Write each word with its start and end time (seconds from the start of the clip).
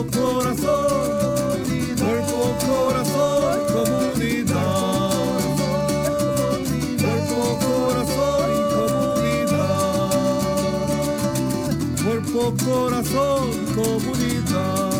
cuerpo, 0.00 0.32
corazón, 0.32 1.62
cuerpo, 1.98 2.56
corazón, 2.66 3.58
comunidad. 3.72 5.10
Cuerpo, 7.00 7.40
corazón 7.66 8.50
comunidad. 9.12 10.10
Cuerpo, 12.04 12.40
corazón, 12.64 13.44
comunidad. 13.74 14.90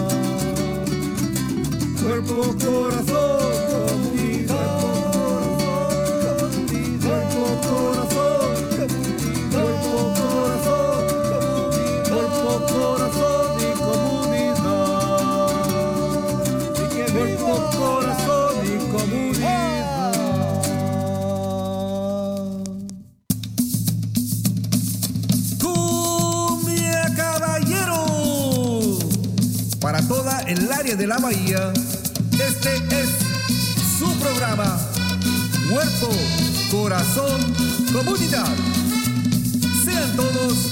Cuerpo, 2.02 2.36
corazón, 2.64 3.19
de 30.96 31.06
la 31.06 31.18
bahía, 31.18 31.72
este 32.32 32.74
es 32.74 33.10
su 33.98 34.12
programa, 34.18 34.76
Cuerpo, 35.70 36.10
Corazón, 36.70 37.40
Comunidad. 37.92 38.48
Sean 39.84 40.16
todos 40.16 40.69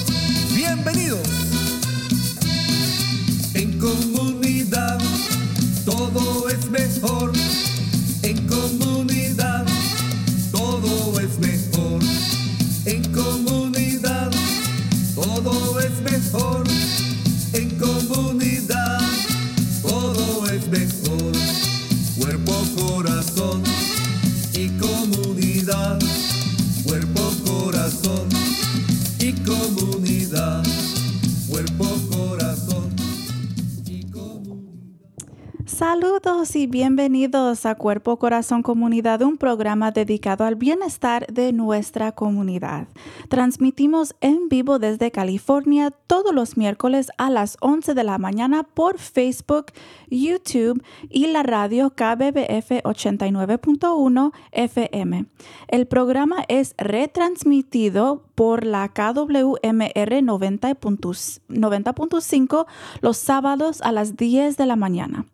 Saludos 35.79 36.55
y 36.57 36.67
bienvenidos 36.67 37.65
a 37.65 37.75
Cuerpo 37.75 38.19
Corazón 38.19 38.63
Comunidad, 38.63 39.21
un 39.21 39.37
programa 39.37 39.91
dedicado 39.91 40.43
al 40.43 40.55
bienestar 40.55 41.25
de 41.27 41.53
nuestra 41.53 42.11
comunidad. 42.11 42.89
Transmitimos 43.29 44.13
en 44.19 44.49
vivo 44.49 44.77
desde 44.77 45.09
California 45.09 45.91
todos 46.05 46.35
los 46.35 46.57
miércoles 46.57 47.07
a 47.17 47.29
las 47.29 47.55
11 47.61 47.93
de 47.93 48.03
la 48.03 48.17
mañana 48.17 48.63
por 48.63 48.99
Facebook, 48.99 49.67
YouTube 50.09 50.83
y 51.07 51.27
la 51.27 51.43
radio 51.43 51.91
KBBF 51.91 52.83
89.1 52.83 54.33
FM. 54.51 55.27
El 55.69 55.87
programa 55.87 56.43
es 56.49 56.75
retransmitido 56.77 58.25
por 58.35 58.65
la 58.65 58.89
KWMR 58.89 60.23
90.5 60.23 62.65
los 62.99 63.15
sábados 63.15 63.81
a 63.81 63.93
las 63.93 64.17
10 64.17 64.57
de 64.57 64.65
la 64.65 64.75
mañana 64.75 65.25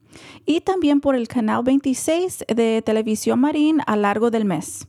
y 0.46 0.62
también 0.62 1.02
por 1.02 1.16
el 1.16 1.28
canal 1.28 1.64
26 1.64 2.46
de 2.56 2.82
Televisión 2.82 3.40
Marín 3.40 3.82
a 3.86 3.96
largo 3.96 4.32
del 4.32 4.46
mes. 4.46 4.88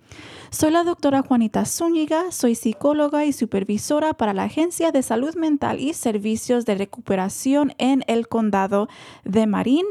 Soy 0.51 0.71
la 0.71 0.83
doctora 0.83 1.21
Juanita 1.21 1.67
Zúñiga, 1.67 2.33
soy 2.33 2.55
psicóloga 2.55 3.27
y 3.27 3.35
supervisora 3.35 4.15
para 4.15 4.33
la 4.33 4.45
Agencia 4.45 4.93
de 4.93 5.03
Salud 5.03 5.35
Mental 5.35 5.79
y 5.79 5.93
Servicios 5.93 6.65
de 6.65 6.75
Recuperación 6.75 7.75
en 7.77 8.03
el 8.07 8.29
Condado 8.29 8.89
de 9.25 9.47
Marín. 9.47 9.85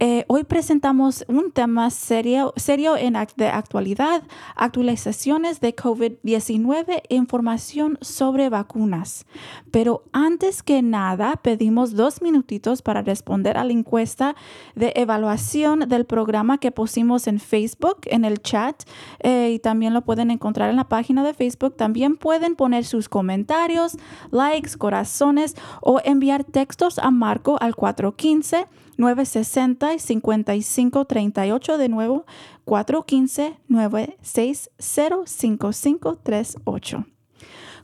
Eh, 0.00 0.24
hoy 0.28 0.44
presentamos 0.44 1.24
un 1.26 1.50
tema 1.50 1.90
serio, 1.90 2.52
serio 2.54 2.96
en 2.96 3.14
act- 3.14 3.34
de 3.34 3.48
actualidad, 3.48 4.22
actualizaciones 4.54 5.60
de 5.60 5.74
COVID-19, 5.74 7.02
información 7.08 7.98
sobre 8.00 8.48
vacunas. 8.48 9.26
Pero 9.72 10.04
antes 10.12 10.62
que 10.62 10.82
nada, 10.82 11.34
pedimos 11.42 11.96
dos 11.96 12.22
minutitos 12.22 12.80
para 12.80 13.02
responder 13.02 13.56
a 13.58 13.64
la 13.64 13.72
encuesta 13.72 14.36
de 14.76 14.92
evaluación 14.94 15.80
del 15.88 16.04
programa 16.04 16.58
que 16.58 16.70
pusimos 16.70 17.26
en 17.26 17.40
Facebook, 17.40 17.98
en 18.04 18.24
el 18.24 18.40
chat, 18.40 18.84
eh, 19.18 19.50
y 19.54 19.58
también 19.58 19.94
lo 19.94 20.02
pueden 20.02 20.30
encontrar 20.30 20.70
en 20.70 20.76
la 20.76 20.88
página 20.88 21.24
de 21.24 21.34
Facebook. 21.34 21.76
También 21.76 22.16
pueden 22.16 22.54
poner 22.54 22.84
sus 22.84 23.08
comentarios, 23.08 23.96
likes, 24.30 24.76
corazones 24.78 25.56
o 25.82 26.00
enviar 26.04 26.44
textos 26.44 27.00
a 27.00 27.10
Marco 27.10 27.58
al 27.60 27.74
415. 27.74 28.66
960 28.98 29.94
y 29.94 29.98
5538 29.98 31.78
de 31.78 31.88
nuevo 31.88 32.26
415 32.64 33.58
960 33.68 35.16
5538. 35.24 37.06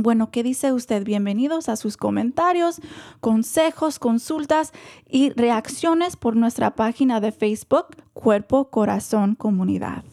Bueno, 0.00 0.30
¿qué 0.30 0.44
dice 0.44 0.72
usted? 0.72 1.02
Bienvenidos 1.02 1.68
a 1.68 1.74
sus 1.74 1.96
comentarios, 1.96 2.80
consejos, 3.18 3.98
consultas 3.98 4.72
y 5.10 5.30
reacciones 5.30 6.14
por 6.14 6.36
nuestra 6.36 6.76
página 6.76 7.20
de 7.20 7.32
Facebook 7.32 7.96
Cuerpo 8.12 8.70
Corazón 8.70 9.34
Comunidad. 9.34 10.04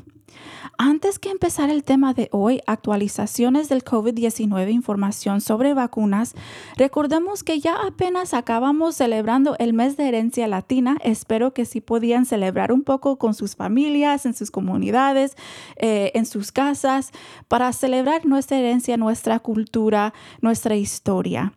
Antes 0.78 1.20
que 1.20 1.30
empezar 1.30 1.70
el 1.70 1.84
tema 1.84 2.14
de 2.14 2.28
hoy, 2.32 2.60
actualizaciones 2.68 3.70
del 3.70 3.84
COVID-19, 3.86 4.72
información 4.72 5.40
sobre 5.40 5.74
vacunas, 5.74 6.36
recordemos 6.76 7.44
que 7.44 7.60
ya 7.60 7.78
apenas 7.88 8.34
acabamos 8.34 8.96
celebrando 8.96 9.56
el 9.58 9.74
mes 9.74 9.96
de 9.96 10.10
herencia 10.10 10.48
latina. 10.48 10.98
Espero 11.02 11.54
que 11.54 11.64
sí 11.66 11.80
podían 11.80 12.26
celebrar 12.26 12.74
un 12.74 12.84
poco 12.84 13.18
con 13.18 13.34
sus 13.34 13.56
familias, 13.56 14.26
en 14.26 14.34
sus 14.34 14.52
comunidades, 14.52 15.38
eh, 15.78 16.12
en 16.14 16.26
sus 16.26 16.52
casas, 16.52 17.12
para 17.48 17.72
celebrar 17.72 18.26
nuestra 18.26 18.58
herencia, 18.58 18.98
nuestra 18.98 19.40
cultura, 19.40 20.14
nuestra 20.42 20.76
historia. 20.76 21.54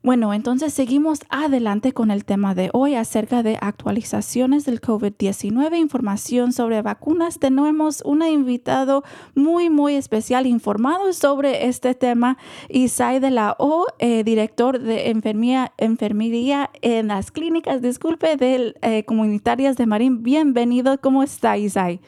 Bueno, 0.00 0.32
entonces 0.32 0.72
seguimos 0.72 1.22
adelante 1.28 1.92
con 1.92 2.12
el 2.12 2.24
tema 2.24 2.54
de 2.54 2.70
hoy 2.72 2.94
acerca 2.94 3.42
de 3.42 3.58
actualizaciones 3.60 4.64
del 4.64 4.80
COVID-19, 4.80 5.76
información 5.76 6.52
sobre 6.52 6.82
vacunas. 6.82 7.40
Tenemos 7.40 8.02
un 8.04 8.22
invitado 8.22 9.02
muy, 9.34 9.70
muy 9.70 9.96
especial 9.96 10.46
informado 10.46 11.12
sobre 11.12 11.66
este 11.66 11.96
tema, 11.96 12.38
Isai 12.68 13.18
de 13.18 13.32
la 13.32 13.56
O, 13.58 13.86
eh, 13.98 14.22
director 14.22 14.78
de 14.78 15.10
enfermería, 15.10 15.72
enfermería 15.78 16.70
en 16.80 17.08
las 17.08 17.32
clínicas, 17.32 17.82
disculpe, 17.82 18.36
de 18.36 18.76
eh, 18.82 19.04
comunitarias 19.04 19.76
de 19.76 19.86
Marín. 19.86 20.22
Bienvenido, 20.22 20.98
¿cómo 21.00 21.24
está 21.24 21.58
Isai? 21.58 22.00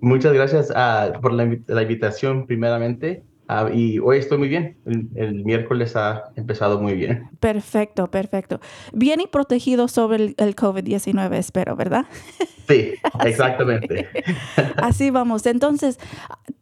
Muchas 0.00 0.34
gracias 0.34 0.70
ah, 0.76 1.12
por 1.22 1.32
la 1.32 1.82
invitación 1.82 2.46
primeramente. 2.46 3.24
Ah, 3.48 3.68
y 3.72 3.98
hoy 3.98 4.18
estoy 4.18 4.38
muy 4.38 4.48
bien. 4.48 4.78
El, 4.86 5.08
el 5.14 5.44
miércoles 5.44 5.96
ha 5.96 6.32
empezado 6.36 6.80
muy 6.80 6.94
bien. 6.94 7.28
Perfecto, 7.40 8.10
perfecto. 8.10 8.60
Bien 8.92 9.20
y 9.20 9.26
protegido 9.26 9.88
sobre 9.88 10.16
el, 10.16 10.34
el 10.38 10.56
COVID-19, 10.56 11.34
espero, 11.34 11.76
¿verdad? 11.76 12.06
Sí, 12.68 12.92
exactamente. 13.24 14.08
Así 14.76 15.10
vamos. 15.10 15.46
Entonces, 15.46 15.98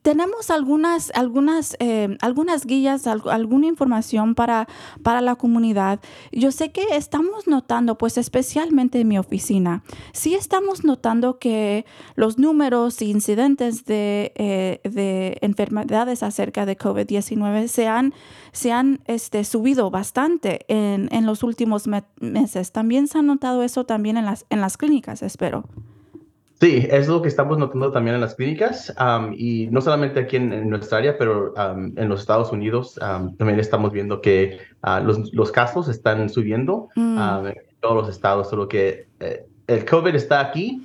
tenemos 0.02 0.50
algunas, 0.50 1.10
algunas, 1.14 1.76
eh, 1.80 2.16
algunas 2.20 2.66
guías, 2.66 3.06
alguna 3.06 3.66
información 3.66 4.34
para, 4.34 4.68
para 5.02 5.20
la 5.20 5.36
comunidad. 5.36 6.00
Yo 6.30 6.52
sé 6.52 6.72
que 6.72 6.84
estamos 6.92 7.46
notando, 7.46 7.96
pues 7.96 8.18
especialmente 8.18 9.00
en 9.00 9.08
mi 9.08 9.18
oficina, 9.18 9.82
sí 10.12 10.34
estamos 10.34 10.84
notando 10.84 11.38
que 11.38 11.86
los 12.16 12.38
números 12.38 13.00
e 13.00 13.06
incidentes 13.06 13.84
de, 13.86 14.32
eh, 14.36 14.80
de 14.88 15.38
enfermedades 15.40 16.22
acerca 16.22 16.66
de 16.66 16.73
COVID-19 16.76 17.66
se 17.68 17.86
han, 17.88 18.14
se 18.52 18.72
han 18.72 19.00
este, 19.06 19.44
subido 19.44 19.90
bastante 19.90 20.64
en, 20.68 21.08
en 21.12 21.26
los 21.26 21.42
últimos 21.42 21.86
me- 21.86 22.04
meses. 22.20 22.72
También 22.72 23.08
se 23.08 23.18
ha 23.18 23.22
notado 23.22 23.62
eso 23.62 23.84
también 23.84 24.16
en 24.16 24.24
las, 24.24 24.46
en 24.50 24.60
las 24.60 24.76
clínicas, 24.76 25.22
espero. 25.22 25.64
Sí, 26.60 26.86
es 26.88 27.08
lo 27.08 27.20
que 27.20 27.28
estamos 27.28 27.58
notando 27.58 27.90
también 27.90 28.14
en 28.14 28.20
las 28.22 28.36
clínicas 28.36 28.94
am, 28.96 29.34
y 29.36 29.66
no 29.70 29.80
solamente 29.80 30.20
aquí 30.20 30.36
en, 30.36 30.52
en 30.52 30.70
nuestra 30.70 30.98
área, 30.98 31.18
pero 31.18 31.52
am, 31.58 31.92
en 31.96 32.08
los 32.08 32.20
Estados 32.20 32.52
Unidos 32.52 32.96
am, 33.02 33.36
también 33.36 33.58
estamos 33.58 33.92
viendo 33.92 34.20
que 34.22 34.58
ah, 34.80 35.00
los, 35.00 35.32
los 35.34 35.50
casos 35.50 35.88
están 35.88 36.28
subiendo 36.30 36.88
Mm. 36.94 37.18
am, 37.18 37.46
en 37.48 37.54
todos 37.80 37.96
los 37.96 38.08
estados, 38.08 38.48
solo 38.48 38.66
que 38.68 39.08
eh, 39.20 39.44
el 39.66 39.84
COVID 39.84 40.14
está 40.14 40.40
aquí 40.40 40.82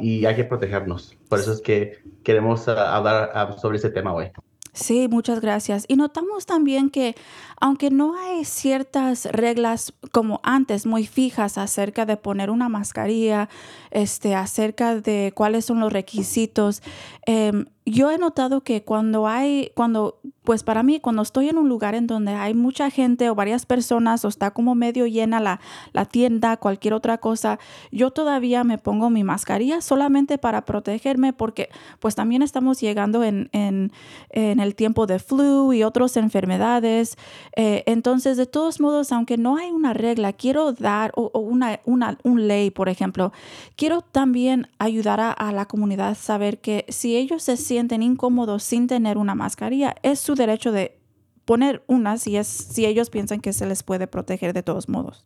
y 0.00 0.24
hay 0.24 0.34
que 0.36 0.44
protegernos. 0.44 1.16
Por 1.28 1.38
eso 1.38 1.52
es 1.52 1.60
que 1.60 1.98
queremos 2.24 2.66
ah, 2.68 2.96
hablar 2.96 3.30
ah, 3.34 3.52
sobre 3.60 3.76
ese 3.76 3.90
tema 3.90 4.12
hoy. 4.14 4.30
Sí, 4.74 5.06
muchas 5.08 5.40
gracias. 5.40 5.84
Y 5.86 5.96
notamos 5.96 6.46
también 6.46 6.90
que 6.90 7.14
aunque 7.64 7.88
no 7.88 8.14
hay 8.18 8.44
ciertas 8.44 9.24
reglas 9.24 9.94
como 10.12 10.38
antes 10.42 10.84
muy 10.84 11.06
fijas 11.06 11.56
acerca 11.56 12.04
de 12.04 12.18
poner 12.18 12.50
una 12.50 12.68
mascarilla, 12.68 13.48
este, 13.90 14.34
acerca 14.34 15.00
de 15.00 15.32
cuáles 15.34 15.64
son 15.64 15.80
los 15.80 15.90
requisitos, 15.90 16.82
em, 17.24 17.64
yo 17.86 18.10
he 18.10 18.16
notado 18.16 18.62
que 18.62 18.82
cuando 18.82 19.26
hay, 19.26 19.70
cuando, 19.74 20.18
pues 20.42 20.62
para 20.62 20.82
mí, 20.82 21.00
cuando 21.00 21.20
estoy 21.20 21.50
en 21.50 21.58
un 21.58 21.68
lugar 21.68 21.94
en 21.94 22.06
donde 22.06 22.32
hay 22.32 22.54
mucha 22.54 22.88
gente 22.88 23.28
o 23.28 23.34
varias 23.34 23.66
personas 23.66 24.24
o 24.24 24.28
está 24.28 24.52
como 24.52 24.74
medio 24.74 25.06
llena 25.06 25.38
la, 25.38 25.60
la 25.92 26.06
tienda, 26.06 26.56
cualquier 26.56 26.94
otra 26.94 27.18
cosa, 27.18 27.58
yo 27.92 28.10
todavía 28.10 28.64
me 28.64 28.78
pongo 28.78 29.10
mi 29.10 29.22
mascarilla 29.22 29.82
solamente 29.82 30.38
para 30.38 30.64
protegerme 30.64 31.34
porque 31.34 31.68
pues 32.00 32.14
también 32.14 32.40
estamos 32.40 32.80
llegando 32.80 33.22
en, 33.22 33.50
en, 33.52 33.92
en 34.30 34.60
el 34.60 34.74
tiempo 34.74 35.06
de 35.06 35.18
flu 35.18 35.74
y 35.74 35.82
otras 35.82 36.16
enfermedades. 36.16 37.18
Eh, 37.56 37.84
entonces, 37.86 38.36
de 38.36 38.46
todos 38.46 38.80
modos, 38.80 39.12
aunque 39.12 39.36
no 39.36 39.56
hay 39.56 39.70
una 39.70 39.94
regla, 39.94 40.32
quiero 40.32 40.72
dar, 40.72 41.12
o, 41.14 41.30
una, 41.38 41.80
una 41.84 42.18
un 42.24 42.48
ley, 42.48 42.70
por 42.70 42.88
ejemplo, 42.88 43.32
quiero 43.76 44.00
también 44.00 44.68
ayudar 44.78 45.20
a, 45.20 45.52
la 45.52 45.66
comunidad 45.66 46.10
a 46.10 46.14
saber 46.14 46.58
que 46.58 46.84
si 46.88 47.16
ellos 47.16 47.42
se 47.42 47.56
sienten 47.56 48.02
incómodos 48.02 48.64
sin 48.64 48.88
tener 48.88 49.18
una 49.18 49.34
mascarilla, 49.34 49.94
es 50.02 50.18
su 50.18 50.34
derecho 50.34 50.72
de 50.72 50.98
poner 51.44 51.82
una 51.86 52.16
si, 52.16 52.36
es, 52.36 52.48
si 52.48 52.86
ellos 52.86 53.10
piensan 53.10 53.40
que 53.40 53.52
se 53.52 53.66
les 53.66 53.82
puede 53.82 54.06
proteger 54.06 54.52
de 54.52 54.62
todos 54.62 54.88
modos. 54.88 55.24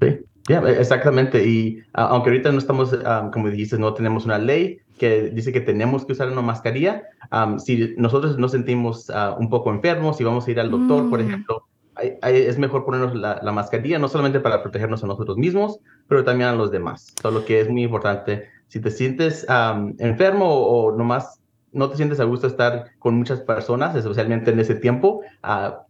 Sí, 0.00 0.18
ya, 0.48 0.58
exactamente. 0.60 1.46
Y 1.46 1.82
aunque 1.92 2.30
ahorita 2.30 2.50
no 2.50 2.58
estamos, 2.58 2.96
ah, 3.04 3.30
como 3.32 3.48
dijiste, 3.48 3.78
no 3.78 3.94
tenemos 3.94 4.24
una 4.24 4.38
ley 4.38 4.80
que 4.98 5.30
dice 5.30 5.52
que 5.52 5.60
tenemos 5.60 6.04
que 6.04 6.12
usar 6.12 6.30
una 6.30 6.42
mascarilla, 6.42 7.04
am, 7.30 7.58
si 7.58 7.94
nosotros 7.96 8.36
nos 8.38 8.50
sentimos 8.52 9.08
ah, 9.10 9.36
un 9.38 9.48
poco 9.48 9.70
enfermos, 9.70 10.16
si 10.18 10.24
vamos 10.24 10.46
a 10.46 10.50
ir 10.50 10.60
al 10.60 10.70
doctor, 10.70 11.08
por 11.08 11.20
Mm. 11.20 11.26
ejemplo, 11.26 11.62
hay- 11.94 12.18
hay- 12.22 12.42
es 12.42 12.58
mejor 12.58 12.84
ponernos 12.84 13.14
la, 13.14 13.40
la 13.42 13.52
mascarilla, 13.52 13.98
no 13.98 14.08
solamente 14.08 14.40
para 14.40 14.62
protegernos 14.62 15.02
a 15.02 15.06
nosotros 15.06 15.36
mismos, 15.36 15.80
pero 16.08 16.22
también 16.24 16.50
a 16.50 16.54
los 16.54 16.70
demás. 16.70 17.14
Solo 17.22 17.44
que 17.44 17.60
es 17.60 17.68
muy 17.70 17.82
importante, 17.84 18.44
si 18.68 18.80
te 18.80 18.90
sientes 18.90 19.48
am, 19.48 19.94
enfermo 19.98 20.44
o, 20.46 20.88
o 20.92 20.96
nomás 20.96 21.40
no 21.72 21.88
te 21.90 21.96
sientes 21.96 22.18
a 22.20 22.24
gusto 22.24 22.46
estar 22.46 22.86
con 22.98 23.14
muchas 23.16 23.40
personas, 23.40 23.94
especialmente 23.96 24.50
en 24.50 24.60
ese 24.60 24.74
tiempo, 24.74 25.22
ah, 25.42 25.82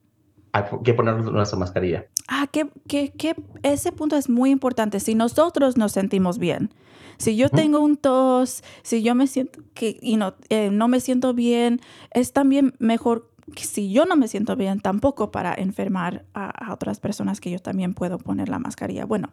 hay 0.53 0.65
que 0.83 0.95
ponernos 0.95 1.31
nuestra 1.31 1.59
mascarilla. 1.59 2.07
Ah, 2.27 2.47
que, 2.51 2.69
que, 2.89 3.13
que 3.13 3.35
ese 3.63 3.93
punto 3.93 4.17
es 4.17 4.29
muy 4.31 4.51
importante. 4.51 4.99
Si 4.99 5.15
nosotros 5.15 5.77
nos 5.77 5.93
sentimos 5.93 6.39
bien, 6.39 6.71
si 7.19 7.37
yo 7.37 7.49
tengo 7.49 7.81
un 7.81 7.97
tos, 7.97 8.63
si 8.83 9.03
yo 9.03 9.15
me 9.15 9.27
siento 9.27 9.61
que 9.75 9.99
y 10.01 10.17
no, 10.17 10.35
eh, 10.49 10.71
no 10.71 10.89
me 10.89 11.01
siento 11.01 11.35
bien, 11.35 11.81
es 12.13 12.33
también 12.33 12.75
mejor 12.79 13.31
que 13.55 13.65
si 13.65 13.91
yo 13.91 14.05
no 14.05 14.17
me 14.17 14.29
siento 14.29 14.57
bien 14.57 14.81
tampoco 14.81 15.31
para 15.31 15.55
enfermar 15.55 16.25
a, 16.35 16.49
a 16.49 16.73
otras 16.73 17.01
personas 17.01 17.41
que 17.41 17.51
yo 17.51 17.59
también 17.59 17.95
puedo 17.95 18.19
poner 18.19 18.49
la 18.49 18.59
mascarilla. 18.59 19.05
Bueno, 19.05 19.31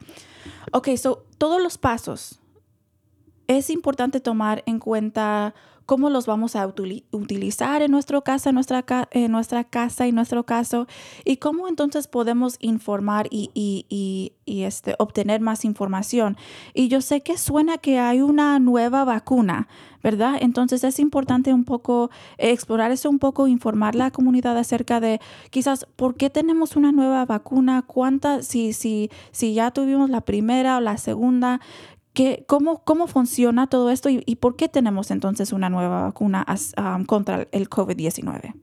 ok, 0.72 0.90
so 0.96 1.26
todos 1.38 1.62
los 1.62 1.78
pasos 1.78 2.40
es 3.48 3.70
importante 3.70 4.20
tomar 4.20 4.64
en 4.66 4.80
cuenta 4.80 5.54
cómo 5.86 6.10
los 6.10 6.26
vamos 6.26 6.56
a 6.56 6.68
utili- 6.68 7.04
utilizar 7.12 7.82
en 7.82 7.92
nuestro 7.92 8.24
casa, 8.24 8.50
en 8.50 8.56
nuestra, 8.56 8.84
ca- 8.84 9.08
en 9.12 9.32
nuestra 9.32 9.64
casa 9.64 10.08
y 10.08 10.12
nuestro 10.12 10.46
caso, 10.46 10.88
y 11.24 11.38
cómo 11.38 11.68
entonces 11.68 12.08
podemos 12.08 12.58
informar 12.60 13.28
y, 13.30 13.52
y- 13.54 13.86
y- 13.90 14.34
y, 14.46 14.64
este, 14.64 14.96
obtener 15.00 15.42
más 15.42 15.66
información. 15.66 16.38
Y 16.74 16.88
yo 16.88 17.02
sé 17.02 17.22
que 17.22 17.38
suena 17.38 17.78
que 17.78 18.00
hay 18.00 18.22
una 18.22 18.60
nueva 18.60 19.04
vacuna, 19.06 19.68
¿verdad? 20.04 20.38
Entonces 20.40 20.84
es 20.84 21.00
importante 21.00 21.52
un 21.52 21.64
poco 21.66 22.12
explorar 22.38 22.92
eso 22.92 23.10
un 23.10 23.18
poco, 23.18 23.48
informar 23.48 23.96
la 23.96 24.12
comunidad 24.12 24.56
acerca 24.58 25.00
de 25.00 25.20
quizás 25.50 25.88
por 25.96 26.16
qué 26.16 26.30
tenemos 26.30 26.76
una 26.76 26.92
nueva 26.92 27.26
vacuna, 27.26 27.82
cuántas, 27.82 28.46
si, 28.46 28.74
si, 28.74 29.10
si 29.32 29.54
ya 29.56 29.72
tuvimos 29.72 30.10
la 30.12 30.22
primera 30.22 30.78
o 30.78 30.82
la 30.82 30.98
segunda, 30.98 31.60
¿Qué, 32.16 32.46
cómo, 32.48 32.84
¿Cómo 32.84 33.06
funciona 33.08 33.68
todo 33.68 33.92
esto 33.92 34.10
y, 34.10 34.24
y 34.26 34.38
por 34.38 34.56
qué 34.56 34.68
tenemos 34.70 35.12
entonces 35.12 35.54
una 35.54 35.70
nueva 35.70 36.04
vacuna 36.04 36.42
as- 36.42 36.74
um, 36.78 37.06
contra 37.06 37.46
el 37.52 37.70
COVID-19? 37.70 38.54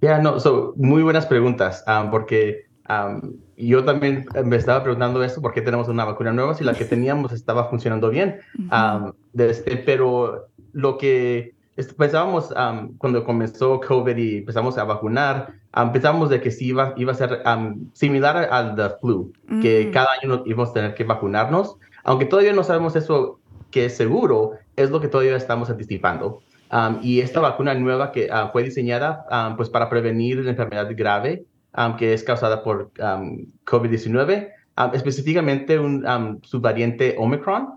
Ya, 0.00 0.18
no, 0.20 0.40
so, 0.40 0.74
muy 0.76 1.02
buenas 1.02 1.26
preguntas, 1.26 1.84
um, 1.86 2.10
porque 2.10 2.66
um, 2.88 3.34
yo 3.56 3.84
también 3.84 4.26
me 4.44 4.56
estaba 4.56 4.82
preguntando 4.82 5.22
esto, 5.22 5.42
¿por 5.42 5.52
qué 5.52 5.60
tenemos 5.60 5.88
una 5.88 6.04
vacuna 6.04 6.32
nueva 6.32 6.54
si 6.54 6.64
la 6.64 6.74
que 6.74 6.84
teníamos 6.94 7.32
estaba 7.32 7.68
funcionando 7.68 8.08
bien? 8.10 8.36
Um, 8.58 9.12
de 9.32 9.50
este, 9.50 9.76
pero 9.76 10.46
lo 10.72 10.96
que 10.98 11.54
pensábamos 11.96 12.52
um, 12.52 12.96
cuando 12.98 13.22
comenzó 13.24 13.80
COVID 13.80 14.16
y 14.16 14.38
empezamos 14.38 14.78
a 14.78 14.84
vacunar, 14.84 15.52
um, 15.76 15.92
pensamos 15.92 16.30
de 16.30 16.40
que 16.40 16.50
sí 16.50 16.68
iba, 16.68 16.94
iba 16.96 17.12
a 17.12 17.14
ser 17.16 17.42
um, 17.44 17.88
similar 17.92 18.36
al 18.50 18.74
de 18.76 18.90
flu, 19.00 19.32
que 19.60 19.86
Mm. 19.88 19.92
cada 19.92 20.08
año 20.22 20.42
íbamos 20.46 20.70
a 20.70 20.74
tener 20.74 20.94
que 20.94 21.04
vacunarnos, 21.04 21.76
aunque 22.08 22.24
todavía 22.24 22.54
no 22.54 22.64
sabemos 22.64 22.96
eso 22.96 23.38
que 23.70 23.84
es 23.84 23.94
seguro, 23.94 24.52
es 24.76 24.88
lo 24.88 24.98
que 24.98 25.08
todavía 25.08 25.36
estamos 25.36 25.68
anticipando. 25.68 26.40
Um, 26.72 27.00
y 27.02 27.20
esta 27.20 27.38
vacuna 27.40 27.74
nueva 27.74 28.12
que 28.12 28.30
ah, 28.32 28.48
fue 28.50 28.62
diseñada 28.62 29.26
um, 29.30 29.56
pues 29.58 29.68
para 29.68 29.90
prevenir 29.90 30.38
la 30.38 30.50
enfermedad 30.52 30.88
grave 30.96 31.44
um, 31.76 31.96
que 31.96 32.14
es 32.14 32.24
causada 32.24 32.62
por 32.62 32.90
um, 32.98 33.44
COVID-19, 33.66 34.48
um, 34.78 34.94
específicamente 34.94 35.78
un 35.78 36.06
um, 36.06 36.40
subvariante 36.42 37.14
Omicron, 37.18 37.74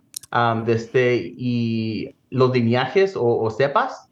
desde, 0.65 1.33
y 1.37 2.15
los 2.29 2.53
lineajes 2.53 3.17
o, 3.17 3.25
o 3.25 3.51
cepas 3.51 4.07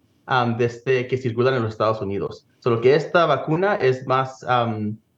desde 0.58 1.08
que 1.08 1.18
circulan 1.18 1.54
en 1.54 1.64
los 1.64 1.72
Estados 1.72 2.02
Unidos. 2.02 2.46
Solo 2.60 2.82
que 2.82 2.94
esta 2.94 3.26
vacuna 3.26 3.76
es 3.76 4.06
más, 4.06 4.46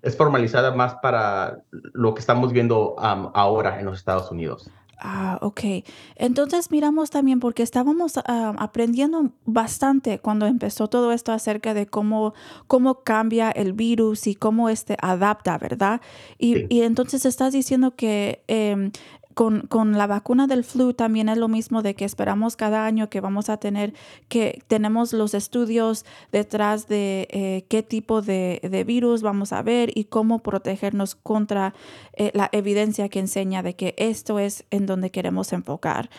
es 0.04 0.16
formalizada 0.16 0.76
más 0.76 0.94
para 1.02 1.58
lo 1.72 2.14
que 2.14 2.20
estamos 2.20 2.54
viendo 2.54 2.96
ahora 3.00 3.80
en 3.80 3.88
los 3.88 3.98
Estados 3.98 4.30
Unidos. 4.30 4.70
Ah, 5.04 5.40
ok. 5.42 5.84
Entonces 6.16 6.70
miramos 6.70 7.10
también 7.10 7.40
porque 7.40 7.64
estábamos 7.64 8.18
ah, 8.18 8.54
aprendiendo 8.60 9.32
bastante 9.46 10.20
cuando 10.20 10.46
empezó 10.46 10.90
todo 10.90 11.12
esto 11.12 11.32
acerca 11.32 11.74
de 11.74 11.88
cómo, 11.88 12.36
cómo 12.68 13.04
cambia 13.04 13.50
el 13.50 13.74
virus 13.74 14.28
y 14.28 14.36
cómo 14.36 14.70
este 14.70 14.98
adapta, 15.02 15.58
¿verdad? 15.58 16.02
Y, 16.38 16.72
y 16.74 16.84
entonces 16.84 17.26
estás 17.26 17.52
diciendo 17.52 17.96
que 17.96 18.44
em, 18.48 18.92
con, 19.34 19.62
con, 19.68 19.98
la 19.98 20.08
vacuna 20.08 20.48
del 20.48 20.64
flu 20.64 20.94
también 20.94 21.30
es 21.30 21.38
lo 21.38 21.48
mismo 21.48 21.82
de 21.82 21.96
que 21.96 22.06
esperamos 22.06 22.56
cada 22.56 22.86
año 22.86 23.10
que 23.10 23.22
vamos 23.22 23.50
a 23.50 23.58
tener, 23.58 23.94
que 24.30 24.64
tenemos 24.68 25.14
los 25.14 25.34
estudios 25.34 26.06
detrás 26.32 26.88
de 26.88 27.28
eh, 27.32 27.66
qué 27.70 27.84
tipo 27.84 28.22
de, 28.22 28.60
de, 28.64 28.84
virus 28.84 29.22
vamos 29.22 29.54
a 29.54 29.62
ver 29.62 29.92
y 29.96 30.06
cómo 30.06 30.40
protegernos 30.40 31.16
contra 31.16 31.74
eh, 32.14 32.32
la 32.34 32.50
evidencia 32.52 33.10
que 33.10 33.20
enseña 33.20 33.64
de 33.64 33.76
que 33.76 33.96
esto 33.98 34.40
es 34.40 34.66
en 34.72 34.86
donde 34.86 35.12
queremos 35.12 35.54
enfocar. 35.54 36.10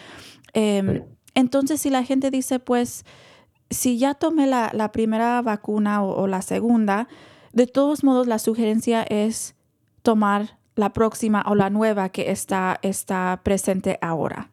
Eh, 0.55 1.05
entonces, 1.35 1.81
si 1.81 1.91
la 1.91 2.05
gente 2.05 2.31
dice, 2.31 2.59
pues, 2.59 3.05
si 3.71 3.99
ya 3.99 4.15
tomé 4.15 4.47
la, 4.47 4.71
la 4.75 4.93
primera 4.93 5.41
vacuna 5.43 6.03
o, 6.03 6.23
o 6.23 6.27
la 6.27 6.43
segunda, 6.43 7.09
de 7.53 7.67
todos 7.67 8.05
modos 8.05 8.27
la 8.27 8.39
sugerencia 8.39 9.03
es 9.03 9.55
tomar 10.03 10.59
la 10.75 10.93
próxima 10.93 11.45
o 11.47 11.55
la 11.55 11.71
nueva 11.71 12.09
que 12.09 12.31
está, 12.31 12.79
está 12.83 13.41
presente 13.43 13.99
ahora. 14.01 14.51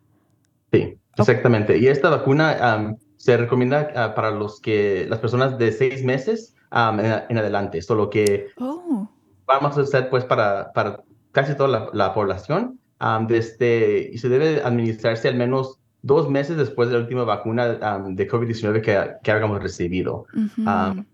Sí, 0.72 0.98
exactamente. 1.18 1.78
Y 1.78 1.88
esta 1.88 2.10
vacuna 2.10 2.98
se 3.18 3.38
recomienda 3.38 3.92
ah, 3.96 4.16
para 4.16 4.32
los 4.32 4.60
que, 4.62 5.06
las 5.10 5.20
personas 5.20 5.58
de 5.58 5.72
seis 5.72 6.04
meses 6.04 6.56
en, 6.72 7.38
adelante, 7.38 7.82
solo 7.82 8.10
que 8.10 8.48
oh. 8.58 9.10
vamos 9.46 9.78
a 9.78 9.82
hacer 9.82 10.10
pues 10.10 10.24
para, 10.24 10.72
para 10.74 11.04
casi 11.32 11.56
toda 11.56 11.90
la, 11.94 12.14
población 12.14 12.80
desde, 13.28 14.10
y 14.14 14.18
se 14.18 14.30
debe 14.30 14.62
administrarse 14.64 15.28
al 15.28 15.36
menos 15.36 15.80
dos 16.02 16.30
meses 16.30 16.58
después 16.58 16.90
de 16.90 16.96
la 16.96 17.02
última 17.02 17.24
vacuna 17.24 17.68
de 17.68 18.30
COVID-19 18.30 18.82
que, 18.82 19.16
que, 19.22 19.32
hayamos 19.32 19.62
recibido. 19.62 20.26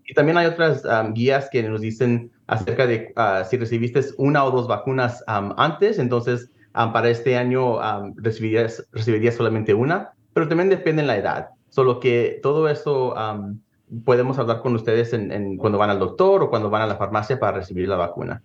y 0.04 0.14
también 0.14 0.36
hay 0.36 0.46
otras 0.46 0.84
guías 1.12 1.48
que 1.50 1.62
nos 1.62 1.80
dicen 1.80 2.30
acerca 2.46 2.86
de 2.86 3.12
ah, 3.16 3.44
si 3.48 3.56
recibiste 3.56 4.00
una 4.18 4.44
o 4.44 4.50
dos 4.50 4.68
vacunas 4.68 5.24
antes, 5.26 5.98
entonces 5.98 6.50
para 6.72 7.08
este 7.08 7.36
año 7.36 7.78
recibirías, 8.16 8.86
recibirías 8.92 9.34
solamente 9.34 9.72
una, 9.72 10.10
pero 10.34 10.46
también 10.46 10.68
depende 10.68 11.02
de 11.02 11.08
la 11.08 11.16
edad. 11.16 11.48
Solo 11.70 12.00
que 12.00 12.38
todo 12.42 12.68
eso 12.68 13.14
podemos 14.04 14.38
hablar 14.38 14.60
con 14.60 14.74
ustedes 14.74 15.12
en, 15.12 15.56
cuando 15.56 15.78
van 15.78 15.90
al 15.90 15.98
doctor 15.98 16.42
o 16.42 16.50
cuando 16.50 16.70
van 16.70 16.82
a 16.82 16.86
la 16.86 16.96
farmacia 16.96 17.38
para 17.38 17.58
recibir 17.58 17.88
la 17.88 17.96
vacuna. 17.96 18.42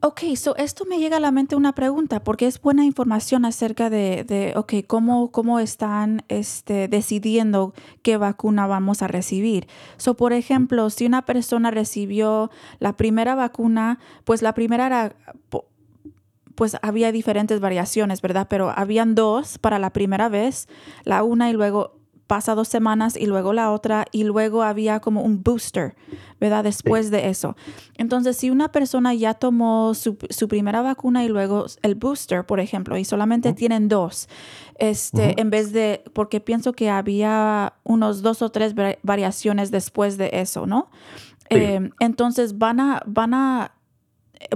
Ok, 0.00 0.20
so 0.36 0.54
esto 0.56 0.84
me 0.84 0.98
llega 0.98 1.16
a 1.16 1.20
la 1.20 1.32
mente 1.32 1.56
una 1.56 1.74
pregunta, 1.74 2.22
porque 2.22 2.46
es 2.46 2.60
buena 2.60 2.84
información 2.84 3.44
acerca 3.44 3.90
de, 3.90 4.22
de 4.22 4.52
ok, 4.54 4.74
cómo, 4.86 5.32
cómo 5.32 5.58
están 5.58 6.22
este, 6.28 6.86
decidiendo 6.86 7.74
qué 8.02 8.16
vacuna 8.16 8.68
vamos 8.68 9.02
a 9.02 9.08
recibir. 9.08 9.66
So, 9.96 10.14
por 10.14 10.32
ejemplo, 10.32 10.88
si 10.90 11.04
una 11.04 11.22
persona 11.22 11.72
recibió 11.72 12.52
la 12.78 12.96
primera 12.96 13.34
vacuna, 13.34 13.98
pues 14.22 14.40
la 14.40 14.54
primera 14.54 14.86
era 14.86 15.16
pues 16.54 16.76
había 16.82 17.12
diferentes 17.12 17.60
variaciones, 17.60 18.20
¿verdad? 18.20 18.48
Pero 18.50 18.70
habían 18.70 19.14
dos 19.14 19.58
para 19.58 19.78
la 19.78 19.92
primera 19.92 20.28
vez, 20.28 20.68
la 21.04 21.22
una 21.22 21.50
y 21.50 21.52
luego 21.52 21.97
pasa 22.28 22.54
dos 22.54 22.68
semanas 22.68 23.16
y 23.16 23.26
luego 23.26 23.52
la 23.52 23.72
otra 23.72 24.04
y 24.12 24.22
luego 24.22 24.62
había 24.62 25.00
como 25.00 25.22
un 25.22 25.42
booster, 25.42 25.96
¿verdad? 26.38 26.62
Después 26.62 27.10
de 27.10 27.30
eso. 27.30 27.56
Entonces, 27.96 28.36
si 28.36 28.50
una 28.50 28.70
persona 28.70 29.14
ya 29.14 29.34
tomó 29.34 29.94
su, 29.94 30.16
primera 30.46 30.82
vacuna 30.82 31.24
y 31.24 31.28
luego 31.28 31.66
el 31.82 31.94
booster, 31.96 32.44
por 32.44 32.60
ejemplo, 32.60 32.96
y 32.98 33.04
solamente 33.04 33.54
tienen 33.54 33.88
dos, 33.88 34.28
este, 34.78 35.40
en 35.40 35.50
vez 35.50 35.72
de, 35.72 36.04
porque 36.12 36.40
pienso 36.40 36.74
que 36.74 36.90
había 36.90 37.72
unos 37.82 38.20
dos 38.22 38.42
o 38.42 38.50
tres 38.50 38.74
variaciones 39.02 39.70
después 39.70 40.18
de 40.18 40.30
eso, 40.34 40.66
¿no? 40.66 40.90
Em, 41.48 41.90
entonces 41.98 42.58
van 42.58 42.78
a, 42.78 43.02
van 43.06 43.32
a 43.32 43.72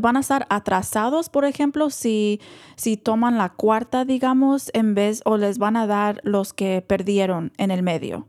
van 0.00 0.16
a 0.16 0.20
estar 0.20 0.46
atrasados, 0.50 1.28
por 1.28 1.44
ejemplo, 1.44 1.90
si, 1.90 2.40
si 2.76 2.96
toman 2.96 3.38
la 3.38 3.50
cuarta, 3.50 4.04
digamos, 4.04 4.70
en 4.74 4.94
vez 4.94 5.22
o 5.24 5.36
les 5.36 5.58
van 5.58 5.76
a 5.76 5.86
dar 5.86 6.20
los 6.22 6.52
que 6.52 6.84
perdieron 6.86 7.52
en 7.58 7.70
el 7.70 7.82
medio. 7.82 8.26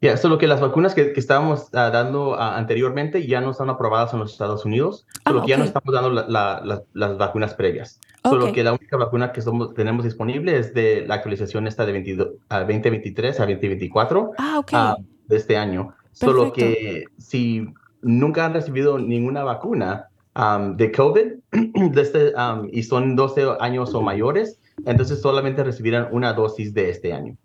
Ya, 0.00 0.16
solo 0.16 0.38
que 0.38 0.46
las 0.46 0.60
vacunas 0.60 0.94
que, 0.94 1.12
que 1.12 1.18
estábamos 1.18 1.74
ah, 1.74 1.90
dando 1.90 2.36
ah, 2.38 2.56
anteriormente 2.56 3.26
ya 3.26 3.40
no 3.40 3.50
están 3.50 3.68
aprobadas 3.68 4.12
en 4.12 4.20
los 4.20 4.30
Estados 4.30 4.64
Unidos, 4.64 5.06
solo 5.26 5.40
ah, 5.40 5.42
que 5.42 5.48
ya 5.50 5.56
no 5.56 5.64
estamos 5.64 5.92
dando 5.92 6.10
las 6.12 7.18
vacunas 7.18 7.54
previas. 7.54 8.00
Solo 8.22 8.52
que 8.52 8.62
la 8.62 8.72
única 8.72 8.96
vacuna 8.96 9.32
que 9.32 9.42
somos, 9.42 9.74
tenemos 9.74 10.04
disponible 10.04 10.56
es 10.56 10.74
de 10.74 11.04
la 11.06 11.16
actualización 11.16 11.66
esta 11.66 11.86
de 11.86 11.92
22, 11.92 12.28
2023 12.48 13.40
a 13.40 13.46
2024 13.46 14.32
de 15.26 15.36
este 15.36 15.56
año. 15.56 15.94
Solo 16.12 16.52
que 16.52 17.04
si 17.16 17.66
nunca 18.02 18.46
han 18.46 18.54
recibido 18.54 18.98
ninguna 18.98 19.42
vacuna, 19.42 20.08
de 20.76 20.92
COVID 20.92 21.26
este, 21.96 22.32
y 22.72 22.82
son 22.82 23.16
12 23.16 23.56
años 23.60 23.94
o 23.94 24.02
mayores, 24.02 24.60
entonces 24.86 25.20
solamente 25.20 25.64
recibirán 25.64 26.08
una 26.12 26.32
dosis 26.32 26.72
de 26.72 26.90
este 26.90 27.12
año. 27.12 27.36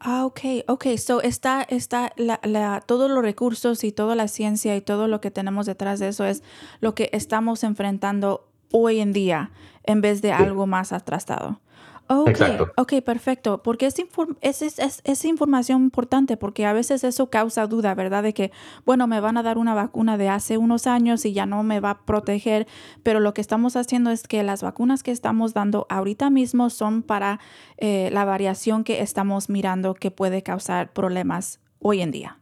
Ah, 0.00 0.26
ok, 0.26 0.40
ok. 0.68 0.86
So 0.98 1.22
está, 1.22 1.62
está 1.62 2.12
la, 2.16 2.38
la, 2.42 2.82
todos 2.86 3.10
los 3.10 3.22
recursos 3.22 3.82
y 3.82 3.92
toda 3.92 4.14
la 4.14 4.28
ciencia 4.28 4.76
y 4.76 4.82
todo 4.82 5.08
lo 5.08 5.22
que 5.22 5.30
tenemos 5.30 5.64
detrás 5.64 5.98
de 5.98 6.08
eso 6.08 6.26
es 6.26 6.42
lo 6.80 6.94
que 6.94 7.08
estamos 7.12 7.64
enfrentando 7.64 8.46
hoy 8.70 9.00
en 9.00 9.12
día 9.12 9.50
en 9.84 10.02
vez 10.02 10.20
de 10.20 10.32
algo 10.32 10.66
más 10.66 10.92
atrasado. 10.92 11.60
Okay, 12.08 12.58
ok, 12.76 12.92
perfecto, 13.04 13.62
porque 13.62 13.86
es, 13.86 13.96
es, 14.40 14.78
es, 14.78 15.00
es, 15.02 15.24
información 15.24 15.82
importante 15.82 16.36
porque 16.36 16.64
a 16.64 16.72
veces 16.72 17.02
eso 17.02 17.30
causa 17.30 17.66
duda, 17.66 17.94
¿verdad? 17.96 18.22
De 18.22 18.32
que, 18.32 18.52
bueno, 18.84 19.08
me 19.08 19.18
van 19.18 19.36
a 19.36 19.42
dar 19.42 19.58
una 19.58 19.74
vacuna 19.74 20.16
de 20.16 20.28
hace 20.28 20.56
unos 20.56 20.86
años 20.86 21.24
y 21.24 21.32
ya 21.32 21.46
no 21.46 21.64
me 21.64 21.80
va 21.80 21.90
a 21.90 21.98
proteger, 22.04 22.68
pero 23.02 23.18
lo 23.18 23.34
que 23.34 23.40
estamos 23.40 23.74
haciendo 23.74 24.10
es 24.10 24.28
que 24.28 24.44
las 24.44 24.62
vacunas 24.62 25.02
que 25.02 25.10
estamos 25.10 25.52
dando 25.52 25.86
ahorita 25.88 26.30
mismo 26.30 26.70
son 26.70 27.02
para 27.02 27.40
eh, 27.76 28.08
la 28.12 28.24
variación 28.24 28.84
que 28.84 29.00
estamos 29.02 29.48
mirando 29.48 29.94
que 29.94 30.12
puede 30.12 30.42
causar 30.42 30.92
problemas 30.92 31.58
hoy 31.80 32.02
en 32.02 32.12
día. 32.12 32.38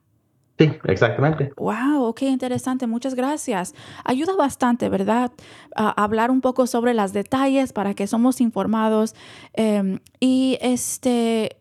Sí, 0.57 0.71
exactamente. 0.85 1.53
Wow, 1.57 2.05
ok, 2.05 2.23
interesante. 2.23 2.87
Muchas 2.87 3.15
gracias. 3.15 3.75
Ayuda 4.05 4.37
bastante, 4.37 4.89
¿verdad? 4.89 5.33
A 5.75 5.91
hablar 6.03 6.31
un 6.31 6.41
poco 6.41 6.69
sobre 6.69 6.95
los 6.95 7.13
detalles 7.13 7.73
para 7.73 7.95
que 7.95 8.07
somos 8.07 8.41
informados. 8.41 9.17
Em, 9.55 9.99
y 10.21 10.57
este, 10.61 11.57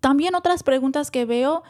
también 0.00 0.34
otras 0.34 0.62
preguntas 0.62 1.10
que 1.10 1.24
veo 1.24 1.62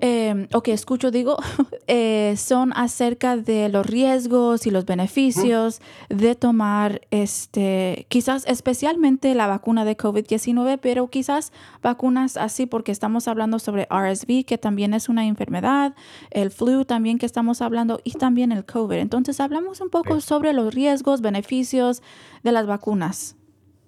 eh, 0.00 0.46
o 0.52 0.62
que 0.62 0.72
escucho, 0.72 1.10
digo, 1.10 1.36
eh, 1.88 2.34
son 2.36 2.72
acerca 2.74 3.36
de 3.36 3.68
los 3.68 3.84
riesgos 3.84 4.66
y 4.66 4.70
los 4.70 4.84
beneficios 4.84 5.80
de 6.08 6.36
tomar, 6.36 7.00
este, 7.10 8.06
quizás 8.08 8.44
especialmente 8.46 9.34
la 9.34 9.48
vacuna 9.48 9.84
de 9.84 9.96
COVID-19, 9.96 10.78
pero 10.80 11.08
quizás 11.08 11.52
vacunas 11.82 12.36
así, 12.36 12.66
porque 12.66 12.92
estamos 12.92 13.26
hablando 13.26 13.58
sobre 13.58 13.88
RSV, 13.90 14.44
que 14.44 14.56
también 14.56 14.94
es 14.94 15.08
una 15.08 15.26
enfermedad, 15.26 15.94
el 16.30 16.50
flu 16.52 16.84
también 16.84 17.18
que 17.18 17.26
estamos 17.26 17.60
hablando, 17.60 18.00
y 18.04 18.12
también 18.12 18.52
el 18.52 18.64
COVID. 18.64 18.98
Entonces, 18.98 19.40
hablamos 19.40 19.80
un 19.80 19.90
poco 19.90 20.20
sobre 20.20 20.52
los 20.52 20.74
riesgos, 20.74 21.20
beneficios 21.22 22.02
de 22.44 22.52
las 22.52 22.66
vacunas. 22.66 23.36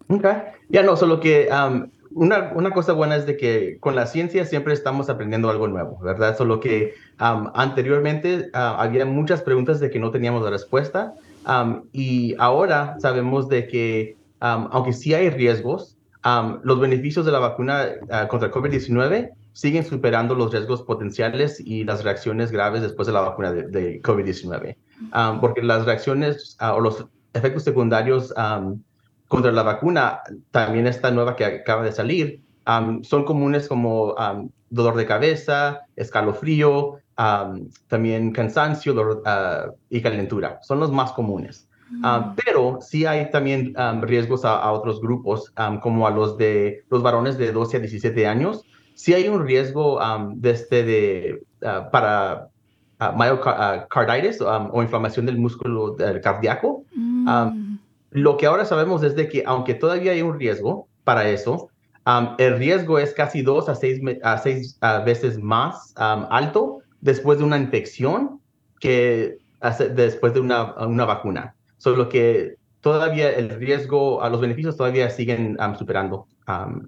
Ok, 0.08 0.26
ya 0.68 0.82
no, 0.82 0.96
solo 0.96 1.20
que 1.20 1.48
una, 2.12 2.52
una, 2.54 2.72
cosa 2.72 2.92
buena 2.92 3.16
es 3.16 3.26
de 3.26 3.36
que 3.36 3.78
con 3.80 3.94
la 3.94 4.06
ciencia 4.06 4.44
siempre 4.44 4.74
estamos 4.74 5.08
aprendiendo 5.08 5.48
algo 5.50 5.68
nuevo, 5.68 5.98
¿verdad? 6.00 6.36
Solo 6.36 6.60
que 6.60 6.94
anteriormente 7.18 8.50
había 8.52 9.06
muchas 9.06 9.42
preguntas 9.42 9.80
de 9.80 9.90
que 9.90 9.98
no 9.98 10.10
teníamos 10.10 10.42
la 10.42 10.50
respuesta 10.50 11.14
y 11.92 12.34
ahora 12.38 12.96
sabemos 13.00 13.48
de 13.48 13.66
que 13.66 14.16
aunque 14.40 14.92
sí 14.92 15.14
hay 15.14 15.30
riesgos, 15.30 15.96
los 16.62 16.80
beneficios 16.80 17.24
de 17.26 17.32
la 17.32 17.38
vacuna 17.38 17.86
uh, 18.02 18.28
contra 18.28 18.50
COVID-19 18.50 19.30
siguen 19.52 19.84
superando 19.84 20.34
los 20.34 20.52
riesgos 20.52 20.82
potenciales 20.82 21.60
y 21.60 21.84
las 21.84 22.04
reacciones 22.04 22.52
graves 22.52 22.82
después 22.82 23.06
de 23.06 23.12
la 23.12 23.20
vacuna 23.20 23.52
de, 23.52 24.00
COVID-19. 24.02 24.76
porque 25.40 25.62
las 25.62 25.86
reacciones 25.86 26.56
ah, 26.60 26.74
o 26.74 26.80
los 26.80 27.06
efectos 27.32 27.64
secundarios 27.64 28.34
contra 29.30 29.52
la 29.52 29.62
vacuna, 29.62 30.22
también 30.50 30.88
esta 30.88 31.12
nueva 31.12 31.36
que 31.36 31.44
acaba 31.44 31.84
de 31.84 31.92
salir, 31.92 32.42
son 33.02 33.24
comunes 33.24 33.68
como 33.68 34.16
dolor 34.70 34.96
de 34.96 35.06
cabeza, 35.06 35.82
escalofrío, 35.94 36.98
también 37.86 38.32
cansancio 38.32 39.22
ah, 39.24 39.66
y 39.88 40.02
calentura. 40.02 40.58
Son 40.62 40.80
los 40.80 40.90
más 40.90 41.12
comunes. 41.12 41.68
Mm. 41.92 42.36
pero 42.44 42.78
sí 42.80 43.04
hay 43.04 43.30
también 43.32 43.74
riesgos 44.02 44.44
a, 44.44 44.70
otros 44.72 45.00
grupos, 45.00 45.52
como 45.80 46.08
a 46.08 46.10
los 46.10 46.36
de 46.36 46.84
los 46.90 47.00
varones 47.00 47.38
de 47.38 47.52
12 47.52 47.76
a 47.76 47.80
17 47.80 48.26
años. 48.26 48.64
Sí 48.94 49.14
hay 49.14 49.28
un 49.28 49.46
riesgo 49.46 50.00
de 50.34 50.50
este 50.50 50.82
de, 50.82 51.42
ah, 51.64 51.88
para 51.92 52.48
myocarditis 52.98 54.40
o 54.40 54.82
inflamación 54.82 55.26
del 55.26 55.38
músculo 55.38 55.96
cardíaco. 56.20 56.82
Mm. 56.96 57.69
Lo 58.10 58.36
que 58.36 58.46
ahora 58.46 58.64
sabemos 58.64 59.02
es 59.02 59.14
de 59.14 59.28
que 59.28 59.42
aunque 59.46 59.74
todavía 59.74 60.12
hay 60.12 60.22
un 60.22 60.38
riesgo 60.38 60.88
para 61.04 61.28
eso, 61.28 61.68
el 62.38 62.58
riesgo 62.58 62.98
es 62.98 63.14
casi 63.14 63.42
dos 63.42 63.68
a 63.68 63.74
seis, 63.74 64.00
a 64.22 64.38
seis 64.38 64.78
veces 65.04 65.38
más 65.38 65.94
alto 65.96 66.78
después 67.00 67.38
de 67.38 67.44
una 67.44 67.58
infección 67.58 68.40
que 68.80 69.38
después 69.94 70.34
de 70.34 70.40
una, 70.40 70.74
una 70.86 71.04
vacuna. 71.04 71.54
Solo 71.78 72.08
que 72.08 72.56
todavía 72.80 73.30
el 73.30 73.50
riesgo, 73.50 74.20
los 74.28 74.40
beneficios 74.40 74.76
todavía 74.76 75.10
siguen 75.10 75.56
superando 75.78 76.26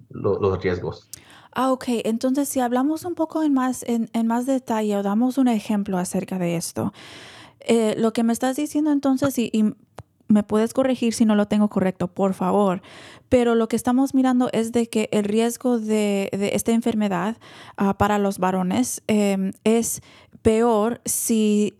los 0.09 0.61
riesgos. 0.61 1.09
Ah, 1.55 1.71
ok. 1.71 1.85
Entonces, 2.03 2.49
si 2.49 2.59
hablamos 2.59 3.05
un 3.05 3.13
poco 3.13 3.43
en 3.43 3.53
más, 3.53 3.85
en, 3.87 4.09
más 4.25 4.45
detalle 4.47 4.97
o 4.97 5.03
damos 5.03 5.37
un 5.37 5.47
ejemplo 5.47 5.97
acerca 5.99 6.39
de 6.39 6.55
esto, 6.55 6.93
eh, 7.59 7.95
lo 7.97 8.11
que 8.11 8.23
me 8.23 8.33
estás 8.33 8.55
diciendo 8.55 8.91
entonces, 8.91 9.37
y, 9.37 9.51
me 10.33 10.43
puedes 10.43 10.73
corregir 10.73 11.13
si 11.13 11.25
no 11.25 11.35
lo 11.35 11.47
tengo 11.47 11.69
correcto, 11.69 12.07
por 12.07 12.33
favor, 12.33 12.81
pero 13.29 13.55
lo 13.55 13.67
que 13.67 13.75
estamos 13.75 14.13
mirando 14.13 14.49
es 14.51 14.71
de 14.71 14.87
que 14.87 15.07
el 15.11 15.23
riesgo 15.23 15.79
de, 15.79 16.29
esta 16.53 16.71
enfermedad 16.71 17.37
ah, 17.77 17.97
para 17.97 18.17
los 18.17 18.39
varones 18.39 19.01
em, 19.07 19.53
es 19.63 20.01
peor 20.41 20.99
si 21.05 21.75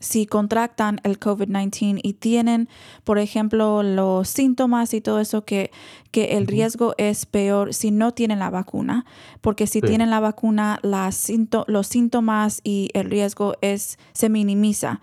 si 0.00 0.24
contractan 0.26 0.98
el 1.04 1.20
COVID-19 1.20 2.00
y 2.02 2.14
tienen, 2.14 2.68
por 3.04 3.18
ejemplo, 3.18 3.82
los 3.82 4.28
síntomas 4.28 4.94
y 4.94 5.02
todo 5.02 5.20
eso, 5.20 5.44
que, 5.44 5.70
que 6.10 6.38
el 6.38 6.46
riesgo 6.46 6.94
es 6.96 7.26
peor 7.26 7.74
si 7.74 7.90
no 7.90 8.12
tienen 8.12 8.38
la 8.38 8.50
vacuna, 8.50 9.04
porque 9.42 9.66
si 9.66 9.82
tienen 9.82 10.10
la 10.10 10.20
vacuna, 10.20 10.80
las 10.82 11.30
los 11.66 11.86
síntomas 11.86 12.60
y 12.64 12.88
el 12.94 13.10
riesgo 13.10 13.54
es, 13.60 13.98
se 14.12 14.30
minimiza. 14.30 15.00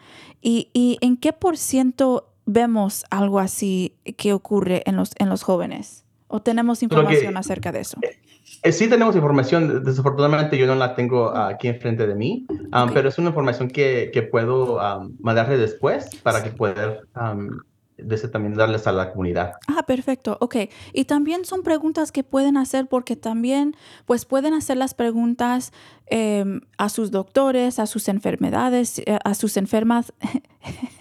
¿Y, 0.50 0.70
y 0.72 0.98
en 1.01 1.18
qué 1.18 1.34
por 1.34 1.58
ciento 1.58 2.30
vemos 2.46 3.04
algo 3.10 3.39
así 3.39 3.98
que 4.16 4.32
ocurre 4.32 4.82
en 4.86 4.96
los, 4.96 5.12
en 5.20 5.27
los 5.27 5.44
jóvenes? 5.44 6.06
¿O 6.30 6.42
tenemos 6.42 6.84
información 6.84 7.36
acerca 7.36 7.74
de 7.74 7.82
eso? 7.82 7.98
Eh, 8.01 8.18
eh, 8.63 8.72
sí 8.72 8.88
tenemos 8.88 9.13
información, 9.18 9.84
desafortunadamente 9.84 10.58
yo 10.58 10.66
no 10.66 10.75
la 10.75 10.96
tengo 10.96 11.36
aquí 11.36 11.68
enfrente 11.68 12.08
de 12.08 12.16
mí, 12.16 12.48
um, 12.50 12.94
pero 12.94 13.10
es 13.10 13.18
una 13.18 13.27
información 13.27 13.68
que, 13.68 14.10
que 14.13 14.22
puedo 14.22 14.77
um, 14.77 15.18
mandarle 15.20 15.58
después 15.58 16.16
para 16.24 16.42
que 16.42 16.51
pueda 16.51 17.01
um, 17.18 17.50
también 18.32 18.56
darles 18.56 18.88
a 18.88 18.92
la 18.92 19.12
comunidad. 19.12 19.54
Ah, 19.68 19.84
perfecto, 19.84 20.38
ok. 20.39 20.56
Y 20.94 21.06
también 21.06 21.46
son 21.46 21.63
preguntas 21.63 22.12
que 22.12 22.24
pueden 22.24 22.58
hacer 22.58 22.88
porque 22.88 23.16
también 23.16 23.75
pues 24.06 24.25
pueden 24.25 24.54
hacer 24.54 24.77
las 24.77 24.94
preguntas 24.94 25.72
em, 26.06 26.62
a 26.77 26.89
sus 26.89 27.12
doctores, 27.12 27.80
a 27.80 27.86
sus 27.86 28.08
enfermedades, 28.08 29.00
eh, 29.00 29.18
a 29.24 29.34
sus 29.34 29.58
enfermas. 29.58 30.13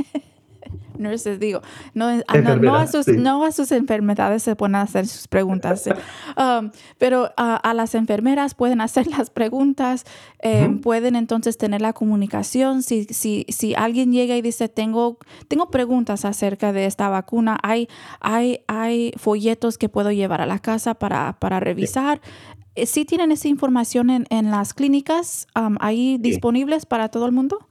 nurses, 0.99 1.39
digo, 1.41 1.63
no, 1.95 2.09
ah, 2.27 2.39
no, 2.39 2.75
a 2.75 2.87
sus, 2.87 3.09
no, 3.09 3.45
a 3.45 3.53
sus, 3.53 3.73
enfermedades 3.73 4.43
se 4.43 4.57
pueden 4.57 4.77
hacer 4.77 5.07
sus 5.07 5.29
preguntas, 5.29 5.89
um, 6.37 6.71
pero 6.99 7.31
a, 7.37 7.75
las 7.75 7.95
enfermeras 7.95 8.55
pueden 8.55 8.81
hacer 8.81 9.07
las 9.19 9.31
preguntas, 9.31 10.05
eh, 10.41 10.69
pueden 10.83 11.17
entonces 11.17 11.59
tener 11.59 11.81
la 11.81 11.93
comunicación. 11.93 12.83
Si, 12.83 13.05
si, 13.05 13.47
si 13.49 13.75
alguien 13.75 14.13
llega 14.13 14.37
y 14.37 14.43
dice, 14.43 14.69
tengo, 14.69 15.19
tengo 15.49 15.71
preguntas 15.71 16.25
acerca 16.25 16.73
de 16.73 16.87
esta 16.87 17.09
vacuna, 17.09 17.59
hay, 17.63 17.89
hay, 18.21 18.61
hay 18.67 19.13
folletos 19.17 19.79
que 19.79 19.89
puedo 19.89 20.13
llevar 20.13 20.41
a 20.41 20.47
la 20.47 20.59
casa 20.59 20.95
para, 20.95 21.37
para 21.39 21.61
revisar. 21.61 22.21
Eh, 22.75 22.87
¿Sí 22.87 23.05
tienen 23.05 23.33
esa 23.33 23.49
información 23.49 24.11
en, 24.11 24.27
en 24.31 24.51
las 24.51 24.75
clínicas 24.75 25.47
um, 25.59 25.77
ahí 25.81 26.19
disponibles 26.19 26.87
para 26.87 27.09
todo 27.09 27.27
el 27.27 27.33
mundo? 27.33 27.67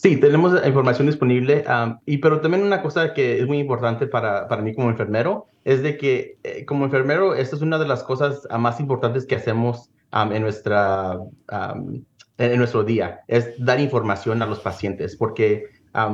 Sí, 0.00 0.16
tenemos 0.16 0.52
información 0.64 1.08
disponible, 1.08 1.64
y 2.06 2.18
pero 2.18 2.40
también 2.40 2.62
una 2.62 2.82
cosa 2.82 3.12
que 3.14 3.40
es 3.40 3.48
muy 3.48 3.58
importante 3.58 4.06
para, 4.06 4.46
para 4.46 4.62
mí 4.62 4.72
como 4.72 4.90
enfermero 4.90 5.46
es 5.64 5.82
de 5.82 5.96
que 5.96 6.38
eh, 6.44 6.64
como 6.64 6.84
enfermero 6.84 7.34
esta 7.34 7.56
es 7.56 7.62
una 7.62 7.80
de 7.80 7.88
las 7.88 8.04
cosas 8.04 8.46
ah, 8.48 8.58
más 8.58 8.78
importantes 8.78 9.26
que 9.26 9.34
hacemos 9.34 9.90
en, 10.12 10.40
nuestra, 10.40 11.18
en 11.50 12.58
nuestro 12.58 12.84
día, 12.84 13.22
es 13.26 13.52
dar 13.58 13.80
información 13.80 14.40
a 14.40 14.46
los 14.46 14.60
pacientes, 14.60 15.16
porque 15.16 15.64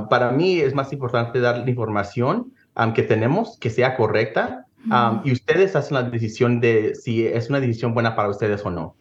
para 0.09 0.33
mí 0.33 0.61
es 0.61 0.75
más 0.75 0.91
importante 0.95 1.39
dar 1.41 1.59
la 1.59 1.69
información 1.69 2.55
que 2.95 3.03
tenemos, 3.03 3.59
que 3.59 3.69
sea 3.69 3.97
correcta, 3.97 4.65
y 5.25 5.31
ustedes 5.31 5.77
hacen 5.77 5.97
la 5.97 6.05
decisión 6.05 6.59
de 6.59 6.95
si 6.95 7.27
es 7.27 7.51
una 7.51 7.61
decisión 7.61 7.93
buena 7.93 8.17
para 8.17 8.31
ustedes 8.31 8.65
o 8.65 8.71
no 8.71 8.97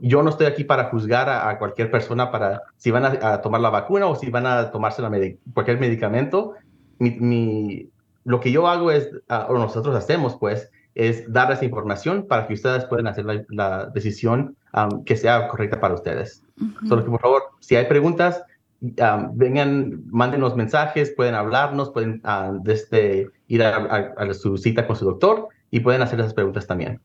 yo 0.00 0.22
no 0.22 0.30
estoy 0.30 0.46
aquí 0.46 0.64
para 0.64 0.84
juzgar 0.84 1.28
a, 1.28 1.58
cualquier 1.58 1.90
persona 1.90 2.30
para 2.30 2.62
si 2.76 2.90
van 2.90 3.04
a, 3.04 3.40
tomar 3.40 3.60
la 3.60 3.70
vacuna 3.70 4.06
o 4.06 4.16
si 4.16 4.30
van 4.30 4.46
a 4.46 4.70
tomarse 4.70 5.02
la 5.02 5.10
cualquier 5.52 5.78
medicamento. 5.78 6.54
Mi, 6.98 7.88
lo 8.24 8.40
que 8.40 8.50
yo 8.50 8.66
hago 8.68 8.90
es, 8.90 9.10
ah, 9.28 9.46
o 9.48 9.54
nosotros 9.54 9.94
hacemos, 9.94 10.36
pues, 10.36 10.70
es 10.94 11.30
darles 11.32 11.62
información 11.62 12.26
para 12.28 12.46
que 12.46 12.54
ustedes 12.54 12.84
puedan 12.86 13.06
hacer 13.06 13.24
la, 13.48 13.86
decisión 13.86 14.56
que 15.04 15.16
sea 15.16 15.48
correcta 15.48 15.80
para 15.80 15.94
ustedes. 15.94 16.42
Solo 16.88 17.04
que, 17.04 17.10
por 17.10 17.20
favor, 17.20 17.42
si 17.60 17.76
hay 17.76 17.86
preguntas, 17.86 18.42
vengan, 18.80 20.02
mándenos 20.06 20.56
mensajes, 20.56 21.12
pueden 21.16 21.34
hablarnos, 21.34 21.90
pueden 21.90 22.22
desde 22.62 23.30
ir 23.48 23.62
a, 23.62 24.14
a 24.16 24.34
su 24.34 24.56
cita 24.56 24.86
con 24.86 24.96
su 24.96 25.04
doctor 25.04 25.48
y 25.70 25.80
pueden 25.80 26.02
hacer 26.02 26.20
esas 26.20 26.34
preguntas 26.34 26.66
también. 26.66 27.00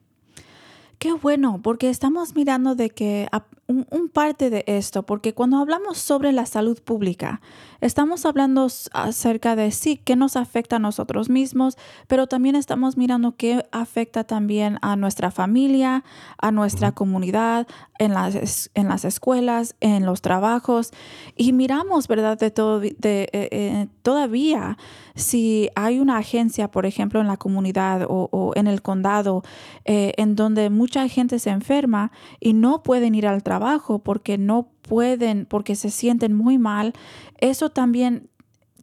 Qué 0.99 1.13
bueno, 1.13 1.61
porque 1.63 1.89
estamos 1.89 2.35
mirando 2.35 2.75
de 2.75 2.89
que 2.89 3.29
un, 3.67 4.09
parte 4.09 4.49
de 4.49 4.65
esto, 4.67 5.03
porque 5.03 5.33
cuando 5.33 5.57
hablamos 5.57 5.97
sobre 5.97 6.33
la 6.33 6.45
salud 6.45 6.77
pública, 6.81 7.39
estamos 7.81 8.25
hablando 8.25 8.67
acerca 8.93 9.55
de 9.55 9.71
sí, 9.71 9.97
qué 9.97 10.15
nos 10.15 10.35
afecta 10.35 10.77
a 10.77 10.79
nosotros 10.79 11.29
mismos, 11.29 11.77
pero 12.07 12.27
también 12.27 12.55
estamos 12.55 12.97
mirando 12.97 13.35
qué 13.35 13.65
afecta 13.71 14.23
también 14.23 14.77
a 14.81 14.95
nuestra 14.95 15.31
familia, 15.31 16.03
a 16.37 16.51
nuestra 16.51 16.91
comunidad, 16.91 17.67
en 17.97 18.13
las, 18.13 18.71
en 18.73 18.87
las 18.87 19.05
escuelas, 19.05 19.75
en 19.79 20.05
los 20.05 20.21
trabajos, 20.21 20.91
y 21.35 21.53
miramos, 21.53 22.07
¿verdad?, 22.07 22.37
de 22.37 22.51
todo, 22.51 22.79
de, 22.79 22.93
eh, 23.01 23.29
eh, 23.33 23.87
todavía 24.01 24.77
si 25.19 25.69
hay 25.75 25.99
una 25.99 26.17
agencia, 26.17 26.71
por 26.71 26.85
ejemplo, 26.85 27.19
en 27.19 27.27
la 27.27 27.37
comunidad 27.37 28.05
o, 28.07 28.53
en 28.55 28.67
el 28.67 28.81
condado, 28.81 29.43
eh, 29.85 30.13
en 30.17 30.35
donde 30.35 30.69
mucha 30.69 31.07
gente 31.07 31.39
se 31.39 31.49
enferma 31.49 32.11
y 32.39 32.53
no 32.53 32.83
pueden 32.83 33.15
ir 33.15 33.27
al 33.27 33.43
trabajo 33.43 33.99
porque 33.99 34.37
no 34.37 34.69
pueden, 34.89 35.45
porque 35.45 35.75
se 35.75 35.89
sienten 35.89 36.35
muy 36.35 36.57
mal, 36.57 36.93
eso 37.39 37.69
también 37.69 38.29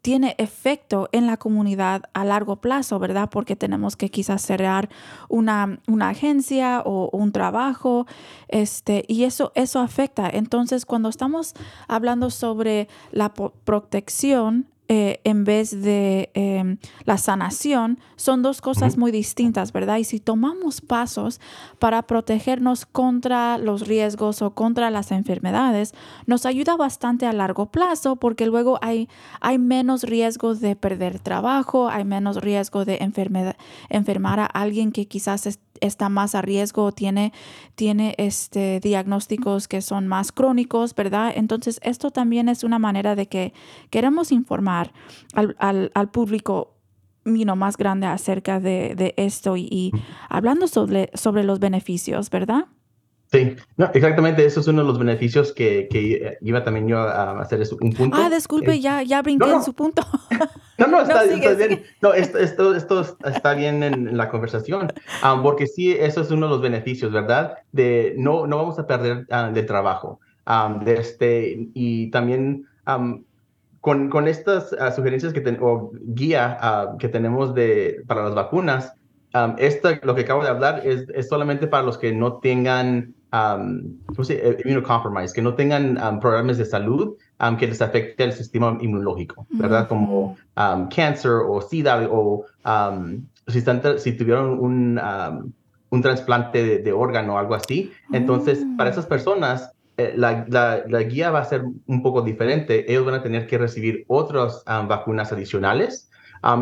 tiene 0.07 0.37
efecto 0.39 1.09
en 1.11 1.27
la 1.27 1.37
comunidad 1.37 2.05
a 2.15 2.25
largo 2.25 2.61
plazo, 2.61 3.01
¿verdad? 3.01 3.29
Porque 3.29 3.57
tenemos 3.57 3.97
que 3.97 4.09
quizás 4.09 4.41
cerrar 4.41 4.89
una, 5.29 5.81
una 5.89 6.11
agencia 6.11 6.81
o 6.85 7.11
un 7.13 7.33
trabajo, 7.33 8.07
este, 8.47 9.05
y 9.09 9.25
eso, 9.25 9.51
eso 9.57 9.81
afecta. 9.81 10.31
Entonces, 10.33 10.87
cuando 10.87 11.09
estamos 11.09 11.55
hablando 11.89 12.31
sobre 12.31 12.87
la 13.11 13.35
protección 13.35 14.69
eh, 14.89 15.21
en 15.25 15.43
vez 15.43 15.83
de 15.83 16.31
em, 16.35 16.79
la 17.05 17.19
sanación 17.19 17.99
son 18.15 18.43
dos 18.43 18.61
cosas 18.61 18.97
muy 18.97 19.11
distintas, 19.11 19.73
¿verdad? 19.73 19.97
Y 19.97 20.05
si 20.05 20.21
tomamos 20.21 20.81
pasos 20.81 21.41
para 21.81 22.03
protegernos 22.03 22.87
contra 22.87 23.59
los 23.59 23.89
riesgos 23.89 24.43
o 24.43 24.55
contra 24.55 24.91
las 24.91 25.11
enfermedades, 25.11 25.93
nos 26.27 26.47
ayuda 26.47 26.77
bastante 26.77 27.27
a 27.27 27.33
largo 27.33 27.67
plazo 27.67 28.15
porque 28.15 28.47
luego 28.47 28.79
hay, 28.81 29.09
hay 29.41 29.59
menos 29.59 30.05
riesgo 30.05 30.55
de 30.55 30.77
perder 30.77 31.19
trabajo, 31.19 31.89
hay 31.89 32.05
menos 32.05 32.37
riesgo 32.37 32.85
de 32.85 32.99
enfermar 33.89 34.41
a 34.41 34.47
alguien 34.47 34.93
que 34.93 35.09
quizás 35.09 35.47
está 35.81 36.09
más 36.09 36.35
a 36.35 36.43
riesgo, 36.43 36.93
tiene, 36.93 37.33
tiene 37.75 38.15
este, 38.19 38.81
diagnósticos 38.81 39.69
que 39.69 39.83
son 39.83 40.07
más 40.07 40.33
crónicos, 40.33 40.95
¿verdad? 40.95 41.33
Entonces, 41.35 41.81
esto 41.83 42.11
también 42.11 42.49
es 42.49 42.65
una 42.65 42.79
manera 42.79 43.15
de 43.15 43.27
que 43.27 43.53
queremos 43.91 44.33
informar 44.33 44.93
al, 45.35 45.57
al, 45.59 45.91
al 45.95 46.11
público 46.11 46.77
más 47.57 47.77
grande 47.77 48.07
acerca 48.07 48.61
de, 48.61 48.95
de 48.95 49.15
esto 49.17 49.57
y, 49.57 49.91
hablando 50.29 50.69
sobre, 50.69 51.11
sobre 51.15 51.43
los 51.43 51.59
beneficios, 51.59 52.31
¿verdad? 52.31 52.67
Sí, 53.33 53.57
no, 53.77 53.91
exactamente, 53.93 54.45
eso 54.45 54.61
es 54.61 54.69
uno 54.69 54.83
de 54.83 54.89
los 54.89 54.99
beneficios 54.99 55.53
que, 55.53 55.89
que 55.91 56.39
iba 56.41 56.63
también 56.63 56.87
yo 56.87 57.01
a 57.01 57.41
hacer 57.41 57.61
un 57.81 57.93
punto. 57.93 58.17
Ah, 58.17 58.31
disculpe, 58.31 58.75
eh, 58.75 58.81
ya, 58.81 59.03
ya 59.03 59.21
brinqué 59.23 59.51
en 59.51 59.63
su 59.63 59.75
punto. 59.75 60.03
No, 60.79 60.89
no, 60.89 61.01
está, 61.03 61.23
bien. 61.25 61.85
No, 62.03 62.13
esto, 62.13 62.75
esto, 62.75 63.17
está 63.25 63.55
bien 63.55 63.83
en, 63.83 64.15
la 64.15 64.29
conversación, 64.29 64.93
ah, 65.23 65.41
porque 65.43 65.67
sí, 65.67 65.93
eso 65.93 66.21
es 66.21 66.31
uno 66.31 66.49
de 66.49 66.53
los 66.53 66.61
beneficios, 66.61 67.11
¿verdad? 67.13 67.55
De 67.73 68.15
no, 68.19 68.47
no 68.47 68.59
vamos 68.59 68.79
a 68.79 68.87
perder 68.87 69.27
uh, 69.31 69.55
del 69.55 69.65
trabajo. 69.65 70.21
Um, 70.47 70.85
de 70.85 70.99
este, 70.99 71.71
y 71.73 72.11
también 72.11 72.67
con, 73.81 74.11
con, 74.11 74.29
estas 74.29 74.69
sugerencias 74.95 75.33
que 75.33 75.59
o 75.63 75.93
guía 75.95 76.59
que 76.99 77.09
tenemos 77.09 77.55
de, 77.55 78.03
para 78.07 78.25
las 78.25 78.35
vacunas, 78.35 78.93
esta, 79.59 79.99
lo 80.03 80.15
que 80.15 80.23
acabo 80.23 80.43
de 80.43 80.51
hablar 80.51 80.83
es, 80.85 81.07
es 81.15 81.29
solamente 81.29 81.67
para 81.67 81.83
los 81.83 81.99
que 81.99 82.13
no 82.13 82.39
tengan 82.39 83.16
um, 83.33 83.99
immunocompromised, 84.65 85.35
que 85.35 85.43
no 85.43 85.55
tengan 85.55 85.99
um, 85.99 86.21
programas 86.21 86.59
de 86.59 86.65
salud 86.65 87.17
um, 87.41 87.57
que 87.57 87.67
les 87.67 87.81
afecte 87.81 88.25
el 88.25 88.33
sistema 88.33 88.77
inmunológico, 88.81 89.47
¿verdad? 89.51 89.89
Como 89.89 90.37
um, 90.57 90.89
cáncer 90.89 91.43
o 91.47 91.61
SIDA 91.61 92.09
o 92.11 92.45
um, 92.65 93.27
si, 93.49 93.59
están, 93.59 93.81
si 93.99 94.13
tuvieron 94.13 94.59
un, 94.59 95.01
un 95.91 96.03
trasplante 96.03 96.63
de, 96.63 96.79
de 96.79 96.93
órgano 96.93 97.35
o 97.35 97.39
algo 97.39 97.55
así. 97.55 97.93
Entonces, 98.13 98.65
para 98.77 98.91
esas 98.91 99.07
personas, 99.07 99.73
eh, 99.97 100.13
la, 100.17 100.45
la, 100.49 100.85
la, 100.89 101.03
guía 101.03 101.31
va 101.31 101.41
a 101.41 101.45
ser 101.45 101.63
un 101.87 102.03
poco 102.03 102.23
diferente. 102.23 102.91
Ellos 102.91 103.05
van 103.05 103.15
a 103.15 103.23
tener 103.23 103.47
que 103.47 103.57
recibir 103.57 104.05
otras 104.09 104.63
um, 104.67 104.89
vacunas 104.89 105.33
adicionales. 105.33 106.11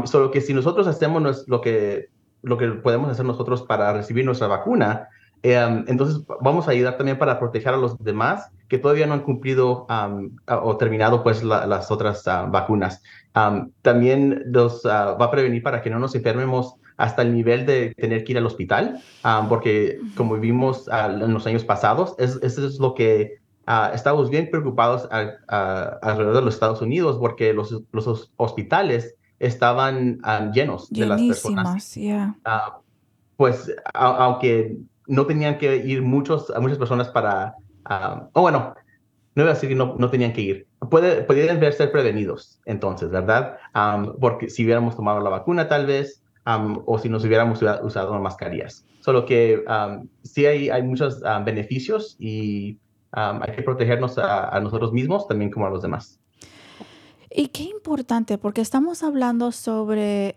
Solo 0.05 0.31
que 0.31 0.41
si 0.41 0.55
nosotros 0.55 0.87
hacemos 0.87 1.47
lo 1.47 1.61
que, 1.61 2.09
lo 2.43 2.57
que 2.57 2.69
podemos 2.69 3.11
hacer 3.11 3.27
nosotros 3.27 3.63
para 3.63 3.93
recibir 3.93 4.25
nuestra 4.25 4.47
vacuna, 4.47 5.09
um, 5.45 5.85
entonces 5.89 6.23
vamos 6.41 6.67
a 6.69 6.71
ayudar 6.71 6.97
también 6.97 7.19
para 7.19 7.39
proteger 7.39 7.75
a 7.75 7.77
los 7.77 7.99
demás 8.03 8.51
que 8.69 8.79
todavía 8.79 9.07
no 9.07 9.13
han 9.13 9.21
cumplido 9.21 9.87
o 10.47 10.77
terminado 10.77 11.23
pues 11.23 11.45
la, 11.45 11.67
las 11.67 11.91
otras 11.91 12.27
uh, 12.27 12.51
vacunas. 12.51 13.03
también 13.83 14.43
nos 14.47 14.85
uh, 14.85 15.19
va 15.21 15.27
a 15.27 15.31
prevenir 15.31 15.63
para 15.63 15.83
que 15.83 15.91
no 15.91 15.99
nos 15.99 16.15
enfermemos 16.15 16.75
hasta 16.97 17.23
el 17.23 17.35
nivel 17.35 17.67
de 17.67 17.95
tener 17.95 18.25
que 18.25 18.33
ir 18.33 18.39
al 18.39 18.47
hospital, 18.47 19.01
um, 19.25 19.49
porque 19.49 20.01
como 20.17 20.37
vimos 20.37 20.89
uh, 20.89 21.25
en 21.25 21.35
los 21.35 21.47
años 21.47 21.65
pasados, 21.65 22.15
es, 22.19 22.39
eso 22.43 22.67
es 22.67 22.79
lo 22.79 22.95
que 22.95 23.39
estamos 23.95 24.29
bien 24.29 24.51
preocupados 24.51 25.09
alrededor 25.11 26.37
de 26.37 26.43
los 26.43 26.55
Estados 26.55 26.83
Unidos, 26.83 27.17
porque 27.19 27.53
los, 27.53 27.83
los 27.93 28.33
hospitales 28.37 29.15
estaban 29.39 30.21
um, 30.25 30.53
llenos 30.53 30.91
de 30.91 31.07
las 31.07 31.21
personas. 31.21 31.95
Yeah. 31.95 32.37
Pues 33.37 33.75
aunque 33.93 34.79
no 35.07 35.27
tenían 35.27 35.59
que 35.59 35.77
ir 35.77 36.03
muchos, 36.03 36.53
muchas 36.61 36.79
personas 36.79 37.09
para, 37.09 37.55
o 37.89 38.29
oh, 38.33 38.43
bueno, 38.43 38.75
no 39.35 39.43
voy 39.43 39.51
a 39.51 39.55
decir 39.55 39.69
que 39.69 39.75
no, 39.75 39.97
no 39.99 40.11
tenían 40.11 40.33
que 40.33 40.41
ir. 40.41 40.67
Puede, 40.91 41.23
podrían 41.23 41.61
ser 41.73 41.91
prevenidos, 41.91 42.61
entonces, 42.67 43.11
¿verdad? 43.11 43.57
Porque 44.21 44.49
si 44.49 44.65
hubiéramos 44.65 44.97
tomado 44.97 45.21
la 45.21 45.31
vacuna, 45.31 45.69
tal 45.69 45.87
vez, 45.87 46.23
o 46.45 46.99
si 46.99 47.09
nos 47.09 47.25
hubiéramos 47.25 47.61
usado 47.83 48.19
mascarillas. 48.21 48.85
Solo 49.01 49.27
que 49.27 49.65
um, 49.69 50.09
sí 50.23 50.47
hay, 50.47 50.71
hay 50.71 50.83
muchos 50.83 51.21
beneficios 51.45 52.17
y 52.19 52.79
hay 53.13 53.55
que 53.55 53.63
protegernos 53.63 54.19
a, 54.19 54.49
a, 54.49 54.61
nosotros 54.61 54.93
mismos 54.93 55.29
también 55.29 55.51
como 55.51 55.67
a 55.67 55.71
los 55.71 55.83
demás. 55.83 56.19
Y 57.37 57.49
qué 57.49 57.65
importante, 57.65 58.39
porque 58.39 58.61
estamos 58.61 59.03
hablando 59.03 59.51
sobre, 59.51 60.37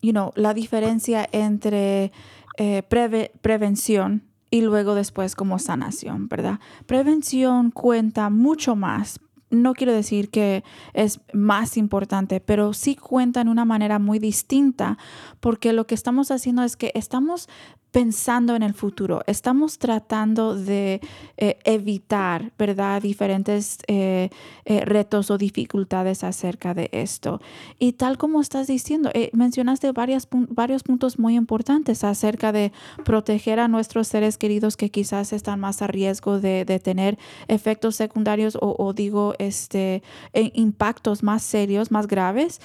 you 0.00 0.12
know, 0.12 0.32
la 0.34 0.54
diferencia 0.54 1.28
entre 1.30 2.10
eh, 2.56 2.82
preve 2.82 3.32
prevención 3.40 4.24
y 4.50 4.60
luego 4.60 4.94
después 4.94 5.34
como 5.34 5.58
sanación, 5.58 6.28
¿verdad? 6.28 6.60
Prevención 6.86 7.70
cuenta 7.70 8.28
mucho 8.30 8.76
más 8.76 9.20
no 9.52 9.74
quiero 9.74 9.92
decir 9.92 10.30
que 10.30 10.64
es 10.94 11.20
más 11.32 11.76
importante, 11.76 12.40
pero 12.40 12.72
sí 12.72 12.96
cuenta 12.96 13.42
en 13.42 13.48
una 13.48 13.64
manera 13.64 13.98
muy 13.98 14.18
distinta, 14.18 14.96
porque 15.40 15.72
lo 15.74 15.86
que 15.86 15.94
estamos 15.94 16.30
haciendo 16.30 16.62
es 16.62 16.76
que 16.76 16.90
estamos 16.94 17.48
pensando 17.92 18.56
en 18.56 18.62
el 18.62 18.72
futuro, 18.72 19.22
estamos 19.26 19.78
tratando 19.78 20.56
de 20.56 21.00
eh, 21.36 21.58
evitar, 21.64 22.50
¿verdad?, 22.58 23.02
diferentes 23.02 23.78
eh, 23.86 24.30
eh, 24.64 24.80
retos 24.86 25.30
o 25.30 25.36
dificultades 25.36 26.24
acerca 26.24 26.72
de 26.72 26.88
esto. 26.92 27.42
Y 27.78 27.92
tal 27.92 28.16
como 28.16 28.40
estás 28.40 28.66
diciendo, 28.66 29.10
mencionaste 29.34 29.92
varios 29.92 30.82
puntos 30.82 31.18
muy 31.18 31.36
importantes 31.36 32.02
acerca 32.02 32.50
de 32.50 32.72
proteger 33.04 33.60
a 33.60 33.68
nuestros 33.68 34.08
seres 34.08 34.38
queridos 34.38 34.78
que 34.78 34.90
quizás 34.90 35.34
están 35.34 35.60
más 35.60 35.82
a 35.82 35.86
riesgo 35.86 36.40
de, 36.40 36.62
tener 36.82 37.18
efectos 37.48 37.96
secundarios 37.96 38.56
o, 38.58 38.92
digo, 38.94 39.34
este, 39.38 40.02
e 40.32 40.50
impactos 40.54 41.22
más 41.22 41.42
serios, 41.42 41.90
más 41.90 42.06
graves, 42.06 42.62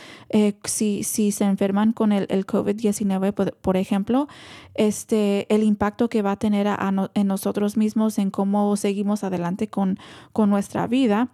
si, 0.64 1.04
si 1.04 1.34
se 1.34 1.44
enferman 1.44 1.92
con 1.92 2.14
el, 2.14 2.28
el 2.30 2.46
COVID-19, 2.46 3.34
por, 3.34 3.54
por 3.58 3.76
ejemplo, 3.76 4.30
este, 4.78 5.17
el 5.50 5.64
impacto 5.64 6.10
que 6.10 6.22
va 6.22 6.34
a 6.34 6.36
tener 6.38 6.68
en 7.14 7.28
nosotros 7.28 7.78
mismos, 7.78 8.18
en 8.18 8.32
cómo 8.32 8.76
seguimos 8.76 9.24
adelante 9.24 9.68
con, 9.68 9.98
con 10.34 10.50
nuestra 10.50 10.88
vida. 10.88 11.30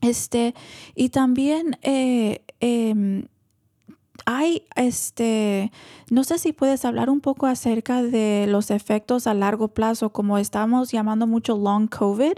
Este, 0.00 0.54
y 0.94 1.10
también 1.10 1.78
eh, 1.82 2.42
eh, 2.60 3.24
hay, 4.26 4.64
este, 4.74 5.70
no 6.10 6.24
sé 6.24 6.38
si 6.38 6.52
puedes 6.52 6.84
hablar 6.84 7.08
un 7.10 7.20
poco 7.20 7.46
acerca 7.46 8.02
de 8.02 8.46
los 8.48 8.70
efectos 8.70 9.26
a 9.26 9.34
largo 9.34 9.68
plazo, 9.68 10.10
como 10.10 10.38
estamos 10.38 10.90
llamando 10.90 11.26
mucho 11.26 11.56
long 11.56 11.88
COVID, 11.88 12.34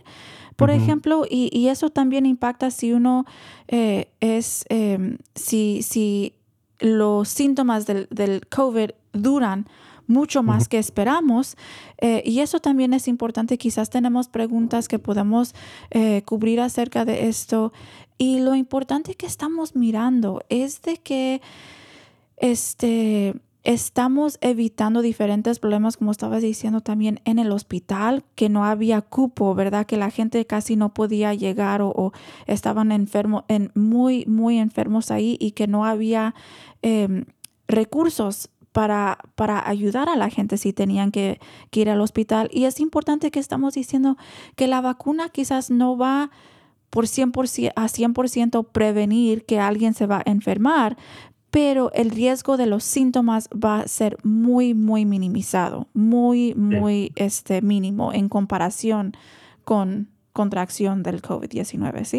por 0.56 0.70
uh 0.70 0.72
-huh. 0.72 0.76
ejemplo, 0.76 1.24
y, 1.28 1.50
y, 1.52 1.68
eso 1.68 1.90
también 1.90 2.26
impacta 2.26 2.70
si 2.70 2.92
uno 2.92 3.24
eh, 3.66 4.08
es, 4.20 4.64
em, 4.68 5.18
si, 5.34 5.82
si 5.82 6.34
los 6.78 7.28
síntomas 7.28 7.86
del, 7.86 8.06
del 8.10 8.46
COVID 8.46 8.90
duran 9.12 9.66
mucho 10.06 10.42
más 10.42 10.68
que 10.68 10.78
esperamos. 10.78 11.56
Eh, 11.98 12.22
y 12.24 12.40
eso 12.40 12.60
también 12.60 12.94
es 12.94 13.08
importante. 13.08 13.58
Quizás 13.58 13.90
tenemos 13.90 14.28
preguntas 14.28 14.88
que 14.88 14.98
podemos 14.98 15.54
eh, 15.90 16.22
cubrir 16.24 16.60
acerca 16.60 17.04
de 17.04 17.28
esto. 17.28 17.72
Y 18.18 18.40
lo 18.40 18.54
importante 18.54 19.14
que 19.14 19.26
estamos 19.26 19.74
mirando 19.74 20.42
es 20.48 20.82
de 20.82 20.98
que 20.98 21.40
este, 22.36 23.34
estamos 23.64 24.38
evitando 24.42 25.00
diferentes 25.00 25.58
problemas, 25.58 25.96
como 25.96 26.12
estabas 26.12 26.42
diciendo 26.42 26.80
también 26.80 27.20
en 27.24 27.38
el 27.38 27.50
hospital, 27.50 28.22
que 28.34 28.48
no 28.48 28.64
había 28.64 29.00
cupo, 29.00 29.54
¿verdad? 29.54 29.86
Que 29.86 29.96
la 29.96 30.10
gente 30.10 30.46
casi 30.46 30.76
no 30.76 30.92
podía 30.92 31.34
llegar 31.34 31.80
o, 31.80 31.88
o 31.88 32.12
estaban 32.46 32.92
enfermos, 32.92 33.44
en, 33.48 33.72
muy, 33.74 34.26
muy 34.26 34.58
enfermos 34.58 35.10
ahí 35.10 35.36
y 35.40 35.52
que 35.52 35.66
no 35.66 35.86
había 35.86 36.34
eh, 36.82 37.24
recursos 37.66 38.50
para, 38.74 39.18
para 39.36 39.68
ayudar 39.68 40.08
a 40.08 40.16
la 40.16 40.30
gente 40.30 40.56
si 40.56 40.72
tenían 40.72 41.12
que, 41.12 41.38
que, 41.70 41.82
ir 41.82 41.90
al 41.90 42.00
hospital. 42.00 42.48
Y 42.52 42.64
es 42.64 42.80
importante 42.80 43.30
que 43.30 43.38
estamos 43.38 43.74
diciendo 43.74 44.16
que 44.56 44.66
la 44.66 44.80
vacuna 44.80 45.28
quizás 45.28 45.70
no 45.70 45.96
va 45.96 46.32
por 46.90 47.04
100%, 47.04 47.72
a 47.76 47.86
100% 47.86 48.66
prevenir 48.72 49.44
que 49.44 49.60
alguien 49.60 49.94
se 49.94 50.06
va 50.06 50.18
a 50.18 50.28
enfermar, 50.28 50.96
pero 51.52 51.92
el 51.92 52.10
riesgo 52.10 52.56
de 52.56 52.66
los 52.66 52.82
síntomas 52.82 53.48
va 53.52 53.78
a 53.78 53.86
ser 53.86 54.18
muy, 54.24 54.74
muy 54.74 55.04
minimizado, 55.06 55.86
muy, 55.94 56.52
muy 56.54 57.12
este, 57.14 57.62
mínimo 57.62 58.12
en 58.12 58.28
comparación 58.28 59.12
con 59.62 60.08
contracción 60.32 61.04
del 61.04 61.22
COVID-19, 61.22 62.04
¿sí? 62.04 62.18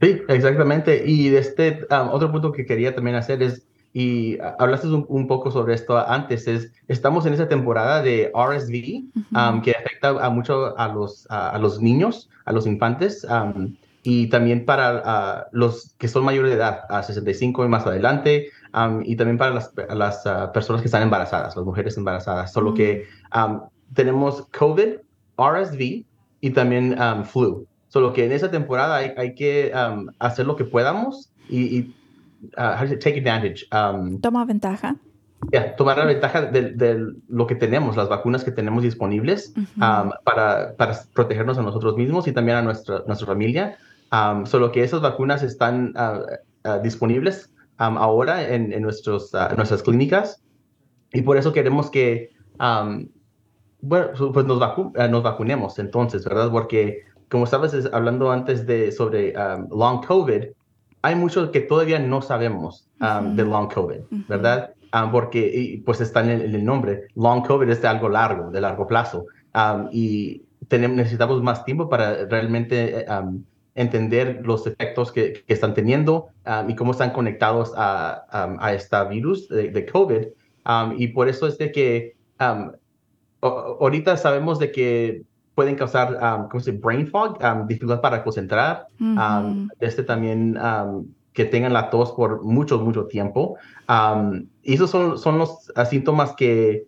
Sí, 0.00 0.22
exactamente. 0.28 1.04
Y 1.06 1.34
este 1.36 1.86
um, 1.90 2.08
otro 2.12 2.32
punto 2.32 2.50
que 2.50 2.64
quería 2.64 2.94
también 2.94 3.16
hacer 3.16 3.42
es 3.42 3.66
y 3.98 4.36
hablaste 4.58 4.88
un, 4.88 5.06
un, 5.08 5.26
poco 5.26 5.50
sobre 5.50 5.72
esto 5.72 5.96
antes, 5.96 6.46
es, 6.46 6.70
estamos 6.86 7.24
en 7.24 7.32
esa 7.32 7.48
temporada 7.48 8.02
de 8.02 8.30
RSV 8.34 8.74
uh 8.74 9.20
-huh. 9.32 9.54
um, 9.54 9.62
que 9.62 9.70
afecta 9.70 10.08
a 10.10 10.28
mucho 10.28 10.78
a 10.78 10.88
los, 10.88 11.26
a, 11.30 11.48
a, 11.48 11.58
los 11.58 11.80
niños, 11.80 12.28
a 12.44 12.52
los 12.52 12.66
infantes, 12.66 13.24
um, 13.24 13.74
y 14.02 14.26
también 14.26 14.66
para 14.66 15.46
uh, 15.48 15.56
los 15.56 15.94
que 15.96 16.08
son 16.08 16.26
mayores 16.26 16.50
de 16.50 16.58
edad, 16.58 16.80
a 16.90 17.02
65 17.02 17.64
y 17.64 17.68
más 17.68 17.86
adelante, 17.86 18.50
um, 18.74 19.00
y 19.02 19.16
también 19.16 19.38
para 19.38 19.54
las, 19.54 19.72
las 19.88 20.26
uh, 20.26 20.52
personas 20.52 20.82
que 20.82 20.88
están 20.88 21.02
embarazadas, 21.02 21.56
las 21.56 21.64
mujeres 21.64 21.96
embarazadas, 21.96 22.52
solo 22.52 22.72
-huh. 22.72 22.76
que 22.76 23.06
tenemos 23.94 24.46
COVID, 24.58 25.00
RSV 25.38 26.04
y 26.42 26.50
también 26.50 26.98
flu. 27.24 27.66
Solo 27.88 28.12
que 28.12 28.26
en 28.26 28.32
esa 28.32 28.50
temporada 28.50 28.96
hay, 28.96 29.14
hay 29.16 29.34
que 29.34 29.72
hacer 30.18 30.44
lo 30.44 30.54
que 30.54 30.64
podamos 30.64 31.30
y, 31.48 31.78
y 31.78 31.94
uh, 32.56 32.76
how 32.76 32.82
does 32.82 32.92
it 32.92 33.00
take 33.00 33.16
advantage? 33.16 33.66
Um, 33.72 34.20
Toma 34.20 34.44
ventaja. 34.44 34.96
Yeah, 35.52 35.76
tomar 35.76 35.98
la 35.98 36.06
ventaja 36.06 36.46
de, 36.46 36.72
de, 36.72 37.12
lo 37.28 37.46
que 37.46 37.54
tenemos, 37.54 37.96
las 37.96 38.08
vacunas 38.08 38.42
que 38.42 38.50
tenemos 38.50 38.82
disponibles 38.82 39.52
uh 39.56 39.60
-huh. 39.60 40.04
um, 40.04 40.12
para, 40.24 40.74
para, 40.76 40.98
protegernos 41.14 41.58
a 41.58 41.62
nosotros 41.62 41.96
mismos 41.96 42.26
y 42.26 42.32
también 42.32 42.56
a 42.56 42.62
nuestra, 42.62 43.02
nuestra 43.06 43.26
familia. 43.26 43.76
Um, 44.12 44.46
solo 44.46 44.72
que 44.72 44.82
esas 44.82 45.02
vacunas 45.02 45.42
están 45.42 45.94
uh, 45.96 46.82
disponibles 46.82 47.52
um, 47.78 47.96
ahora 47.98 48.42
en, 48.48 48.72
en 48.72 48.82
nuestros, 48.82 49.32
nuestras 49.56 49.82
clínicas 49.82 50.42
y 51.12 51.22
por 51.22 51.36
eso 51.36 51.52
queremos 51.52 51.90
que, 51.90 52.30
bueno, 52.58 54.12
pues 54.32 54.46
nos, 54.46 54.58
vacu 54.58 54.92
nos, 55.10 55.22
vacunemos 55.22 55.78
entonces, 55.78 56.24
¿verdad? 56.24 56.50
Porque 56.50 57.02
como 57.28 57.44
estabas 57.44 57.74
hablando 57.92 58.30
antes 58.30 58.66
de 58.66 58.90
sobre 58.90 59.32
long 59.70 60.04
COVID, 60.04 60.46
hay 61.06 61.14
mucho 61.14 61.52
que 61.52 61.60
todavía 61.60 62.00
no 62.00 62.20
sabemos 62.20 62.88
um, 63.00 63.36
de 63.36 63.44
long 63.44 63.68
COVID. 63.72 64.00
¿verdad? 64.28 64.74
Um, 64.92 65.12
porque 65.12 65.80
pues 65.86 66.00
está 66.00 66.20
en 66.20 66.30
el, 66.30 66.42
en 66.42 66.54
el, 66.56 66.64
nombre, 66.64 67.06
long 67.14 67.46
COVID 67.46 67.68
es 67.68 67.80
de 67.80 67.86
algo 67.86 68.08
largo, 68.08 68.50
de 68.50 68.60
largo 68.60 68.88
plazo, 68.88 69.26
um, 69.54 69.88
y 69.92 70.42
tenemos, 70.66 70.96
necesitamos 70.96 71.40
más 71.44 71.64
tiempo 71.64 71.88
para 71.88 72.26
realmente 72.26 73.06
entender 73.76 74.40
los 74.42 74.66
efectos 74.66 75.12
que, 75.12 75.44
que 75.46 75.54
están 75.54 75.74
teniendo 75.74 76.28
y 76.66 76.74
cómo 76.74 76.90
están 76.90 77.10
conectados 77.10 77.72
a, 77.76 78.24
a 78.58 78.72
este 78.72 78.96
virus 79.08 79.48
de, 79.48 79.70
de 79.70 79.86
COVID. 79.86 80.26
y 80.96 81.08
por 81.08 81.28
eso 81.28 81.46
es 81.46 81.56
de 81.58 81.70
que 81.70 82.16
ahorita 83.40 84.16
sabemos 84.16 84.58
de 84.58 84.72
que 84.72 85.22
pueden 85.56 85.74
causar, 85.74 86.12
um, 86.12 86.48
¿cómo 86.48 86.60
se 86.60 86.70
dice? 86.70 86.82
Brain 86.84 87.08
fog, 87.08 87.38
um, 87.42 87.66
dificultad 87.66 88.00
para 88.00 88.22
concentrar. 88.22 88.86
Um, 89.00 89.68
este 89.80 90.04
también 90.04 90.56
que 91.32 91.46
tengan 91.46 91.72
la 91.72 91.90
tos 91.90 92.12
por 92.12 92.44
mucho, 92.44 92.78
mucho 92.78 93.06
tiempo. 93.06 93.56
Y 94.62 94.74
esos 94.74 94.90
son, 94.90 95.18
son 95.18 95.38
los 95.38 95.72
uh, 95.76 95.84
síntomas 95.88 96.36
que 96.36 96.86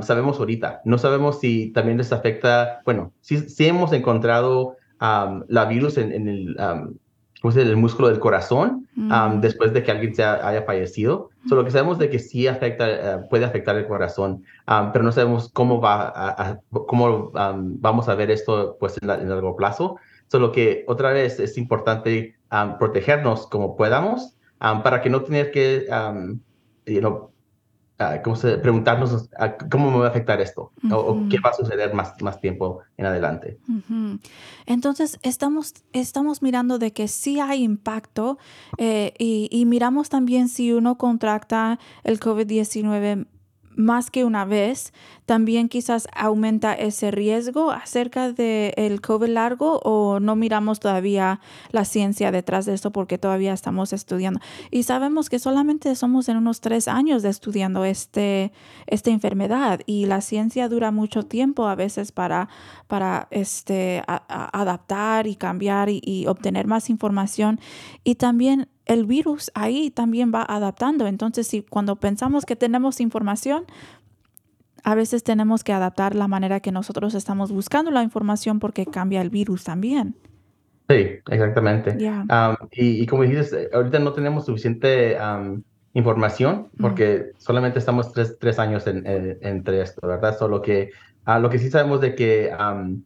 sabemos 0.00 0.38
ahorita. 0.38 0.80
No 0.84 0.98
sabemos 0.98 1.38
si 1.38 1.70
también 1.70 1.98
les 1.98 2.12
afecta, 2.12 2.80
bueno, 2.84 3.12
sí, 3.20 3.38
sí 3.48 3.66
hemos 3.66 3.92
encontrado 3.92 4.76
la 4.98 5.64
virus 5.66 5.98
en, 5.98 6.10
en 6.12 6.28
el, 6.28 6.56
um, 7.38 7.42
¿cómo 7.42 7.52
se 7.52 7.60
dice? 7.60 7.70
el 7.70 7.76
músculo 7.76 8.08
del 8.08 8.18
corazón 8.18 8.86
um, 8.96 9.40
después 9.40 9.72
de 9.72 9.82
que 9.82 9.90
alguien 9.92 10.14
se 10.14 10.22
ha- 10.24 10.46
haya 10.48 10.62
fallecido. 10.62 11.30
Solo 11.48 11.64
que 11.64 11.70
sabemos 11.70 11.98
de 11.98 12.10
que 12.10 12.18
sí 12.18 12.46
afecta, 12.46 12.88
eh, 12.88 13.18
puede 13.30 13.44
afectar 13.44 13.76
el 13.76 13.86
corazón, 13.86 14.44
um, 14.66 14.92
pero 14.92 15.04
no 15.04 15.12
sabemos 15.12 15.50
cómo 15.52 15.80
va 15.80 16.08
a, 16.08 16.28
a- 16.50 16.60
cómo 16.70 17.30
um, 17.34 17.80
vamos 17.80 18.08
a 18.08 18.14
ver 18.14 18.30
esto 18.30 18.76
pues 18.80 18.98
en, 19.00 19.08
la- 19.08 19.14
en 19.20 19.28
largo 19.28 19.54
plazo. 19.56 19.96
Solo 20.26 20.52
que 20.52 20.84
otra 20.88 21.12
vez 21.12 21.40
es 21.40 21.56
importante 21.56 22.34
protegernos 22.78 23.46
como 23.46 23.76
podamos 23.76 24.36
para 24.58 25.00
que 25.00 25.08
no 25.10 25.22
tener 25.22 25.50
que, 25.50 25.86
you 26.86 27.00
know, 27.00 27.30
¿cómo 28.22 28.36
se, 28.36 28.58
preguntarnos 28.58 29.28
ah, 29.38 29.56
cómo 29.70 29.90
me 29.90 29.98
va 29.98 30.06
a 30.06 30.10
afectar 30.10 30.40
esto 30.40 30.72
o, 30.90 31.28
qué 31.28 31.40
va 31.40 31.50
a 31.50 31.54
suceder 31.54 31.94
más, 31.94 32.20
más 32.22 32.40
tiempo 32.40 32.80
en 32.96 33.06
adelante. 33.06 33.58
Entonces, 34.66 35.18
estamos, 35.22 35.74
estamos 35.92 36.40
mirando 36.40 36.78
de 36.78 36.92
que 36.92 37.08
sí 37.08 37.40
hay 37.40 37.64
impacto 37.64 38.38
eh, 38.78 39.14
y, 39.18 39.48
y 39.50 39.66
miramos 39.66 40.08
también 40.08 40.48
si 40.48 40.72
uno 40.72 40.96
contracta 40.96 41.78
el 42.04 42.20
COVID-19 42.20 43.26
más 43.78 44.10
que 44.10 44.24
una 44.24 44.44
vez, 44.44 44.92
también 45.24 45.68
quizás 45.68 46.08
aumenta 46.12 46.74
ese 46.74 47.12
riesgo 47.12 47.70
acerca 47.70 48.32
del 48.32 49.00
COVID 49.00 49.28
largo 49.28 49.78
o 49.84 50.18
no 50.18 50.34
miramos 50.34 50.80
todavía 50.80 51.40
la 51.70 51.84
ciencia 51.84 52.32
detrás 52.32 52.66
de 52.66 52.74
esto 52.74 52.90
porque 52.90 53.18
todavía 53.18 53.52
estamos 53.52 53.92
estudiando. 53.92 54.40
Y 54.72 54.82
sabemos 54.82 55.30
que 55.30 55.38
solamente 55.38 55.94
somos 55.94 56.28
en 56.28 56.38
unos 56.38 56.60
tres 56.60 56.88
años 56.88 57.22
de 57.22 57.28
estudiando 57.28 57.84
este, 57.84 58.52
esta 58.88 59.10
enfermedad 59.10 59.80
y 59.86 60.06
la 60.06 60.22
ciencia 60.22 60.68
dura 60.68 60.90
mucho 60.90 61.22
tiempo 61.22 61.68
a 61.68 61.76
veces 61.76 62.10
para, 62.10 62.48
para 62.88 63.28
este, 63.30 64.02
adaptar 64.06 65.28
y 65.28 65.36
cambiar 65.36 65.88
y 65.88 66.26
obtener 66.26 66.66
más 66.66 66.90
información. 66.90 67.60
Y 68.02 68.16
también 68.16 68.68
el 68.88 69.06
virus 69.06 69.50
ahí 69.54 69.90
también 69.90 70.32
va 70.34 70.42
adaptando. 70.42 71.06
Entonces, 71.06 71.46
si 71.46 71.62
cuando 71.62 71.96
pensamos 71.96 72.44
que 72.44 72.56
tenemos 72.56 73.00
información, 73.00 73.64
a 74.84 74.94
veces 74.94 75.22
tenemos 75.22 75.62
que 75.64 75.72
adaptar 75.72 76.14
la 76.14 76.28
manera 76.28 76.60
que 76.60 76.72
nosotros 76.72 77.14
estamos 77.14 77.52
buscando 77.52 77.90
la 77.90 78.02
información 78.02 78.58
porque 78.58 78.86
cambia 78.86 79.20
el 79.20 79.30
virus 79.30 79.64
también. 79.64 80.16
Sí, 80.88 81.06
exactamente. 81.30 81.96
Um, 82.30 82.56
y, 82.72 83.02
y 83.02 83.06
como 83.06 83.22
dices, 83.24 83.52
eh, 83.52 83.68
ahorita 83.72 83.98
no 83.98 84.12
tenemos 84.14 84.46
suficiente 84.46 85.18
um, 85.20 85.62
información 85.92 86.68
porque 86.80 87.32
solamente 87.38 87.78
estamos 87.78 88.12
tres, 88.12 88.36
tres 88.40 88.58
años 88.58 88.86
en- 88.86 89.06
en- 89.06 89.38
entre 89.42 89.82
esto, 89.82 90.06
¿verdad? 90.06 90.38
Solo 90.38 90.62
que 90.62 90.90
ah, 91.26 91.38
lo 91.38 91.50
que 91.50 91.58
sí 91.58 91.68
sabemos 91.70 92.00
de 92.00 92.14
que, 92.14 92.50
um, 92.58 93.02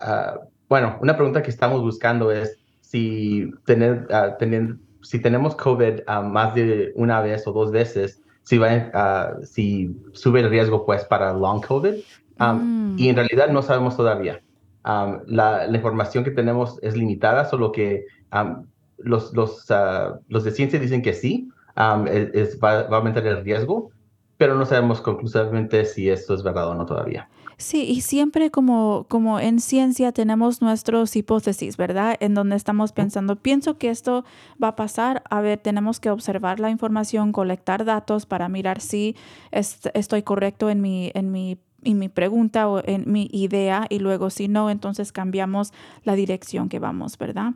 ah, 0.00 0.38
bueno, 0.68 0.98
una 1.00 1.16
pregunta 1.16 1.42
que 1.42 1.50
estamos 1.50 1.82
buscando 1.82 2.30
es 2.30 2.56
si, 2.80 3.50
tener, 3.66 4.06
ah, 4.12 4.36
tener- 4.38 4.76
si 5.02 5.20
tenemos 5.20 5.54
COVID 5.56 6.00
ah, 6.06 6.22
más 6.22 6.54
de 6.54 6.92
una 6.96 7.20
vez 7.20 7.46
o 7.46 7.52
dos 7.52 7.70
veces, 7.70 8.22
si, 8.42 8.58
va, 8.58 8.68
ah, 8.94 9.34
si 9.42 9.94
sube 10.12 10.40
el 10.40 10.50
riesgo 10.50 10.84
pues 10.86 11.04
para 11.04 11.32
long 11.32 11.60
COVID. 11.64 11.94
Um, 12.40 12.78
Mm. 12.94 12.98
Y 12.98 13.08
en 13.08 13.16
realidad 13.16 13.48
no 13.50 13.62
sabemos 13.62 13.96
todavía. 13.96 14.40
Um, 14.84 15.20
la, 15.26 15.66
la 15.66 15.76
información 15.76 16.24
que 16.24 16.30
tenemos 16.30 16.78
es 16.82 16.96
limitada, 16.96 17.44
solo 17.44 17.72
que 17.72 18.06
um, 18.32 18.64
los, 18.98 19.32
los, 19.34 19.70
ah, 19.70 20.18
los 20.28 20.44
de 20.44 20.52
ciencia 20.52 20.78
dicen 20.78 21.02
que 21.02 21.12
sí, 21.12 21.48
um, 21.76 22.06
es, 22.06 22.30
es- 22.34 22.58
va, 22.60 22.84
va 22.84 22.96
a 22.96 22.98
aumentar 22.98 23.26
el 23.26 23.44
riesgo, 23.44 23.90
pero 24.36 24.54
no 24.54 24.64
sabemos 24.64 25.00
conclusivamente 25.00 25.84
si 25.84 26.08
esto 26.08 26.32
es 26.34 26.42
verdad 26.42 26.68
o 26.68 26.74
no 26.74 26.86
todavía. 26.86 27.28
Sí, 27.60 27.82
y 27.82 28.02
siempre 28.02 28.52
como, 28.52 29.04
como 29.08 29.40
en 29.40 29.58
ciencia 29.58 30.12
tenemos 30.12 30.62
nuestras 30.62 31.16
hipótesis, 31.16 31.76
¿verdad? 31.76 32.16
En 32.20 32.34
donde 32.34 32.54
estamos 32.54 32.92
pensando, 32.92 33.34
pienso 33.34 33.78
que 33.78 33.90
esto 33.90 34.24
va 34.62 34.68
a 34.68 34.76
pasar, 34.76 35.24
a 35.28 35.40
ver, 35.40 35.58
tenemos 35.58 35.98
que 35.98 36.08
observar 36.10 36.60
la 36.60 36.70
información, 36.70 37.32
colectar 37.32 37.84
datos 37.84 38.26
para 38.26 38.48
mirar 38.48 38.80
si 38.80 39.16
est- 39.50 39.88
estoy 39.94 40.22
correcto 40.22 40.70
en 40.70 40.80
mi, 40.80 41.10
en 41.14 41.32
mi 41.32 41.58
en 41.84 41.96
mi 41.98 42.08
pregunta 42.08 42.68
o 42.68 42.82
en 42.84 43.04
mi 43.10 43.28
idea 43.32 43.86
y 43.88 44.00
luego 44.00 44.30
si 44.30 44.48
no, 44.48 44.68
entonces 44.68 45.12
cambiamos 45.12 45.72
la 46.04 46.14
dirección 46.16 46.68
que 46.68 46.80
vamos, 46.80 47.16
¿verdad? 47.18 47.52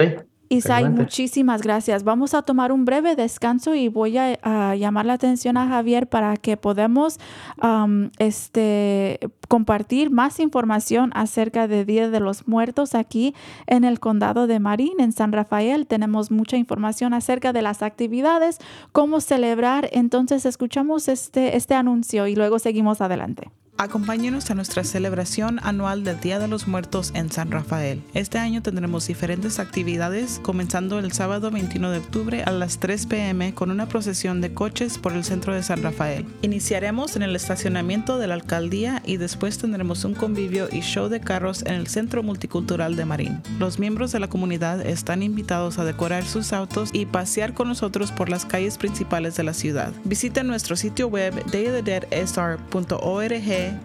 Sí, 0.00 0.06
Isai, 0.48 0.88
muchísimas 0.88 1.62
gracias. 1.62 2.04
Vamos 2.04 2.34
a 2.34 2.42
tomar 2.42 2.72
un 2.72 2.84
breve 2.84 3.16
descanso 3.16 3.74
y 3.74 3.88
voy 3.88 4.18
a, 4.18 4.38
a 4.42 4.74
llamar 4.76 5.06
la 5.06 5.14
atención 5.14 5.56
a 5.56 5.66
Javier 5.66 6.06
para 6.08 6.36
que 6.36 6.56
podamos 6.56 7.18
am, 7.58 8.10
este, 8.18 9.20
compartir 9.48 10.10
más 10.10 10.40
información 10.40 11.10
acerca 11.14 11.66
de 11.66 11.84
Día 11.84 12.10
de 12.10 12.20
los 12.20 12.46
Muertos 12.46 12.94
aquí 12.94 13.34
en 13.66 13.84
el 13.84 14.00
condado 14.00 14.46
de 14.46 14.60
Marín, 14.60 15.00
en 15.00 15.12
San 15.12 15.32
Rafael. 15.32 15.86
Tenemos 15.86 16.30
mucha 16.30 16.56
información 16.56 17.14
acerca 17.14 17.52
de 17.52 17.62
las 17.62 17.82
actividades, 17.82 18.58
cómo 18.92 19.20
celebrar. 19.20 19.88
Entonces 19.92 20.46
escuchamos 20.46 21.08
este, 21.08 21.56
este 21.56 21.74
anuncio 21.74 22.26
y 22.26 22.36
luego 22.36 22.58
seguimos 22.58 23.00
adelante. 23.00 23.50
Acompáñenos 23.76 24.50
a 24.50 24.54
nuestra 24.54 24.84
celebración 24.84 25.58
anual 25.64 26.04
del 26.04 26.20
Día 26.20 26.38
de 26.38 26.46
los 26.46 26.68
Muertos 26.68 27.10
en 27.16 27.32
San 27.32 27.50
Rafael. 27.50 28.00
Este 28.14 28.38
año 28.38 28.62
tendremos 28.62 29.08
diferentes 29.08 29.58
actividades, 29.58 30.38
comenzando 30.44 31.00
el 31.00 31.10
sábado 31.10 31.50
21 31.50 31.90
de 31.90 31.98
octubre 31.98 32.44
a 32.44 32.52
las 32.52 32.78
3 32.78 33.06
pm 33.06 33.52
con 33.52 33.72
una 33.72 33.88
procesión 33.88 34.40
de 34.40 34.54
coches 34.54 34.96
por 34.96 35.12
el 35.12 35.24
centro 35.24 35.52
de 35.52 35.64
San 35.64 35.82
Rafael. 35.82 36.24
Iniciaremos 36.42 37.16
en 37.16 37.24
el 37.24 37.34
estacionamiento 37.34 38.16
de 38.18 38.28
la 38.28 38.34
alcaldía 38.34 39.02
y 39.04 39.16
después 39.16 39.58
tendremos 39.58 40.04
un 40.04 40.14
convivio 40.14 40.68
y 40.70 40.80
show 40.80 41.08
de 41.08 41.20
carros 41.20 41.62
en 41.62 41.74
el 41.74 41.88
Centro 41.88 42.22
Multicultural 42.22 42.94
de 42.94 43.06
Marín. 43.06 43.42
Los 43.58 43.80
miembros 43.80 44.12
de 44.12 44.20
la 44.20 44.28
comunidad 44.28 44.86
están 44.86 45.24
invitados 45.24 45.80
a 45.80 45.84
decorar 45.84 46.24
sus 46.24 46.52
autos 46.52 46.90
y 46.92 47.06
pasear 47.06 47.54
con 47.54 47.66
nosotros 47.66 48.12
por 48.12 48.28
las 48.28 48.46
calles 48.46 48.78
principales 48.78 49.34
de 49.34 49.42
la 49.42 49.52
ciudad. 49.52 49.92
Visiten 50.04 50.46
nuestro 50.46 50.76
sitio 50.76 51.08
web 51.08 51.34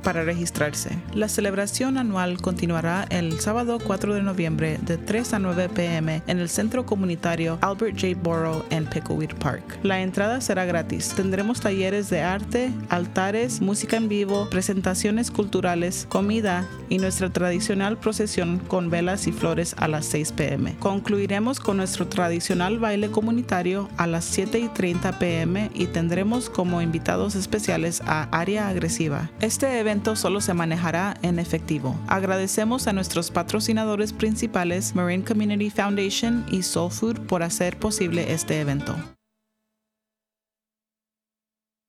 para 0.04 0.24
registrarse. 0.24 0.98
La 1.14 1.30
celebración 1.30 1.98
anual 1.98 2.42
continuará 2.42 3.06
el 3.10 3.40
sábado 3.40 3.80
4 3.84 4.14
de 4.14 4.22
noviembre 4.22 4.80
de 4.82 4.98
3 4.98 5.34
a 5.34 5.40
9 5.40 5.70
pm 5.70 6.22
en 6.28 6.40
el 6.40 6.50
centro 6.50 6.86
comunitario 6.86 7.58
Albert 7.62 8.00
J. 8.00 8.20
Borough 8.22 8.66
en 8.70 8.86
Pickleweed 8.86 9.36
Park. 9.36 9.80
La 9.84 10.02
entrada 10.02 10.42
será 10.42 10.66
gratis. 10.66 11.14
Tendremos 11.16 11.62
talleres 11.62 12.10
de 12.10 12.22
arte, 12.22 12.72
altares, 12.90 13.62
música 13.62 13.98
en 13.98 14.10
vivo, 14.10 14.50
presentaciones 14.50 15.32
culturales, 15.32 16.06
comida 16.10 16.68
y 16.90 16.98
nuestra 16.98 17.30
tradicional 17.30 17.98
procesión 17.98 18.60
con 18.68 18.90
velas 18.90 19.28
y 19.28 19.32
flores 19.32 19.76
a 19.78 19.88
las 19.88 20.06
6 20.08 20.32
pm. 20.34 20.76
Concluiremos 20.80 21.60
con 21.60 21.78
nuestro 21.78 22.08
tradicional 22.08 22.80
baile 22.80 23.12
comunitario 23.12 23.90
a 23.98 24.08
las 24.08 24.26
7 24.26 24.60
y 24.60 24.68
30 24.70 25.20
pm 25.20 25.72
y 25.74 25.88
tendremos 25.88 26.50
como 26.50 26.82
invitados 26.82 27.36
especiales 27.36 28.02
a 28.06 28.24
Área 28.32 28.68
Agresiva. 28.68 29.30
Este 29.40 29.69
evento 29.78 30.16
solo 30.16 30.42
se 30.42 30.56
manejará 30.56 31.16
en 31.22 31.38
efectivo. 31.38 31.96
Agradecemos 32.08 32.88
a 32.88 32.94
nuestros 32.94 33.30
patrocinadores 33.30 34.14
principales 34.14 34.96
Marine 34.96 35.24
Community 35.24 35.70
Foundation 35.70 36.46
y 36.50 36.64
Soul 36.64 36.92
Food 36.92 37.20
por 37.28 37.44
hacer 37.44 37.78
posible 37.78 38.34
este 38.34 38.60
evento. 38.62 38.96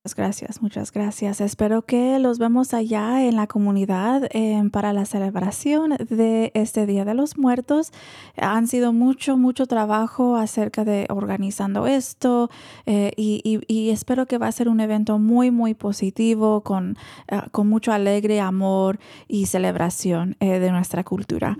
Muchas 0.03 0.17
gracias, 0.17 0.63
muchas 0.63 0.93
gracias. 0.93 1.43
Espero 1.43 1.83
que 1.83 2.19
los 2.19 2.39
vemos 2.39 2.73
allá 2.73 3.23
en 3.27 3.37
la 3.37 3.47
comunidad 3.47 4.31
eh, 4.31 4.59
para 4.73 4.95
la 4.95 5.05
celebración 5.05 5.91
de 6.09 6.53
este 6.55 6.87
Día 6.87 7.05
de 7.05 7.13
los 7.13 7.37
Muertos. 7.37 7.93
Han 8.39 8.67
sido 8.67 8.95
mucho, 8.95 9.37
mucho 9.37 9.67
trabajo 9.67 10.37
acerca 10.37 10.87
de 10.87 11.07
organizando 11.11 11.87
esto 11.87 12.49
eh, 12.87 13.13
y, 13.15 13.91
espero 13.91 14.25
que 14.25 14.39
va 14.39 14.47
a 14.47 14.53
ser 14.53 14.71
un 14.71 14.81
evento 14.81 15.19
muy, 15.19 15.51
muy 15.51 15.75
positivo 15.75 16.63
con, 16.63 16.97
eh, 17.29 17.43
con 17.53 17.69
mucho 17.69 17.93
alegre 17.93 18.41
amor 18.41 18.99
y 19.29 19.47
celebración 19.47 20.35
eh, 20.41 20.61
de 20.61 20.71
nuestra 20.71 21.05
cultura. 21.05 21.59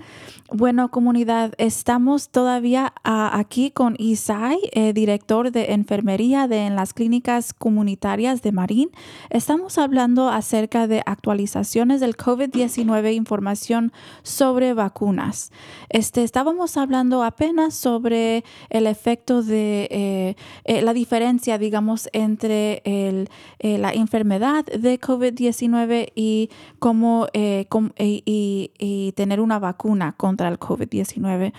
Bueno, 0.51 0.89
comunidad, 0.89 1.53
estamos 1.59 2.29
todavía 2.29 2.91
ah, 3.03 3.37
aquí 3.37 3.69
con 3.69 3.95
Isai, 3.99 4.57
director 4.95 5.51
de 5.51 5.73
enfermería 5.73 6.47
de 6.47 6.65
en 6.65 6.75
las 6.75 6.93
clínicas 6.93 7.53
comunitarias 7.53 8.30
De 8.39 8.53
Marín. 8.53 8.89
Estamos 9.29 9.77
hablando 9.77 10.29
acerca 10.29 10.87
de 10.87 11.03
actualizaciones 11.05 11.99
del 11.99 12.15
COVID-19, 12.15 13.13
información 13.13 13.91
sobre 14.23 14.73
vacunas. 14.73 15.51
Este, 15.89 16.23
estábamos 16.23 16.77
hablando 16.77 17.23
apenas 17.23 17.75
sobre 17.75 18.45
el 18.69 18.87
efecto 18.87 19.43
de 19.43 19.89
eh, 19.91 20.35
eh, 20.63 20.81
la 20.81 20.93
diferencia, 20.93 21.57
digamos, 21.57 22.07
entre 22.13 22.81
el, 22.85 23.27
eh, 23.59 23.77
la 23.77 23.91
enfermedad 23.91 24.65
de 24.65 24.99
COVID-19 24.99 26.13
y 26.15 26.49
cómo 26.79 27.27
y, 27.33 29.13
tener 29.15 29.41
una 29.41 29.59
vacuna 29.59 30.13
contra 30.13 30.47
el 30.47 30.57
COVID-19. 30.57 31.53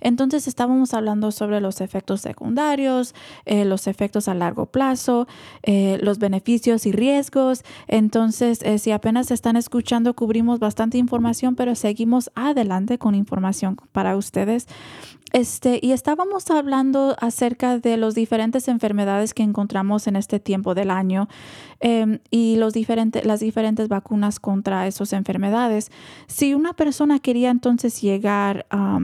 Entonces 0.00 0.46
estábamos 0.46 0.92
hablando 0.92 1.32
sobre 1.32 1.60
los 1.60 1.80
efectos 1.80 2.20
secundarios, 2.20 3.14
los 3.46 3.86
efectos 3.86 4.28
a 4.28 4.34
largo 4.34 4.66
plazo, 4.66 5.26
los 5.64 6.17
beneficios 6.18 6.86
y 6.86 6.92
riesgos. 6.92 7.62
Entonces, 7.86 8.60
eh, 8.62 8.78
si 8.78 8.90
apenas 8.90 9.30
están 9.30 9.56
escuchando, 9.56 10.14
cubrimos 10.14 10.58
bastante 10.58 10.98
información, 10.98 11.54
pero 11.54 11.74
seguimos 11.74 12.30
adelante 12.34 12.98
con 12.98 13.14
información 13.14 13.76
para 13.92 14.16
ustedes. 14.16 14.66
Este, 15.32 15.78
y 15.82 15.92
estábamos 15.92 16.50
hablando 16.50 17.14
acerca 17.20 17.78
de 17.78 17.98
las 17.98 18.14
diferentes 18.14 18.66
enfermedades 18.66 19.34
que 19.34 19.42
encontramos 19.42 20.06
en 20.06 20.16
este 20.16 20.40
tiempo 20.40 20.74
del 20.74 20.90
año 20.90 21.28
em, 21.80 22.20
y 22.30 22.56
los 22.56 22.72
las 23.24 23.40
diferentes 23.40 23.88
vacunas 23.88 24.40
contra 24.40 24.86
esas 24.86 25.12
enfermedades. 25.12 25.90
Si 26.28 26.54
una 26.54 26.72
persona 26.72 27.18
quería 27.18 27.50
entonces 27.50 28.00
llegar 28.00 28.66
a 28.70 29.00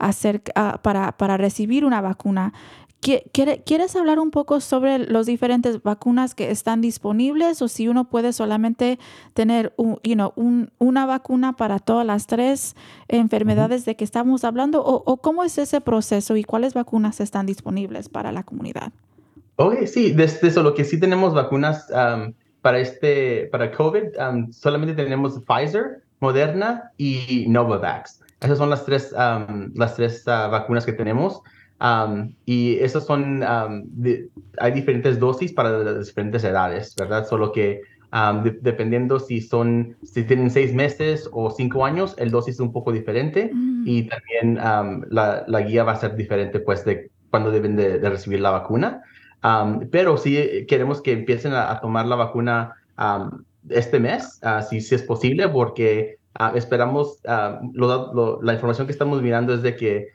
hacer, 0.00 0.42
para, 0.82 1.12
para 1.12 1.36
recibir 1.36 1.84
una 1.84 2.00
vacuna, 2.00 2.52
¿Quieres 3.00 3.96
hablar 3.96 4.18
un 4.18 4.30
poco 4.30 4.60
sobre 4.60 4.98
las 4.98 5.24
diferentes 5.24 5.82
vacunas 5.82 6.34
que 6.34 6.50
están 6.50 6.82
disponibles 6.82 7.62
o 7.62 7.68
si 7.68 7.88
uno 7.88 8.10
puede 8.10 8.34
solamente 8.34 8.98
tener 9.32 9.72
un, 9.76 10.70
una 10.78 11.06
vacuna 11.06 11.54
para 11.56 11.78
todas 11.78 12.06
las 12.06 12.26
tres 12.26 12.76
enfermedades 13.08 13.86
de 13.86 13.96
que 13.96 14.04
estamos 14.04 14.44
hablando 14.44 14.84
o, 14.84 15.16
cómo 15.16 15.44
es 15.44 15.56
ese 15.56 15.80
proceso 15.80 16.36
y 16.36 16.44
cuáles 16.44 16.74
vacunas 16.74 17.20
están 17.20 17.46
disponibles 17.46 18.10
para 18.10 18.32
la 18.32 18.42
comunidad? 18.42 18.92
Ok, 19.56 19.86
sí, 19.86 20.12
desde 20.12 20.48
eso, 20.48 20.62
lo 20.62 20.74
que 20.74 20.84
sí 20.84 21.00
tenemos 21.00 21.32
vacunas 21.32 21.86
para, 22.60 22.78
este, 22.78 23.48
para 23.50 23.72
COVID, 23.72 24.02
solamente 24.50 24.94
tenemos 24.94 25.40
Pfizer, 25.40 26.02
Moderna 26.20 26.92
y 26.98 27.46
Novavax. 27.48 28.20
Esas 28.42 28.58
son 28.58 28.68
las 28.68 28.84
tres, 28.84 29.14
las 29.74 29.96
tres 29.96 30.28
ah, 30.28 30.48
vacunas 30.48 30.84
que 30.84 30.92
tenemos 30.92 31.42
y 32.44 32.78
esas 32.78 33.06
son, 33.06 33.42
hay 33.42 34.72
diferentes 34.72 35.18
dosis 35.18 35.52
para 35.52 35.78
las 35.78 36.06
diferentes 36.06 36.44
edades, 36.44 36.94
¿verdad? 36.96 37.26
Solo 37.26 37.52
que 37.52 37.80
dependiendo 38.60 39.18
si 39.20 39.40
son, 39.40 39.96
si 40.02 40.24
tienen 40.24 40.50
seis 40.50 40.74
meses 40.74 41.28
o 41.32 41.50
cinco 41.50 41.84
años, 41.84 42.14
el 42.18 42.30
dosis 42.30 42.54
es 42.54 42.60
un 42.60 42.72
poco 42.72 42.92
diferente 42.92 43.50
mm. 43.52 43.84
y 43.86 44.08
también 44.08 44.56
la, 45.10 45.44
la, 45.46 45.60
guía 45.60 45.84
va 45.84 45.92
a 45.92 45.96
ser 45.96 46.16
diferente, 46.16 46.60
pues, 46.60 46.84
de 46.84 47.10
cuándo 47.30 47.50
deben 47.50 47.76
de, 47.76 47.98
recibir 47.98 48.40
la 48.40 48.50
vacuna. 48.50 49.02
pero 49.90 50.16
sí 50.16 50.66
queremos 50.68 51.00
que 51.00 51.12
empiecen 51.12 51.54
a, 51.54 51.80
tomar 51.80 52.06
la 52.06 52.16
vacuna 52.16 52.74
este 53.68 54.00
mes, 54.00 54.40
uh, 54.42 54.62
si, 54.68 54.80
si, 54.80 54.94
es 54.94 55.02
posible, 55.02 55.48
porque 55.48 56.16
ah, 56.34 56.52
esperamos, 56.54 57.20
la 57.24 58.52
información 58.52 58.86
que 58.86 58.92
estamos 58.92 59.22
mirando 59.22 59.54
es 59.54 59.62
de 59.62 59.76
que 59.76 60.08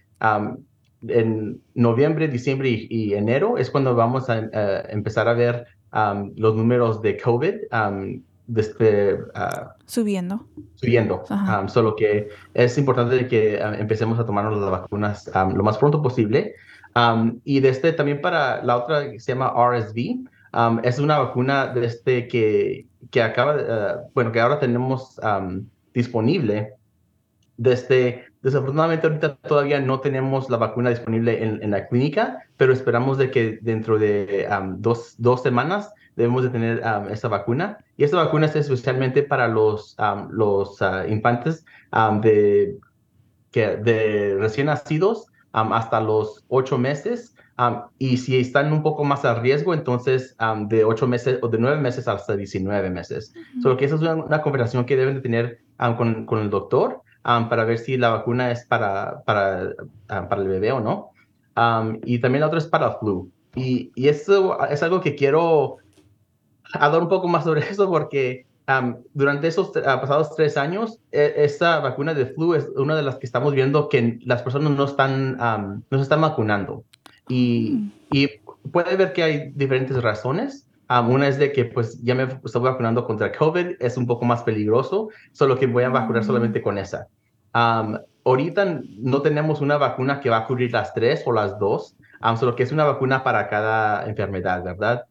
en 1.07 1.61
noviembre, 1.73 2.27
diciembre 2.27 2.87
y, 2.89 3.13
enero 3.13 3.57
es 3.57 3.69
cuando 3.69 3.95
vamos 3.95 4.29
a 4.29 4.39
empezar 4.89 5.27
a 5.27 5.33
ver 5.33 5.67
los 6.35 6.55
números 6.55 7.01
de 7.01 7.17
COVID 7.17 7.55
desde, 8.47 9.17
ah, 9.33 9.75
subiendo. 9.85 10.47
Subiendo. 10.75 11.23
solo 11.67 11.95
que 11.95 12.29
es 12.53 12.77
importante 12.77 13.27
que 13.27 13.57
empecemos 13.57 14.19
a 14.19 14.25
tomarnos 14.25 14.59
las 14.59 14.69
vacunas 14.69 15.31
lo 15.53 15.63
más 15.63 15.77
pronto 15.77 16.01
posible. 16.01 16.55
y 17.43 17.59
desde 17.59 17.93
también 17.93 18.21
para 18.21 18.63
la 18.63 18.77
otra 18.77 19.11
que 19.11 19.19
se 19.19 19.33
llama 19.33 19.53
RSV, 19.55 20.27
es 20.83 20.99
una 20.99 21.19
vacuna 21.19 21.67
desde 21.67 22.27
que, 22.27 22.87
que 23.11 23.21
acaba, 23.21 23.55
uh, 23.55 24.11
bueno, 24.13 24.31
que 24.31 24.39
ahora 24.39 24.59
tenemos 24.59 25.19
disponible 25.93 26.73
desde 27.57 28.25
Desafortunadamente 28.45 29.07
ahorita 29.07 29.37
todavía 29.37 29.79
no 29.79 30.01
tenemos 30.01 30.51
la 30.51 30.57
vacuna 30.57 30.91
disponible 30.91 31.43
en, 31.43 31.71
la 31.71 31.87
clínica, 31.87 32.43
pero 32.57 32.73
esperamos 32.73 33.17
de 33.17 33.31
que 33.31 33.57
dentro 33.63 33.97
de 33.97 34.47
dos, 34.77 35.15
dos, 35.17 35.41
semanas 35.41 35.91
debemos 36.15 36.43
de 36.43 36.49
tener 36.51 36.83
esa 37.09 37.27
vacuna. 37.27 37.79
Y 37.97 38.03
esta 38.03 38.17
vacuna 38.17 38.45
es 38.45 38.55
especialmente 38.55 39.23
para 39.23 39.47
los, 39.47 39.97
los 40.29 40.79
uh, 40.79 41.09
infantes 41.09 41.65
de, 42.21 42.77
que, 43.49 43.77
de 43.77 44.37
recién 44.39 44.67
nacidos 44.67 45.25
hasta 45.51 45.99
los 45.99 46.45
ocho 46.47 46.77
meses. 46.77 47.35
y 47.97 48.17
si 48.17 48.39
están 48.39 48.71
un 48.71 48.83
poco 48.83 49.03
más 49.05 49.25
a 49.25 49.39
riesgo, 49.39 49.73
entonces 49.73 50.37
de 50.67 50.85
ocho 50.85 51.07
meses 51.07 51.39
o 51.41 51.47
de 51.47 51.57
nueve 51.57 51.81
meses 51.81 52.07
hasta 52.07 52.35
19 52.35 52.91
meses. 52.91 53.33
Solo 53.63 53.75
que 53.75 53.85
esa 53.85 53.95
es 53.95 54.01
una, 54.01 54.43
conversación 54.43 54.85
que 54.85 54.97
deben 54.97 55.15
de 55.15 55.21
tener 55.21 55.61
con, 55.97 56.27
con 56.27 56.37
el 56.41 56.51
doctor 56.51 57.01
para 57.25 57.65
ver 57.65 57.79
si 57.79 57.97
la 57.97 58.09
vacuna 58.09 58.51
es 58.51 58.65
para, 58.65 59.23
para, 59.25 59.73
para 60.07 60.41
el 60.41 60.47
bebé 60.47 60.71
o 60.71 60.79
no. 60.79 61.11
y 62.03 62.19
también 62.19 62.41
la 62.41 62.47
otra 62.47 62.59
es 62.59 62.67
para 62.67 62.93
flu. 62.99 63.31
Y, 63.55 63.91
y, 63.95 64.09
eso 64.09 64.59
es 64.65 64.83
algo 64.83 64.99
que 64.99 65.15
quiero 65.15 65.77
hablar 66.73 67.01
un 67.01 67.09
poco 67.09 67.27
más 67.27 67.45
sobre 67.45 67.61
eso 67.69 67.89
porque 67.89 68.45
durante 69.13 69.47
esos 69.47 69.69
pasados 69.69 70.35
tres 70.35 70.57
años, 70.57 70.99
e, 71.11 71.33
esta 71.37 71.79
vacuna 71.79 72.13
de 72.13 72.27
flu 72.27 72.53
es 72.53 72.67
una 72.75 72.95
de 72.95 73.03
las 73.03 73.17
que 73.17 73.25
estamos 73.25 73.53
viendo 73.53 73.89
que 73.89 74.19
las 74.23 74.41
personas 74.41 74.71
no 74.71 74.85
están, 74.85 75.37
no 75.37 75.97
se 75.97 76.03
están 76.03 76.21
vacunando. 76.21 76.83
Y, 77.27 77.71
mm. 77.71 77.91
y 78.11 78.27
puede 78.71 78.95
ver 78.95 79.13
que 79.13 79.23
hay 79.23 79.51
diferentes 79.55 80.01
razones. 80.01 80.64
Una 80.89 81.27
es 81.27 81.37
de 81.37 81.51
que 81.51 81.65
pues 81.65 82.01
ya 82.03 82.15
me 82.15 82.23
estoy 82.23 82.61
vacunando 82.61 83.05
contra 83.05 83.31
COVID, 83.31 83.77
es 83.79 83.97
un 83.97 84.05
poco 84.05 84.25
más 84.25 84.43
peligroso, 84.43 85.09
solo 85.31 85.57
que 85.57 85.67
voy 85.67 85.83
a 85.83 85.89
vacunar 85.89 86.23
mm. 86.23 86.25
solamente 86.25 86.61
con 86.61 86.77
esa 86.77 87.07
ahorita 88.25 88.81
no 88.97 89.21
tenemos 89.21 89.61
una 89.61 89.77
vacuna 89.77 90.19
que 90.19 90.29
va 90.29 90.37
a 90.37 90.45
cubrir 90.45 90.73
las 90.73 90.93
tres 90.93 91.23
o 91.25 91.31
las 91.31 91.57
dos, 91.57 91.95
solo 92.37 92.55
que 92.55 92.63
es 92.63 92.71
una 92.71 92.83
vacuna 92.83 93.23
para 93.23 93.47
cada 93.47 94.05
enfermedad, 94.07 94.63
¿verdad? 94.63 95.05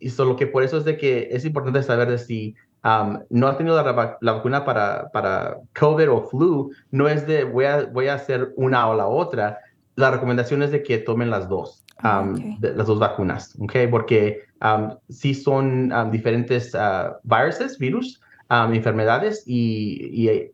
y 0.00 0.10
solo 0.10 0.36
que 0.36 0.46
por 0.46 0.62
eso 0.62 0.78
es 0.78 0.84
de 0.84 0.96
que 0.96 1.28
es 1.32 1.44
importante 1.44 1.82
saber 1.82 2.08
de 2.08 2.18
si 2.18 2.54
no 3.30 3.46
ha 3.48 3.56
tenido 3.58 3.82
la, 3.82 4.32
vacuna 4.32 4.64
para, 4.64 5.10
para 5.12 5.58
COVID 5.78 6.10
o 6.10 6.22
flu, 6.22 6.70
no 6.92 7.08
es 7.08 7.26
de 7.26 7.44
voy 7.44 7.64
a, 7.64 7.84
voy 7.86 8.06
a 8.06 8.14
hacer 8.14 8.52
una 8.56 8.88
o 8.88 8.94
la 8.94 9.08
otra. 9.08 9.58
La 9.98 10.12
recomendación 10.12 10.62
es 10.62 10.70
de 10.70 10.84
que 10.84 10.98
tomen 10.98 11.28
las 11.28 11.48
dos, 11.48 11.84
ah, 12.04 12.24
las 12.60 12.86
dos 12.86 13.00
vacunas. 13.00 13.58
Porque 13.90 14.44
si 15.08 15.34
son 15.34 15.92
diferentes 16.12 16.72
uh, 16.72 17.16
viruses, 17.24 17.78
virus, 17.78 18.20
enfermedades 18.48 19.42
y, 19.44 20.08
y 20.12 20.52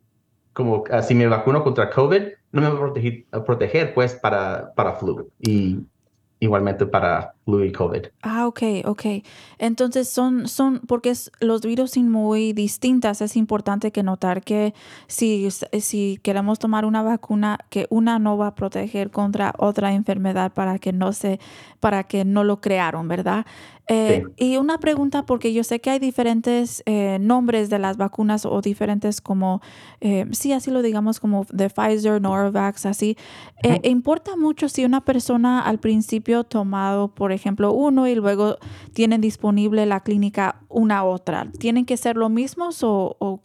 como 0.55 0.85
ah, 0.91 1.03
si 1.03 1.15
me 1.15 1.27
vacuno 1.27 1.63
contra 1.63 1.91
COVID, 1.91 2.23
no 2.53 2.61
me 2.63 2.71
va 2.71 2.93
a 3.33 3.45
proteger, 3.45 3.93
pues 3.93 4.15
para, 4.15 4.73
para 4.75 4.95
flu 4.95 5.29
y 5.41 5.79
igualmente 6.41 6.87
para 6.87 7.34
y 7.47 7.73
COVID. 7.73 8.07
Ah, 8.23 8.47
ok, 8.47 8.63
ok. 8.85 9.05
Entonces 9.59 10.09
son, 10.09 10.49
son 10.49 10.81
porque 10.87 11.13
los 11.41 11.61
virus 11.61 11.93
son 11.93 12.11
muy 12.11 12.53
distintas, 12.53 13.21
es 13.21 13.37
importante 13.37 13.93
que 13.93 14.03
notar 14.03 14.43
que 14.43 14.75
si, 15.07 15.49
si 15.51 16.19
queremos 16.23 16.59
tomar 16.59 16.85
una 16.85 17.03
vacuna, 17.03 17.59
que 17.69 17.87
una 17.91 18.19
no 18.19 18.39
va 18.39 18.49
a 18.49 18.55
proteger 18.55 19.11
contra 19.11 19.55
otra 19.59 19.93
enfermedad 19.93 20.53
para 20.53 20.79
que 20.79 20.93
no 20.93 21.13
se, 21.13 21.39
para 21.81 22.05
que 22.05 22.25
no 22.25 22.45
lo 22.45 22.61
crearon, 22.61 23.09
¿verdad? 23.09 23.45
Eh, 23.87 24.25
y 24.39 24.57
una 24.57 24.79
pregunta, 24.79 25.27
porque 25.27 25.53
yo 25.53 25.63
sé 25.63 25.81
que 25.81 25.91
hay 25.91 25.99
diferentes 25.99 26.83
eh, 26.87 27.19
nombres 27.21 27.69
de 27.69 27.79
las 27.79 27.99
vacunas 27.99 28.47
o 28.47 28.63
diferentes 28.63 29.21
como, 29.21 29.61
eh, 30.01 30.27
sí, 30.33 30.53
así 30.53 30.71
lo 30.71 30.81
digamos, 30.81 31.21
como 31.21 31.47
de 31.53 31.69
Pfizer, 31.69 32.21
Novavax, 32.21 32.87
así. 32.87 33.17
¿Importa 33.83 34.37
mucho 34.37 34.69
si 34.69 34.85
una 34.85 35.03
persona 35.03 35.61
al 35.61 35.79
principio 35.79 36.45
tomado, 36.45 37.09
por 37.09 37.33
ejemplo, 37.35 37.73
uno 37.73 38.07
y 38.07 38.15
luego 38.15 38.57
tienen 38.93 39.21
disponible 39.21 39.87
la 39.87 40.01
clínica 40.01 40.61
una 40.69 41.05
otra? 41.05 41.49
¿Tienen 41.59 41.85
que 41.85 41.97
ser 41.97 42.17
lo 42.17 42.29
mismos 42.29 42.81
o, 42.83 43.41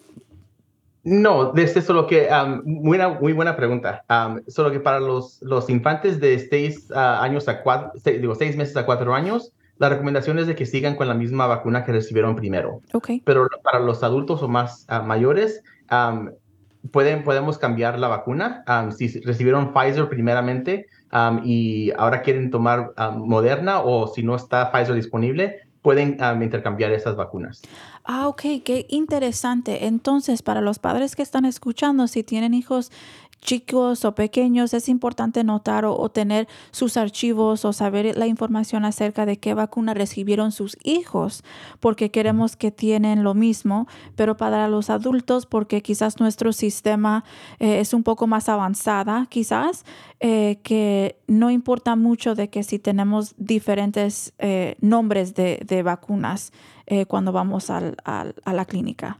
no, 1.04 1.54
desde 1.54 1.82
solo 1.82 2.08
que, 2.08 2.28
muy, 2.65 2.99
muy, 3.22 3.34
buena 3.34 3.55
pregunta. 3.55 4.03
solo 4.47 4.72
que 4.72 4.80
para 4.80 4.99
los, 4.99 5.41
los 5.41 5.70
infantes 5.70 6.20
de 6.20 6.38
seis 6.38 6.91
ah, 6.93 7.24
años 7.24 7.47
a 7.47 7.64
cuatro, 7.64 7.91
digo, 8.03 8.36
seis 8.36 8.55
meses 8.57 8.76
a 8.76 8.86
cuatro 8.86 9.14
años, 9.16 9.53
la 9.78 9.88
recomendación 9.88 10.39
es 10.39 10.47
de 10.47 10.55
que 10.55 10.66
sigan 10.66 10.95
con 10.95 11.07
la 11.07 11.14
misma 11.14 11.47
vacuna 11.47 11.86
que 11.86 11.93
recibieron 11.93 12.36
primero. 12.36 12.82
Okay. 12.93 13.22
Pero 13.26 13.47
para 13.64 13.80
los 13.80 14.03
adultos 14.03 14.43
o 14.43 14.49
más 14.49 14.86
ah, 14.89 15.01
mayores, 15.01 15.64
pueden, 16.91 17.24
podemos 17.24 17.57
cambiar 17.57 17.97
la 17.97 18.09
vacuna. 18.09 18.64
si 18.95 19.22
recibieron 19.22 19.74
Pfizer 19.74 20.09
primeramente 20.09 20.88
y 21.43 21.91
ahora 21.97 22.22
quieren 22.22 22.51
tomar 22.51 22.93
Moderna 23.18 23.82
o 23.82 24.07
si 24.07 24.24
no 24.24 24.36
está 24.36 24.72
Pfizer 24.72 24.95
disponible, 24.95 25.70
pueden 25.82 26.18
um, 26.22 26.41
intercambiar 26.43 26.91
esas 26.91 27.16
vacunas. 27.16 27.62
Ah, 28.03 28.28
ok, 28.28 28.41
qué 28.64 28.86
interesante. 28.89 29.86
Entonces, 29.86 30.41
para 30.41 30.62
los 30.62 30.80
padres 30.80 31.16
que 31.16 31.22
están 31.22 31.45
escuchando, 31.45 32.07
si 32.07 32.24
tienen 32.24 32.53
hijos 32.53 32.91
chicos 33.42 34.06
o 34.06 34.16
pequeños, 34.16 34.74
es 34.74 34.90
importante 34.90 35.44
notar 35.44 35.86
o, 35.86 36.10
tener 36.10 36.48
sus 36.72 36.98
archivos 36.98 37.66
o 37.66 37.74
saber 37.74 38.18
la 38.18 38.28
información 38.28 38.86
acerca 38.86 39.26
de 39.26 39.38
qué 39.38 39.54
vacuna 39.54 39.94
recibieron 39.94 40.52
sus 40.52 40.78
hijos, 40.84 41.44
porque 41.80 42.12
queremos 42.12 42.56
que 42.56 42.72
tienen 42.72 43.24
lo 43.24 43.34
mismo, 43.34 43.88
pero 44.16 44.38
para 44.38 44.68
los 44.68 44.90
adultos, 44.90 45.46
porque 45.46 45.82
quizás 45.82 46.20
nuestro 46.20 46.54
sistema 46.54 47.24
eh, 47.60 47.80
es 47.80 47.94
un 47.94 48.04
poco 48.04 48.28
más 48.28 48.50
avanzada, 48.50 49.28
quizás, 49.30 49.86
eh, 50.20 50.60
que 50.64 51.18
no 51.28 51.50
importa 51.50 51.96
mucho 51.96 52.36
de 52.36 52.50
que 52.50 52.64
si 52.64 52.80
tenemos 52.80 53.36
diferentes 53.38 54.34
eh, 54.40 54.76
nombres 54.82 55.34
de, 55.34 55.82
vacunas 55.84 56.52
cuando 57.08 57.32
vamos 57.32 57.70
a 57.70 57.94
la 58.46 58.66
clínica. 58.66 59.20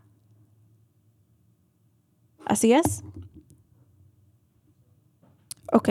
¿Así 2.46 2.74
es? 2.74 3.04
Ok. 5.72 5.90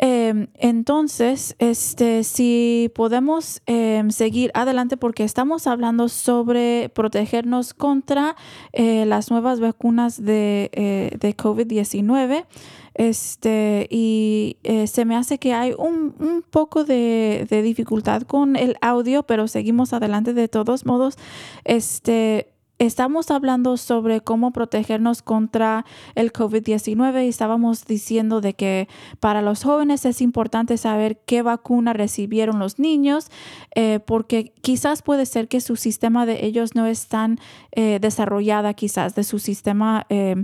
Eh, 0.00 0.46
entonces, 0.54 1.56
este, 1.58 2.22
si 2.22 2.90
podemos 2.94 3.62
eh, 3.66 4.04
seguir 4.10 4.52
adelante 4.54 4.96
porque 4.96 5.24
estamos 5.24 5.66
hablando 5.66 6.08
sobre 6.08 6.88
protegernos 6.90 7.74
contra 7.74 8.36
eh, 8.72 9.06
las 9.06 9.30
nuevas 9.30 9.58
vacunas 9.58 10.22
de, 10.22 11.18
de 11.18 11.36
COVID-19. 11.36 12.46
Este, 12.94 13.86
y 13.90 14.56
se 14.86 15.04
me 15.04 15.14
hace 15.14 15.38
que 15.38 15.54
hay 15.54 15.72
un, 15.78 16.16
un 16.18 16.42
poco 16.42 16.82
de, 16.82 17.46
de, 17.48 17.62
dificultad 17.62 18.22
con 18.22 18.56
el 18.56 18.76
audio, 18.80 19.22
pero 19.22 19.46
seguimos 19.46 19.92
adelante 19.92 20.34
de 20.34 20.48
todos 20.48 20.84
modos. 20.84 21.16
Este, 21.62 22.57
Estamos 22.78 23.32
hablando 23.32 23.76
sobre 23.76 24.20
cómo 24.20 24.52
protegernos 24.52 25.20
contra 25.20 25.84
el 26.14 26.32
COVID-19 26.32 27.24
y 27.24 27.28
estábamos 27.28 27.84
diciendo 27.86 28.40
de 28.40 28.54
que 28.54 28.88
para 29.18 29.42
los 29.42 29.64
jóvenes 29.64 30.04
es 30.04 30.20
importante 30.20 30.76
saber 30.76 31.18
qué 31.26 31.42
vacuna 31.42 31.92
recibieron 31.92 32.60
los 32.60 32.78
niños, 32.78 33.32
eh, 33.74 33.98
porque 34.06 34.52
quizás 34.60 35.02
puede 35.02 35.26
ser 35.26 35.48
que 35.48 35.60
su 35.60 35.74
sistema 35.74 36.24
de 36.24 36.46
ellos 36.46 36.76
no 36.76 36.86
es 36.86 37.08
tan 37.08 37.40
eh, 37.72 37.98
desarrollada 38.00 38.74
quizás 38.74 39.16
de 39.16 39.24
su 39.24 39.40
sistema. 39.40 40.06
Eh, 40.08 40.36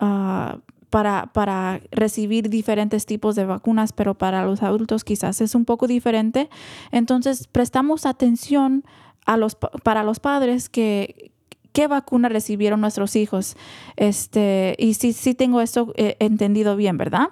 uh, 0.00 0.58
para, 0.88 1.26
para, 1.32 1.80
recibir 1.90 2.48
diferentes 2.48 3.06
tipos 3.06 3.34
de 3.34 3.44
vacunas, 3.44 3.92
pero 3.92 4.14
para 4.14 4.46
los 4.46 4.62
adultos 4.62 5.04
quizás 5.04 5.40
es 5.40 5.54
un 5.54 5.64
poco 5.64 5.88
diferente. 5.88 6.48
Entonces, 6.90 7.48
prestamos 7.48 8.06
atención 8.06 8.84
a 9.26 9.36
los, 9.36 9.56
para 9.56 10.04
los 10.04 10.20
padres 10.20 10.68
que, 10.68 11.32
qué 11.76 11.88
vacuna 11.88 12.30
recibieron 12.30 12.80
nuestros 12.80 13.16
hijos. 13.16 13.54
Este, 13.96 14.74
y 14.78 14.94
sí, 14.94 15.12
sí 15.12 15.34
tengo 15.34 15.60
esto 15.60 15.92
eh, 15.96 16.16
entendido 16.20 16.74
bien, 16.74 16.96
¿verdad? 16.96 17.28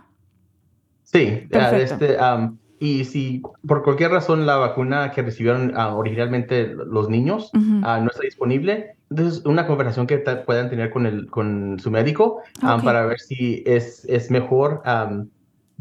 Sí, 1.04 1.48
este, 1.50 2.18
um, 2.18 2.58
y 2.78 3.06
si 3.06 3.40
por 3.66 3.82
cualquier 3.82 4.10
razón 4.10 4.44
la 4.44 4.56
vacuna 4.56 5.12
que 5.12 5.22
recibieron 5.22 5.74
uh, 5.74 5.96
originalmente 5.96 6.66
los 6.66 7.08
niños 7.08 7.50
uh 7.54 7.58
-huh. 7.58 8.00
uh, 8.00 8.04
no 8.04 8.10
está 8.10 8.20
disponible, 8.22 8.96
entonces 9.08 9.46
una 9.46 9.66
conversación 9.66 10.06
que 10.06 10.18
puedan 10.18 10.68
tener 10.68 10.90
con, 10.90 11.06
el, 11.06 11.26
con 11.30 11.78
su 11.78 11.90
médico 11.90 12.42
okay. 12.58 12.84
para 12.84 13.06
ver 13.06 13.20
si 13.20 13.62
es, 13.64 14.04
es 14.10 14.30
mejor 14.30 14.82
um, 14.84 15.26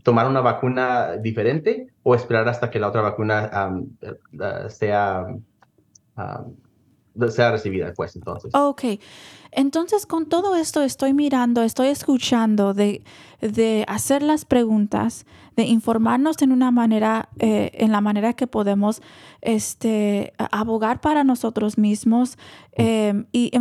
tomar 0.03 0.25
una 0.27 0.39
vacuna 0.39 1.17
diferente 1.17 1.87
o 2.03 2.15
esperar 2.15 2.47
hasta 2.47 2.69
que 2.69 2.79
la 2.79 2.87
otra 2.87 3.01
vacuna 3.01 3.49
um, 3.67 3.89
sea 4.69 5.25
sea 7.29 7.51
recibida, 7.51 7.93
pues 7.93 8.15
entonces. 8.15 8.51
Ok, 8.55 8.83
entonces 9.51 10.05
con 10.05 10.25
todo 10.27 10.55
esto 10.55 10.81
estoy 10.81 11.13
mirando, 11.13 11.61
estoy 11.63 11.87
escuchando 11.87 12.73
de, 12.73 13.03
de 13.41 13.85
hacer 13.87 14.23
las 14.23 14.45
preguntas, 14.45 15.25
de 15.55 15.63
informarnos 15.63 16.41
en 16.41 16.51
una 16.51 16.71
manera, 16.71 17.29
eh, 17.39 17.71
en 17.73 17.91
la 17.91 18.01
manera 18.01 18.33
que 18.33 18.47
podemos 18.47 19.01
este, 19.41 20.33
abogar 20.37 21.01
para 21.01 21.23
nosotros 21.23 21.77
mismos 21.77 22.37
eh, 22.73 23.25
y, 23.31 23.51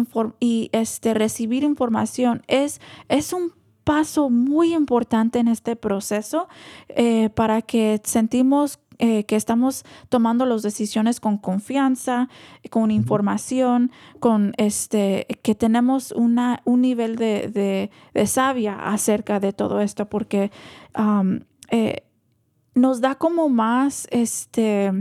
y 0.41 0.71
este, 0.73 1.15
recibir 1.15 1.65
información. 1.65 2.43
Es, 2.47 2.81
es 3.09 3.33
un 3.33 3.53
paso 3.85 4.31
muy 4.31 4.75
importante 4.75 5.39
en 5.39 5.49
este 5.49 5.77
proceso 5.77 6.49
eh, 6.89 7.31
para 7.31 7.63
que 7.63 8.01
sentimos 8.05 8.79
eh, 9.05 9.25
que 9.25 9.35
estamos 9.35 9.85
tomando 10.09 10.47
las 10.47 10.63
decisiones 10.63 11.19
con 11.19 11.37
confianza, 11.37 12.29
con 12.71 12.93
información, 12.93 13.91
con 14.21 14.53
este, 14.59 15.27
que 15.43 15.57
tenemos 15.57 16.13
una, 16.13 16.63
un 16.65 16.83
nivel 16.83 17.17
de, 17.17 17.49
de, 17.49 17.91
de 18.15 18.27
sabia 18.29 18.77
acerca 18.77 19.41
de 19.41 19.53
todo 19.53 19.81
esto, 19.81 20.09
porque 20.09 20.53
um, 20.97 21.41
eh, 21.73 22.05
nos 22.77 23.01
da 23.01 23.17
como 23.17 23.49
más, 23.49 24.07
este, 24.13 24.93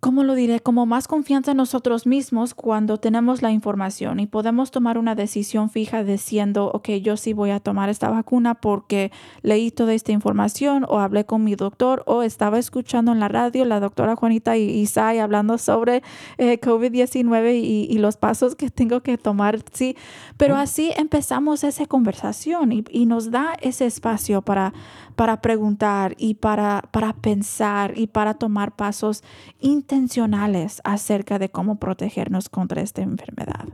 ¿cómo 0.00 0.24
lo 0.24 0.34
diré? 0.34 0.60
Como 0.60 0.86
más 0.86 1.08
confianza 1.08 1.50
en 1.50 1.56
nosotros 1.56 2.06
mismos 2.06 2.54
cuando 2.54 2.98
tenemos 2.98 3.42
la 3.42 3.50
información 3.50 4.20
y 4.20 4.26
podemos 4.26 4.70
tomar 4.70 4.98
una 4.98 5.14
decisión 5.14 5.70
fija 5.70 6.04
diciendo, 6.04 6.70
ok, 6.72 6.90
yo 7.02 7.16
sí 7.16 7.32
voy 7.32 7.50
a 7.50 7.60
tomar 7.60 7.88
esta 7.88 8.08
vacuna 8.08 8.54
porque 8.54 9.10
leí 9.42 9.70
toda 9.70 9.94
esta 9.94 10.12
información 10.12 10.84
o 10.88 11.00
hablé 11.00 11.24
con 11.24 11.44
mi 11.44 11.56
doctor 11.56 12.02
o 12.06 12.22
estaba 12.22 12.58
escuchando 12.58 13.12
en 13.12 13.20
la 13.20 13.28
radio 13.28 13.64
la 13.64 13.80
doctora 13.80 14.16
Juanita 14.16 14.56
y 14.56 14.70
Isai 14.70 15.18
hablando 15.18 15.58
sobre 15.58 16.02
eh, 16.38 16.60
COVID-19 16.60 17.54
y, 17.54 17.86
y, 17.90 17.98
los 17.98 18.16
pasos 18.16 18.54
que 18.54 18.70
tengo 18.70 19.00
que 19.00 19.18
tomar, 19.18 19.58
sí. 19.72 19.96
Pero 20.36 20.56
así 20.56 20.92
empezamos 20.96 21.64
esa 21.64 21.86
conversación 21.86 22.72
y, 22.72 22.84
y 22.90 23.06
nos 23.06 23.30
da 23.30 23.54
ese 23.60 23.86
espacio 23.86 24.42
para, 24.42 24.72
para 25.18 25.40
preguntar 25.40 26.14
y 26.16 26.34
para, 26.34 26.84
para 26.92 27.12
pensar 27.12 27.98
y 27.98 28.06
para 28.06 28.34
tomar 28.34 28.76
pasos 28.76 29.24
intencionales 29.58 30.80
acerca 30.84 31.40
de 31.40 31.48
cómo 31.48 31.80
protegernos 31.80 32.48
contra 32.48 32.82
esta 32.82 33.02
enfermedad. 33.02 33.64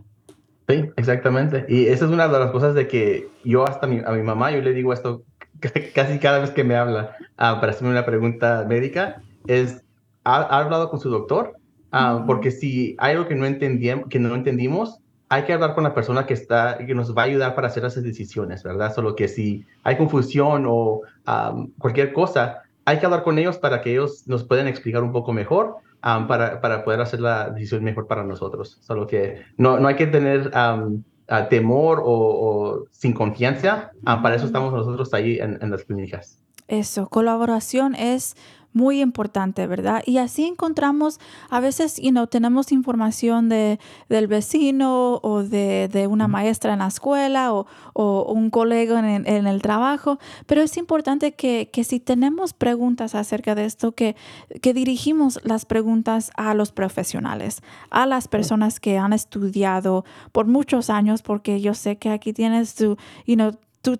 Sí, 0.66 0.86
exactamente. 0.96 1.66
Y 1.68 1.88
esa 1.88 2.06
es 2.06 2.10
una 2.10 2.28
de 2.28 2.38
las 2.38 2.50
cosas 2.50 2.74
de 2.74 2.88
que 2.88 3.28
yo 3.44 3.68
hasta 3.68 3.86
mi, 3.86 4.00
a 4.06 4.12
mi 4.12 4.22
mamá, 4.22 4.52
yo 4.52 4.62
le 4.62 4.72
digo 4.72 4.94
esto 4.94 5.22
casi 5.94 6.18
cada 6.18 6.38
vez 6.38 6.48
que 6.48 6.64
me 6.64 6.76
habla 6.76 7.14
uh, 7.32 7.60
para 7.60 7.72
hacerme 7.72 7.90
una 7.90 8.06
pregunta 8.06 8.64
médica, 8.66 9.20
es, 9.46 9.84
¿ha, 10.24 10.36
ha 10.36 10.60
hablado 10.60 10.88
con 10.88 10.98
su 10.98 11.10
doctor? 11.10 11.52
Uh, 11.92 11.96
uh 11.96 11.98
-huh. 11.98 12.26
Porque 12.26 12.52
si 12.52 12.96
hay 12.96 13.16
algo 13.16 13.28
que 13.28 13.34
no, 13.34 14.08
que 14.08 14.18
no 14.18 14.34
entendimos, 14.34 14.98
hay 15.28 15.44
que 15.44 15.52
hablar 15.52 15.74
con 15.74 15.84
la 15.84 15.94
persona 15.94 16.26
que 16.26 16.34
está, 16.34 16.78
que 16.78 16.94
nos 16.94 17.16
va 17.16 17.22
a 17.22 17.24
ayudar 17.26 17.54
para 17.54 17.68
hacer 17.68 17.84
esas 17.84 18.02
decisiones, 18.02 18.62
¿verdad? 18.62 18.94
Solo 18.94 19.16
que 19.16 19.28
si 19.28 19.64
hay 19.82 19.96
confusión 19.96 20.64
o 20.68 21.00
um, 21.26 21.70
cualquier 21.78 22.12
cosa, 22.12 22.62
hay 22.84 22.98
que 22.98 23.06
hablar 23.06 23.22
con 23.22 23.38
ellos 23.38 23.58
para 23.58 23.80
que 23.80 23.92
ellos 23.92 24.24
nos 24.26 24.44
puedan 24.44 24.68
explicar 24.68 25.02
un 25.02 25.12
poco 25.12 25.32
mejor 25.32 25.76
um, 26.04 26.26
para, 26.26 26.60
para 26.60 26.84
poder 26.84 27.00
hacer 27.00 27.20
la 27.20 27.50
decisión 27.50 27.82
mejor 27.82 28.06
para 28.06 28.22
nosotros. 28.24 28.78
Solo 28.82 29.06
que 29.06 29.42
no, 29.56 29.78
no 29.78 29.88
hay 29.88 29.96
que 29.96 30.06
tener 30.06 30.50
um, 30.54 31.02
uh, 31.30 31.48
temor 31.48 32.00
o, 32.04 32.04
o, 32.06 32.84
sin 32.90 33.12
confianza. 33.12 33.92
para 34.04 34.36
eso 34.36 34.46
estamos 34.46 34.72
nosotros 34.72 35.12
ahí 35.14 35.38
en, 35.38 35.58
en 35.60 35.70
las 35.70 35.84
clínicas. 35.84 36.38
Eso, 36.68 37.08
colaboración 37.08 37.94
es 37.94 38.36
muy 38.74 39.00
importante, 39.00 39.66
¿verdad? 39.66 40.02
Y 40.04 40.18
así 40.18 40.44
encontramos, 40.44 41.20
a 41.48 41.60
veces, 41.60 41.96
you 41.96 42.10
know, 42.10 42.26
tenemos 42.26 42.72
información 42.72 43.48
de, 43.48 43.78
del 44.08 44.26
vecino 44.26 45.20
o 45.22 45.42
de, 45.42 45.88
de 45.90 46.06
una 46.06 46.28
maestra 46.28 46.72
en 46.72 46.80
la 46.80 46.88
escuela 46.88 47.54
o, 47.54 47.66
o 47.94 48.32
un 48.32 48.50
colega 48.50 48.98
en, 48.98 49.26
en, 49.26 49.46
el 49.46 49.62
trabajo, 49.62 50.18
pero 50.46 50.60
es 50.60 50.76
importante 50.76 51.32
que, 51.32 51.70
que 51.72 51.84
si 51.84 52.00
tenemos 52.00 52.52
preguntas 52.52 53.14
acerca 53.14 53.54
de 53.54 53.64
esto, 53.64 53.92
que, 53.92 54.16
que 54.60 54.74
dirigimos 54.74 55.40
las 55.44 55.64
preguntas 55.64 56.32
a 56.36 56.52
los 56.54 56.72
profesionales, 56.72 57.62
a 57.90 58.06
las 58.06 58.26
personas 58.26 58.80
que 58.80 58.98
han 58.98 59.12
estudiado 59.12 60.04
por 60.32 60.46
muchos 60.46 60.90
años, 60.90 61.22
porque 61.22 61.60
yo 61.60 61.74
sé 61.74 61.96
que 61.96 62.10
aquí 62.10 62.32
tienes 62.32 62.74
tu, 62.74 62.96
you 63.26 63.36
know, 63.36 63.52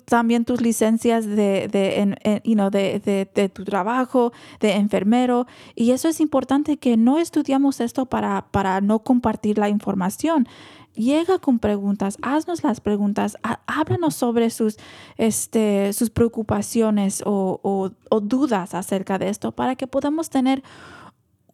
también 0.04 0.44
tus 0.44 0.60
licencias 0.60 1.26
de, 1.26 1.68
de, 1.68 2.16
de, 2.42 3.28
de, 3.34 3.48
tu 3.48 3.64
trabajo, 3.64 4.32
de 4.60 4.72
enfermero. 4.72 5.46
Y 5.74 5.92
eso 5.92 6.08
es 6.08 6.20
importante 6.20 6.76
que 6.76 6.96
no 6.96 7.18
estudiamos 7.18 7.80
esto 7.80 8.06
para, 8.06 8.46
para 8.50 8.80
no 8.80 9.00
compartir 9.00 9.58
la 9.58 9.68
información. 9.68 10.48
Llega 10.94 11.38
con 11.38 11.58
preguntas, 11.58 12.18
haznos 12.22 12.62
las 12.62 12.80
preguntas, 12.80 13.36
háblanos 13.66 14.14
sobre 14.14 14.50
sus, 14.50 14.76
este, 15.16 15.92
sus 15.92 16.10
preocupaciones 16.10 17.22
o, 17.26 17.90
o 18.10 18.20
dudas 18.20 18.74
acerca 18.74 19.18
de 19.18 19.28
esto 19.28 19.50
para 19.52 19.74
que 19.74 19.88
podamos 19.88 20.30
tener 20.30 20.62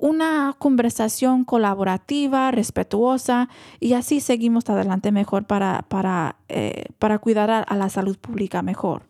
una 0.00 0.56
conversación 0.58 1.44
colaborativa, 1.44 2.50
respetuosa 2.50 3.48
y 3.78 3.92
así 3.92 4.20
seguimos 4.20 4.68
adelante 4.70 5.12
mejor 5.12 5.44
para, 5.44 5.84
para, 5.88 6.36
eh, 6.48 6.86
para 6.98 7.18
cuidar 7.18 7.50
a, 7.50 7.60
a, 7.60 7.76
la 7.76 7.90
salud 7.90 8.18
pública 8.18 8.62
mejor. 8.62 9.02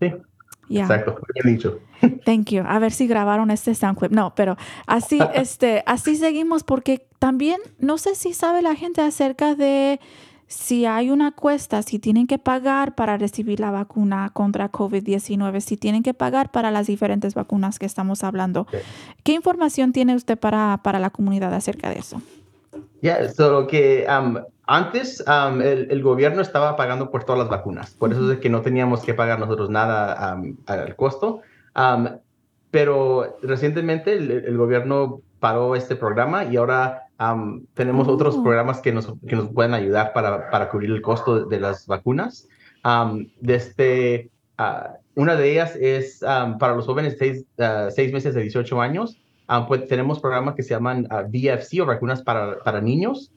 Sí. 0.00 0.10
Ya. 0.68 0.82
Exacto, 0.82 1.20
bien 1.34 1.54
dicho. 1.54 1.80
Thank 2.24 2.50
you. 2.50 2.64
A 2.66 2.78
ver 2.78 2.92
si 2.92 3.06
grabaron 3.06 3.50
este 3.50 3.74
sound 3.74 3.98
clip. 3.98 4.10
No, 4.10 4.34
pero 4.34 4.56
así, 4.86 5.18
este, 5.34 5.82
así 5.86 6.16
seguimos 6.16 6.64
porque 6.64 7.06
también 7.18 7.60
no 7.78 7.98
sé 7.98 8.14
si 8.14 8.32
sabe 8.32 8.62
la 8.62 8.74
gente 8.74 9.02
acerca 9.02 9.54
de 9.54 10.00
si 10.46 10.86
hay 10.86 11.10
una 11.10 11.32
cuesta, 11.32 11.82
si 11.82 11.98
tienen 11.98 12.26
que 12.26 12.38
pagar 12.38 12.94
para 12.94 13.16
recibir 13.16 13.60
la 13.60 13.70
vacuna 13.70 14.30
contra 14.32 14.70
COVID-19, 14.70 15.60
si 15.60 15.76
tienen 15.76 16.02
que 16.02 16.14
pagar 16.14 16.50
para 16.50 16.70
las 16.70 16.86
diferentes 16.86 17.34
vacunas 17.34 17.78
que 17.78 17.86
estamos 17.86 18.22
hablando. 18.22 18.62
Ok. 18.62 18.74
¿Qué 19.24 19.32
información 19.32 19.92
tiene 19.92 20.14
usted 20.14 20.38
para, 20.38 20.80
para 20.82 20.98
la 20.98 21.10
comunidad 21.10 21.54
acerca 21.54 21.88
de 21.88 21.98
eso? 21.98 22.20
Ya, 23.00 23.28
solo 23.30 23.66
que 23.66 24.06
um, 24.08 24.38
antes 24.66 25.24
um, 25.26 25.60
el, 25.60 25.88
el 25.90 26.02
gobierno 26.02 26.42
estaba 26.42 26.76
pagando 26.76 27.10
por 27.10 27.24
todas 27.24 27.38
las 27.38 27.48
vacunas, 27.48 27.94
por 27.94 28.12
eso 28.12 28.30
es 28.30 28.38
que 28.38 28.48
no 28.48 28.60
teníamos 28.62 29.02
que 29.02 29.14
pagar 29.14 29.38
nosotros 29.38 29.70
nada 29.70 30.36
um, 30.36 30.56
al 30.66 30.94
costo. 30.96 31.40
Pero 32.70 33.36
recientemente 33.42 34.14
el, 34.14 34.30
el 34.30 34.56
gobierno 34.56 35.20
paró 35.40 35.76
este 35.76 35.94
programa 35.94 36.44
y 36.44 36.56
ahora 36.56 37.08
um, 37.22 37.64
tenemos 37.74 38.08
otros 38.08 38.34
Oh. 38.36 38.42
programas 38.42 38.80
que 38.80 38.92
nos, 38.92 39.12
que 39.28 39.36
nos 39.36 39.48
pueden 39.50 39.74
ayudar 39.74 40.12
para, 40.12 40.50
para 40.50 40.68
cubrir 40.68 40.90
el 40.90 41.02
costo 41.02 41.44
de, 41.44 41.56
de 41.56 41.60
las 41.60 41.86
vacunas. 41.86 42.48
Um, 42.84 43.26
desde, 43.40 44.30
ah, 44.58 44.94
una 45.14 45.36
de 45.36 45.52
ellas 45.52 45.76
es 45.76 46.22
um, 46.22 46.58
para 46.58 46.74
los 46.74 46.86
jóvenes 46.86 47.16
seis, 47.18 47.44
ah, 47.58 47.88
seis 47.90 48.12
meses 48.12 48.34
de 48.34 48.42
18 48.42 48.80
años. 48.80 49.18
Pues 49.68 49.86
tenemos 49.86 50.18
programas 50.18 50.54
que 50.54 50.62
se 50.62 50.70
llaman 50.70 51.06
ah, 51.10 51.24
VFC 51.28 51.80
o 51.82 51.86
vacunas 51.86 52.22
para, 52.22 52.58
para 52.64 52.80
niños, 52.80 53.30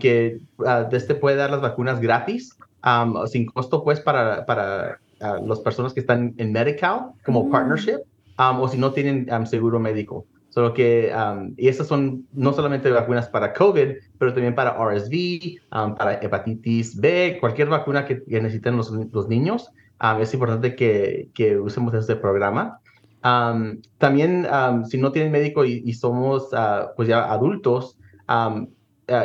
que 0.00 0.38
ah, 0.64 0.88
este 0.90 1.14
puede 1.14 1.36
dar 1.36 1.50
las 1.50 1.60
vacunas 1.60 2.00
gratis, 2.00 2.56
um, 2.82 3.26
sin 3.26 3.44
costo, 3.46 3.84
pues, 3.84 4.00
para, 4.00 4.46
para 4.46 4.98
ah, 5.20 5.38
las 5.44 5.60
personas 5.60 5.92
que 5.92 6.00
están 6.00 6.32
en 6.38 6.52
Medical 6.52 7.10
como 7.24 7.44
Mm. 7.44 7.50
partnership, 7.50 7.98
um, 8.38 8.60
o 8.62 8.68
si 8.68 8.78
no 8.78 8.92
tienen 8.92 9.28
um, 9.30 9.44
seguro 9.44 9.78
médico. 9.78 10.24
Solo 10.48 10.72
que, 10.72 11.12
um, 11.14 11.54
y 11.56 11.68
estas 11.68 11.86
son 11.86 12.26
no 12.32 12.52
solamente 12.52 12.90
vacunas 12.90 13.28
para 13.28 13.52
COVID, 13.52 13.96
pero 14.18 14.32
también 14.32 14.54
para 14.54 14.70
RSV, 14.70 15.58
um, 15.72 15.94
para 15.94 16.14
hepatitis 16.14 16.98
B, 16.98 17.36
cualquier 17.38 17.68
vacuna 17.68 18.06
que, 18.06 18.24
que 18.24 18.40
necesiten 18.40 18.76
los, 18.76 18.90
los 18.90 19.28
niños. 19.28 19.70
um, 20.02 20.20
es 20.20 20.32
importante 20.32 20.74
que, 20.74 21.28
que 21.34 21.58
usemos 21.58 21.92
este 21.94 22.16
programa. 22.16 22.80
Um, 23.24 23.82
también, 23.98 24.46
um, 24.46 24.84
si 24.84 24.96
no 24.96 25.12
tienen 25.12 25.32
médico 25.32 25.64
y, 25.64 25.82
y 25.84 25.92
somos 25.92 26.48
ah, 26.54 26.92
pues 26.96 27.08
ya 27.08 27.30
adultos, 27.30 27.98
ah, 28.28 28.64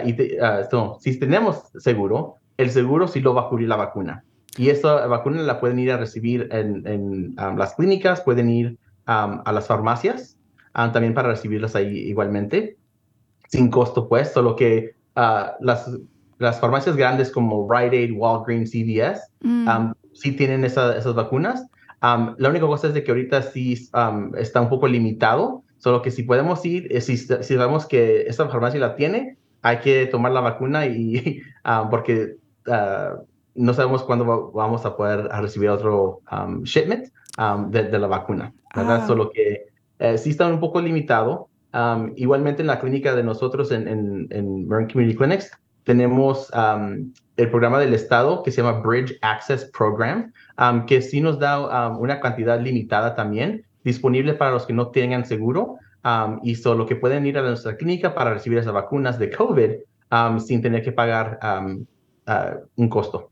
y 0.05 0.13
te- 0.13 0.37
no, 0.71 0.97
si 0.99 1.19
tenemos 1.19 1.63
seguro, 1.77 2.35
el 2.57 2.69
seguro 2.71 3.07
sí 3.07 3.19
lo 3.19 3.33
va 3.33 3.43
a 3.43 3.49
cubrir 3.49 3.67
la 3.67 3.75
vacuna. 3.75 4.23
Y 4.57 4.69
esta 4.69 5.07
vacuna 5.07 5.41
la 5.41 5.59
pueden 5.59 5.79
ir 5.79 5.91
a 5.91 5.97
recibir 5.97 6.47
en, 6.51 6.87
en, 6.87 7.35
las 7.57 7.75
clínicas, 7.75 8.21
pueden 8.21 8.49
ir 8.49 8.77
a 9.05 9.51
las 9.51 9.67
farmacias, 9.67 10.37
um, 10.75 10.91
también 10.91 11.13
para 11.13 11.29
recibirlas 11.29 11.75
ahí 11.75 11.97
igualmente, 12.09 12.77
sin 13.49 13.69
costo 13.69 14.07
pues, 14.07 14.31
solo 14.33 14.55
que 14.55 14.95
ah, 15.15 15.55
las, 15.59 15.89
las 16.39 16.59
farmacias 16.59 16.95
grandes 16.95 17.31
como 17.31 17.67
Rite 17.71 17.97
Aid, 17.97 18.13
Walgreens, 18.17 18.71
CVS, 18.71 19.21
Mm, 19.41 19.67
um, 19.67 19.93
sí 20.13 20.31
tienen 20.31 20.63
esa- 20.63 20.95
esas 20.97 21.13
vacunas. 21.15 21.65
Um, 22.01 22.33
la 22.37 22.49
única 22.49 22.65
cosa 22.65 22.87
es 22.87 22.93
de 22.93 23.03
que 23.03 23.11
ahorita 23.11 23.41
sí 23.41 23.73
está 24.37 24.61
un 24.61 24.69
poco 24.69 24.87
limitado, 24.87 25.63
solo 25.77 26.01
que 26.01 26.11
si 26.11 26.23
podemos 26.23 26.65
ir, 26.65 26.87
eh, 26.95 27.01
si, 27.01 27.17
si 27.17 27.55
sabemos 27.55 27.85
que 27.85 28.21
esta 28.27 28.47
farmacia 28.49 28.79
la 28.79 28.95
tiene, 28.95 29.37
hay 29.61 29.79
que 29.79 30.05
tomar 30.07 30.31
la 30.31 30.41
vacuna 30.41 30.85
y 30.85 31.41
porque 31.91 32.35
ah, 32.67 33.15
no 33.55 33.73
sabemos 33.73 34.03
cuándo 34.03 34.25
va- 34.25 34.49
vamos 34.53 34.85
a 34.85 34.95
poder 34.97 35.25
recibir 35.41 35.69
otro 35.69 36.21
um, 36.31 36.63
shipment 36.63 37.09
um, 37.37 37.69
de, 37.69 37.83
de 37.83 37.99
la 37.99 38.07
vacuna, 38.07 38.53
¿verdad? 38.75 39.01
Ah. 39.03 39.07
Solo 39.07 39.29
que 39.29 39.65
eh, 40.03 40.17
sí 40.17 40.31
está 40.31 40.47
un 40.47 40.59
poco 40.59 40.81
limitado. 40.81 41.47
Um, 41.73 42.11
igualmente 42.17 42.61
en 42.61 42.67
la 42.67 42.79
clínica 42.79 43.15
de 43.15 43.23
nosotros 43.23 43.71
en, 43.71 43.87
en, 43.87 44.27
en 44.29 44.67
Marin 44.67 44.87
Community 44.87 45.17
Clinics 45.17 45.49
tenemos 45.85 46.51
um, 46.51 47.11
el 47.35 47.49
programa 47.49 47.79
del 47.79 47.95
Estado 47.95 48.43
que 48.43 48.51
se 48.51 48.61
llama 48.61 48.81
Bridge 48.81 49.17
Access 49.21 49.71
Program, 49.75 50.31
um, 50.59 50.85
que 50.85 51.01
sí 51.01 51.19
nos 51.21 51.39
da 51.39 51.89
una 51.97 52.19
cantidad 52.19 52.59
limitada 52.59 53.15
también, 53.15 53.65
disponible 53.83 54.33
para 54.33 54.51
los 54.51 54.65
que 54.65 54.73
no 54.73 54.89
tengan 54.89 55.25
seguro, 55.25 55.77
y 56.43 56.55
solo 56.55 56.85
que 56.85 56.97
pueden 56.97 57.25
ir 57.25 57.37
a 57.37 57.41
nuestra 57.41 57.77
clínica 57.77 58.13
para 58.13 58.33
recibir 58.33 58.59
esas 58.59 58.73
vacunas 58.73 59.17
de 59.17 59.31
COVID 59.31 59.71
sin 60.39 60.61
tener 60.61 60.83
que 60.83 60.91
pagar 60.91 61.39
ah, 61.41 61.65
un 62.75 62.89
costo. 62.89 63.29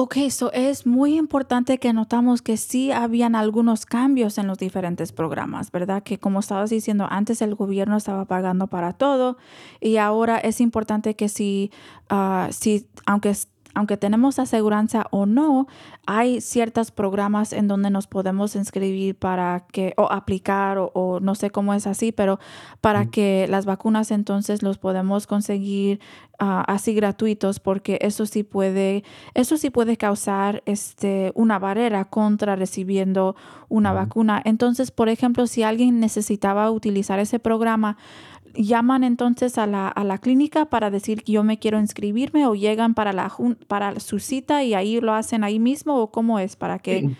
Ok, 0.00 0.14
so 0.30 0.52
es 0.52 0.86
muy 0.86 1.18
importante 1.18 1.78
que 1.78 1.92
notamos 1.92 2.40
que 2.40 2.56
sí 2.56 2.92
habían 2.92 3.34
algunos 3.34 3.84
cambios 3.84 4.38
en 4.38 4.46
los 4.46 4.56
diferentes 4.56 5.10
programas, 5.10 5.72
¿verdad? 5.72 6.04
Que 6.04 6.20
como 6.20 6.38
estabas 6.38 6.70
diciendo, 6.70 7.08
antes 7.10 7.42
el 7.42 7.56
gobierno 7.56 7.96
estaba 7.96 8.24
pagando 8.24 8.68
para 8.68 8.92
todo 8.92 9.38
y 9.80 9.96
ahora 9.96 10.38
es 10.38 10.60
importante 10.60 11.16
que 11.16 11.28
si, 11.28 11.72
ah, 12.10 12.46
si 12.52 12.86
aunque, 13.06 13.34
aunque 13.78 13.96
tenemos 13.96 14.40
aseguranza 14.40 15.06
o 15.10 15.24
no, 15.24 15.68
hay 16.04 16.40
ciertos 16.40 16.90
programas 16.90 17.52
en 17.52 17.68
donde 17.68 17.90
nos 17.90 18.08
podemos 18.08 18.56
inscribir 18.56 19.14
para 19.14 19.66
que, 19.70 19.94
o 19.96 20.10
aplicar, 20.10 20.78
o, 20.78 20.90
o 20.94 21.20
no 21.20 21.36
sé 21.36 21.50
cómo 21.50 21.74
es 21.74 21.86
así, 21.86 22.10
pero 22.10 22.40
para 22.80 23.06
que 23.06 23.46
las 23.48 23.66
vacunas 23.66 24.10
entonces 24.10 24.64
los 24.64 24.78
podemos 24.78 25.28
conseguir 25.28 26.00
ah, 26.40 26.64
así 26.66 26.92
gratuitos, 26.92 27.60
porque 27.60 27.98
eso 28.02 28.26
sí 28.26 28.42
puede 28.42 29.04
eso 29.34 29.56
sí 29.56 29.70
puede 29.70 29.96
causar 29.96 30.62
este, 30.66 31.30
una 31.36 31.60
barrera 31.60 32.04
contra 32.04 32.56
recibiendo 32.56 33.36
una 33.68 33.92
vacuna. 33.92 34.42
Entonces, 34.44 34.90
por 34.90 35.08
ejemplo, 35.08 35.46
si 35.46 35.62
alguien 35.62 36.00
necesitaba 36.00 36.68
utilizar 36.72 37.20
ese 37.20 37.38
programa, 37.38 37.96
llaman 38.64 39.04
entonces 39.04 39.58
a 39.58 39.66
la, 39.66 39.88
a 39.88 40.04
la 40.04 40.18
clínica 40.18 40.66
para 40.66 40.90
decir 40.90 41.22
que 41.22 41.32
yo 41.32 41.44
me 41.44 41.58
quiero 41.58 41.78
inscribirme 41.78 42.46
o 42.46 42.54
llegan 42.54 42.94
para, 42.94 43.12
la, 43.12 43.32
para 43.66 44.00
su 44.00 44.18
cita 44.18 44.62
y 44.64 44.74
ahí 44.74 45.00
lo 45.00 45.12
hacen 45.12 45.44
ahí 45.44 45.58
mismo 45.58 45.96
o 45.96 46.10
cómo 46.10 46.38
es 46.38 46.56
para 46.56 46.78
que... 46.78 47.10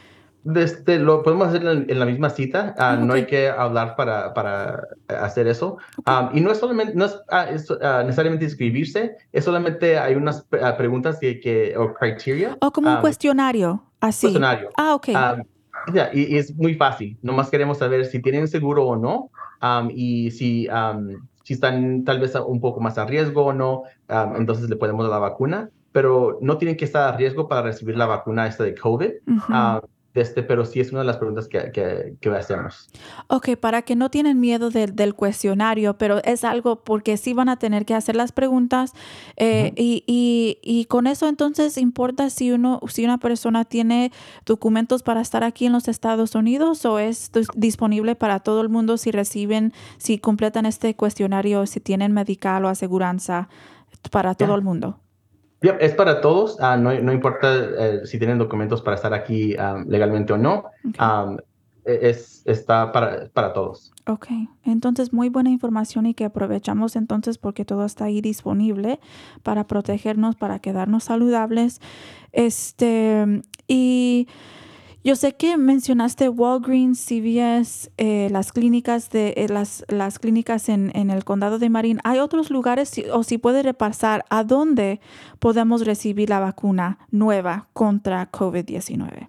Desde, 0.45 0.99
lo 0.99 1.23
podemos 1.23 1.49
hacer 1.49 1.67
en, 1.67 1.91
en 1.91 1.99
la 1.99 2.07
misma 2.07 2.31
cita, 2.31 2.75
ah, 2.79 2.93
Ah, 2.93 2.97
no 2.97 3.13
hay 3.13 3.27
que 3.27 3.49
hablar 3.49 3.97
para, 3.97 4.33
para 4.33 4.83
hacer 5.09 5.47
eso. 5.47 5.77
Um, 6.07 6.35
y 6.35 6.41
no 6.41 6.53
es 6.53 6.59
solamente, 6.59 6.95
no 6.95 7.05
es, 7.05 7.19
ah, 7.29 7.49
es, 7.51 7.71
ah, 7.83 8.03
necesariamente 8.05 8.47
inscribirse, 8.47 9.17
es 9.33 9.45
solamente 9.45 9.99
hay 9.99 10.15
unas 10.15 10.47
preguntas 10.79 11.19
que, 11.21 11.41
que, 11.41 11.77
o 11.77 11.93
criteria. 11.93 12.57
O 12.61 12.71
como 12.71 12.89
un 12.89 12.97
um, 12.97 13.01
cuestionario, 13.03 13.83
así. 14.01 14.29
cuestionario. 14.29 14.71
Ah, 14.79 14.95
ok. 14.95 15.09
Um, 15.09 15.43
ya, 15.87 16.11
y, 16.13 16.35
y 16.35 16.39
es 16.39 16.55
muy 16.55 16.75
fácil. 16.75 17.19
Nomás 17.23 17.51
queremos 17.51 17.79
saber 17.79 18.05
si 18.05 18.21
tienen 18.21 18.49
seguro 18.49 18.87
o 18.87 18.97
no 18.97 19.31
um, 19.63 19.91
y 19.91 20.31
si, 20.31 20.69
um, 20.69 21.27
si 21.45 21.55
están 21.55 22.05
tal 22.05 22.21
vez 22.21 22.35
un 22.35 22.61
poco 22.61 22.81
más 22.81 22.99
a 22.99 23.07
riesgo 23.07 23.47
o 23.47 23.53
no. 23.53 23.83
um, 24.09 24.37
entonces 24.37 24.69
le 24.69 24.77
podemos 24.77 25.05
dar 25.05 25.13
la 25.13 25.29
vacuna, 25.29 25.71
pero 25.93 26.39
no 26.41 26.59
tienen 26.59 26.77
que 26.77 26.85
estar 26.85 27.13
a 27.13 27.17
riesgo 27.17 27.49
para 27.49 27.63
recibir 27.63 27.97
la 27.97 28.07
vacuna 28.07 28.47
esta 28.47 28.65
de 28.65 28.75
COVID. 28.75 29.11
Ujú. 29.27 29.53
um, 29.53 29.81
este, 30.15 30.43
pero 30.43 30.65
sí 30.65 30.81
es 30.81 30.91
una 30.91 31.01
de 31.01 31.07
las 31.07 31.19
preguntas 31.19 31.47
que, 31.49 31.71
que, 31.73 32.15
que 32.21 32.29
hacemos. 32.31 32.89
Ok, 33.29 33.51
para 33.61 33.83
que 33.83 33.95
no 33.95 34.11
tienen 34.11 34.41
miedo 34.41 34.71
del- 34.71 34.97
del 34.97 35.15
cuestionario, 35.15 35.97
pero 35.99 36.23
es 36.25 36.43
algo 36.45 36.83
porque 36.83 37.17
sí 37.17 37.35
van 37.35 37.49
a 37.49 37.59
tener 37.59 37.85
que 37.85 37.95
hacer 37.95 38.17
las 38.17 38.33
preguntas 38.33 38.93
eh, 39.37 39.67
Ujú. 39.67 39.75
y, 39.77 40.05
y- 40.07 40.59
y 40.63 40.85
con 40.87 41.07
eso 41.07 41.29
entonces 41.29 41.79
importa 41.79 42.31
si 42.31 42.51
uno, 42.51 42.81
si 42.89 43.05
una 43.05 43.19
persona 43.19 43.65
tiene 43.65 44.11
documentos 44.45 45.03
para 45.03 45.21
estar 45.21 45.45
aquí 45.45 45.67
en 45.67 45.73
los 45.73 45.87
Estados 45.89 46.35
Unidos 46.35 46.85
o 46.85 46.99
es 46.99 47.31
dis- 47.33 47.53
disponible 47.55 48.17
para 48.17 48.41
todo 48.41 48.61
el 48.63 48.69
mundo 48.71 48.97
si 48.97 49.11
reciben, 49.13 49.73
si 49.99 50.19
completan 50.19 50.67
este 50.67 50.97
cuestionario, 50.97 51.67
si 51.67 51.81
tienen 51.81 52.13
medical 52.13 52.65
o 52.65 52.69
aseguranza 52.69 53.49
para 54.11 54.35
todo 54.35 54.49
Ya. 54.49 54.55
el 54.55 54.63
mundo. 54.63 54.99
Yep, 55.61 55.79
es 55.81 55.95
para 55.95 56.21
todos, 56.21 56.57
ah, 56.61 56.77
no, 56.77 56.95
no 57.01 57.13
importa 57.13 57.49
eh, 57.53 58.01
si 58.05 58.19
tienen 58.19 58.39
documentos 58.39 58.81
para 58.81 58.95
estar 58.95 59.13
aquí 59.13 59.57
um, 59.57 59.89
legalmente 59.89 60.33
o 60.33 60.39
no, 60.39 60.67
um, 60.85 61.37
es, 61.85 62.43
está 62.45 62.93
para, 62.93 63.29
para 63.33 63.53
todos. 63.53 63.93
Ok, 64.07 64.29
entonces 64.65 65.13
muy 65.13 65.29
buena 65.29 65.51
información 65.51 66.07
y 66.07 66.15
que 66.15 66.25
aprovechamos 66.25 66.97
entonces 66.97 67.39
porque 67.39 67.65
todo 67.65 67.85
está 67.85 68.05
ahí 68.05 68.21
disponible 68.21 69.01
para 69.43 69.67
protegernos, 69.67 70.37
para 70.37 70.61
quedarnos 70.61 71.05
saludables. 71.05 71.81
Este, 72.33 73.43
y 73.67 74.29
yo 75.05 75.17
sé 75.17 75.37
que 75.37 75.57
mencionaste 75.57 76.29
Walgreens, 76.29 76.99
CVS, 77.07 77.91
eh, 77.97 78.29
las 78.31 78.53
clínicas 78.53 79.09
de 79.11 79.35
eh, 79.37 79.49
las, 79.49 79.85
las 79.89 80.19
clínicas 80.19 80.69
en, 80.69 80.91
en 80.95 81.11
el 81.11 81.25
condado 81.25 81.59
de 81.59 81.71
Marin. 81.71 82.01
¿Hay 82.05 82.19
otros 82.19 82.51
lugares 82.51 82.89
si- 82.91 83.05
o 83.11 83.23
si 83.23 83.39
puede 83.39 83.63
repasar 83.63 84.25
a 84.29 84.45
dónde 84.45 85.01
podemos 85.39 85.85
recibir 85.87 86.29
la 86.29 86.41
vacuna 86.41 86.99
nueva 87.11 87.69
contra 87.73 88.31
COVID-19? 88.31 89.29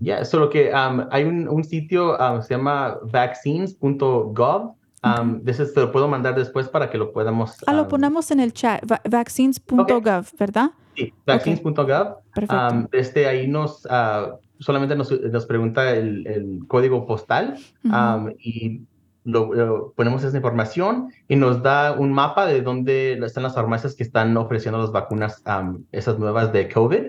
Ya, 0.00 0.24
solo 0.24 0.48
que 0.48 0.70
um, 0.72 1.06
hay 1.10 1.24
un, 1.24 1.48
un 1.48 1.64
sitio, 1.64 2.16
um, 2.16 2.40
se 2.40 2.54
llama 2.54 2.98
vaccines.gov. 3.02 4.74
Um, 5.04 5.40
de 5.44 5.52
ese 5.52 5.64
te 5.66 5.80
lo 5.80 5.92
puedo 5.92 6.08
mandar 6.08 6.34
después 6.34 6.68
para 6.68 6.90
que 6.90 6.98
lo 6.98 7.12
podamos. 7.12 7.56
Ah, 7.66 7.72
lo 7.72 7.82
um, 7.82 7.88
ponemos 7.88 8.30
en 8.32 8.40
el 8.40 8.52
chat, 8.52 8.82
va- 8.90 9.00
vaccines.gov, 9.08 10.26
¿verdad? 10.38 10.70
Sí, 10.96 11.12
vaccines.gov. 11.24 12.16
Perfecto. 12.34 12.68
Um, 12.74 12.86
desde 12.90 13.26
ahí 13.28 13.46
nos, 13.46 13.86
ah, 13.90 14.34
solamente 14.58 14.94
nos, 14.96 15.10
nos 15.10 15.46
pregunta 15.46 15.90
el, 15.94 16.26
el 16.26 16.60
código 16.66 17.06
postal 17.06 17.56
um, 17.84 18.30
y 18.38 18.82
lo, 19.24 19.52
lo- 19.54 19.92
ponemos 19.96 20.22
esa 20.24 20.36
información 20.36 21.10
y 21.28 21.36
nos 21.36 21.62
da 21.62 21.92
un 21.92 22.12
mapa 22.12 22.46
de 22.46 22.62
dónde 22.62 23.12
están 23.24 23.42
las 23.42 23.54
farmacias 23.54 23.94
que 23.94 24.02
están 24.02 24.36
ofreciendo 24.36 24.78
las 24.78 24.92
vacunas, 24.92 25.42
um, 25.46 25.82
esas 25.92 26.18
nuevas 26.18 26.52
de 26.52 26.68
COVID. 26.68 27.02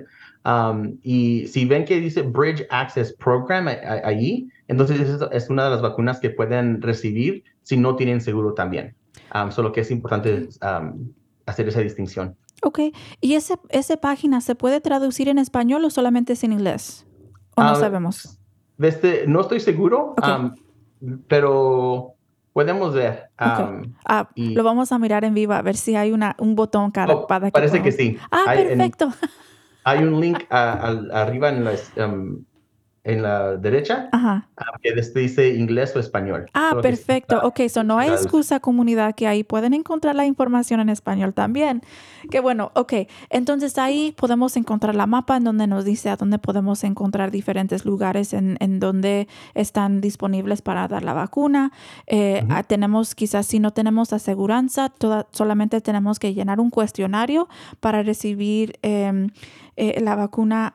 Um, 0.45 0.97
y 1.03 1.47
si 1.47 1.65
ven 1.65 1.85
que 1.85 1.99
dice 1.99 2.21
Bridge 2.21 2.65
Access 2.69 3.13
Program 3.13 3.67
allí, 4.03 4.49
entonces 4.67 4.99
es, 5.01 5.19
es 5.31 5.49
una 5.49 5.65
de 5.65 5.69
las 5.71 5.81
vacunas 5.81 6.19
que 6.19 6.29
pueden 6.29 6.81
recibir 6.81 7.43
si 7.63 7.75
no 7.77 7.95
tienen 7.95 8.21
seguro 8.21 8.53
también. 8.53 8.95
Solo 9.51 9.71
que 9.71 9.81
es 9.81 9.91
importante 9.91 10.47
hacer 11.45 11.67
esa 11.67 11.81
distinción. 11.81 12.35
Ok, 12.63 12.79
¿y 13.21 13.33
ese, 13.35 13.55
esa 13.69 13.97
página 13.97 14.41
se 14.41 14.55
puede 14.55 14.81
traducir 14.81 15.29
en 15.29 15.37
español 15.39 15.85
o 15.85 15.89
solamente 15.89 16.33
es 16.33 16.43
en 16.43 16.53
inglés? 16.53 17.05
¿O 17.59 17.63
no 17.63 17.71
Ah, 17.71 17.75
sabemos? 17.75 18.39
Desde, 18.77 19.27
no 19.27 19.41
estoy 19.41 19.59
seguro, 19.59 20.15
um, 20.39 20.55
pero 21.27 22.13
podemos 22.53 22.93
ver. 22.93 23.29
Ah, 23.37 24.29
y- 24.35 24.53
lo 24.55 24.63
vamos 24.63 24.91
a 24.93 24.99
mirar 24.99 25.25
en 25.25 25.33
vivo 25.33 25.53
a 25.53 25.61
ver 25.61 25.75
si 25.75 25.95
hay 25.97 26.11
una, 26.13 26.35
un 26.39 26.55
botón 26.55 26.91
oh, 27.07 27.27
para 27.27 27.47
que 27.47 27.51
parece 27.51 27.81
que 27.81 27.91
sí. 27.91 28.17
Ah, 28.31 28.43
Hay- 28.47 28.61
en- 28.61 28.67
perfecto. 28.77 29.11
Hay 29.83 30.03
un 30.03 30.19
link 30.21 30.43
a- 30.49 30.95
arriba 31.13 31.49
en 31.49 31.63
la, 31.65 31.71
um, 32.05 32.43
en 33.11 33.21
la 33.23 33.57
derecha 33.57 34.09
Ajá. 34.11 34.47
que 34.81 34.93
dice 35.19 35.55
inglés 35.55 35.95
o 35.95 35.99
español. 35.99 36.45
Ah, 36.53 36.77
perfecto. 36.81 37.39
Ok, 37.43 37.61
so 37.69 37.83
no 37.83 37.97
hay 37.97 38.09
excusa 38.09 38.59
comunidad 38.59 39.15
que 39.15 39.27
ahí 39.27 39.43
pueden 39.43 39.73
encontrar 39.73 40.15
la 40.15 40.25
información 40.25 40.79
en 40.79 40.89
español 40.89 41.33
también. 41.33 41.81
Qué 42.29 42.39
bueno, 42.39 42.71
ok. 42.75 42.93
Entonces 43.29 43.77
ahí 43.77 44.13
podemos 44.17 44.55
encontrar 44.57 44.95
la 44.95 45.07
mapa 45.07 45.37
en 45.37 45.43
donde 45.43 45.67
nos 45.67 45.85
dice 45.85 46.09
a 46.09 46.15
dónde 46.15 46.37
podemos 46.39 46.83
encontrar 46.83 47.31
diferentes 47.31 47.85
lugares 47.85 48.33
en, 48.33 48.57
en 48.59 48.79
donde 48.79 49.27
están 49.53 50.01
disponibles 50.01 50.61
para 50.61 50.87
dar 50.87 51.03
la 51.03 51.13
vacuna. 51.13 51.71
Eh, 52.07 52.45
ah, 52.49 52.63
tenemos, 52.63 53.15
quizás 53.15 53.45
si 53.45 53.59
no 53.59 53.71
tenemos 53.71 54.13
aseguranza, 54.13 54.89
toda- 54.89 55.27
solamente 55.31 55.81
tenemos 55.81 56.19
que 56.19 56.33
llenar 56.33 56.59
un 56.59 56.69
cuestionario 56.69 57.47
para 57.79 58.03
recibir 58.03 58.77
em, 58.81 59.29
eh, 59.77 59.99
la 60.01 60.15
vacuna. 60.15 60.73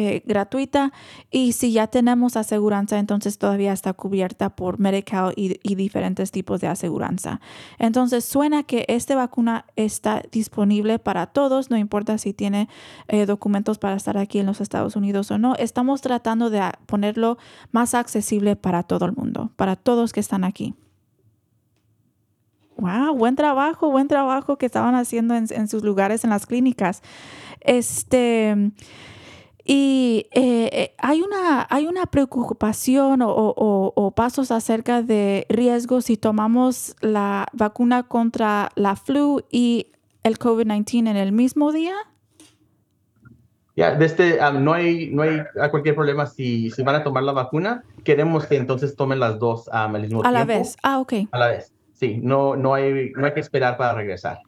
Eh, 0.00 0.22
gratuita 0.24 0.92
y 1.28 1.52
si 1.52 1.72
ya 1.72 1.88
tenemos 1.88 2.36
aseguranza, 2.36 3.00
entonces 3.00 3.36
todavía 3.36 3.72
está 3.72 3.92
cubierta 3.94 4.50
por 4.50 4.78
Medical 4.78 5.32
y, 5.34 5.58
y 5.68 5.74
diferentes 5.74 6.30
tipos 6.30 6.60
de 6.60 6.68
aseguranza. 6.68 7.40
Entonces 7.80 8.24
suena 8.24 8.62
que 8.62 8.84
esta 8.86 9.16
vacuna 9.16 9.64
está 9.74 10.22
disponible 10.30 11.00
para 11.00 11.26
todos, 11.26 11.68
no 11.70 11.76
importa 11.76 12.16
si 12.16 12.32
tiene 12.32 12.68
eh, 13.08 13.26
documentos 13.26 13.78
para 13.78 13.96
estar 13.96 14.16
aquí 14.18 14.38
en 14.38 14.46
los 14.46 14.60
Estados 14.60 14.94
Unidos 14.94 15.32
o 15.32 15.38
no. 15.38 15.56
Estamos 15.56 16.00
tratando 16.00 16.48
de 16.48 16.62
ponerlo 16.86 17.36
más 17.72 17.94
accesible 17.94 18.54
para 18.54 18.84
todo 18.84 19.04
el 19.04 19.14
mundo, 19.16 19.50
para 19.56 19.74
todos 19.74 20.12
que 20.12 20.20
están 20.20 20.44
aquí. 20.44 20.76
Wow, 22.76 23.16
buen 23.16 23.34
trabajo, 23.34 23.90
buen 23.90 24.06
trabajo 24.06 24.58
que 24.58 24.66
estaban 24.66 24.94
haciendo 24.94 25.34
en, 25.34 25.46
en 25.50 25.66
sus 25.66 25.82
lugares, 25.82 26.22
en 26.22 26.30
las 26.30 26.46
clínicas. 26.46 27.02
Este, 27.60 28.70
y 29.70 30.26
eh, 30.32 30.70
eh, 30.72 30.94
hay, 30.96 31.20
una, 31.20 31.66
hay 31.68 31.86
una 31.86 32.06
preocupación 32.06 33.20
o, 33.20 33.28
o- 33.30 33.92
o- 33.94 34.10
pasos 34.12 34.50
acerca 34.50 35.02
de 35.02 35.44
riesgos 35.50 36.06
si 36.06 36.16
tomamos 36.16 36.96
la 37.02 37.46
vacuna 37.52 38.04
contra 38.04 38.70
la 38.76 38.96
flu 38.96 39.42
y 39.50 39.92
el 40.22 40.38
COVID-19 40.38 41.10
en 41.10 41.16
el 41.18 41.32
mismo 41.32 41.70
día. 41.70 41.94
Ya, 43.76 43.94
desde, 43.94 44.40
um, 44.44 44.64
no 44.64 44.72
hay, 44.72 45.10
no 45.10 45.22
hay 45.22 45.40
a 45.60 45.70
cualquier 45.70 45.94
problema 45.94 46.26
si, 46.26 46.70
si 46.70 46.82
van 46.82 46.96
a 46.96 47.04
tomar 47.04 47.22
la 47.22 47.32
vacuna. 47.32 47.84
Queremos 48.04 48.46
que 48.46 48.56
entonces 48.56 48.96
tomen 48.96 49.20
las 49.20 49.38
dos 49.38 49.68
um, 49.68 49.94
al 49.94 50.00
mismo 50.02 50.24
A 50.24 50.32
la 50.32 50.44
tiempo. 50.46 50.64
vez. 50.64 50.76
Ah, 50.82 50.98
ok. 50.98 51.12
A 51.30 51.38
la 51.38 51.48
vez. 51.48 51.72
Sí, 51.98 52.20
no, 52.22 52.54
no, 52.54 52.74
hay, 52.74 53.10
no 53.16 53.26
hay 53.26 53.34
que 53.34 53.40
esperar 53.40 53.76
para 53.76 53.92
regresar. 53.92 54.38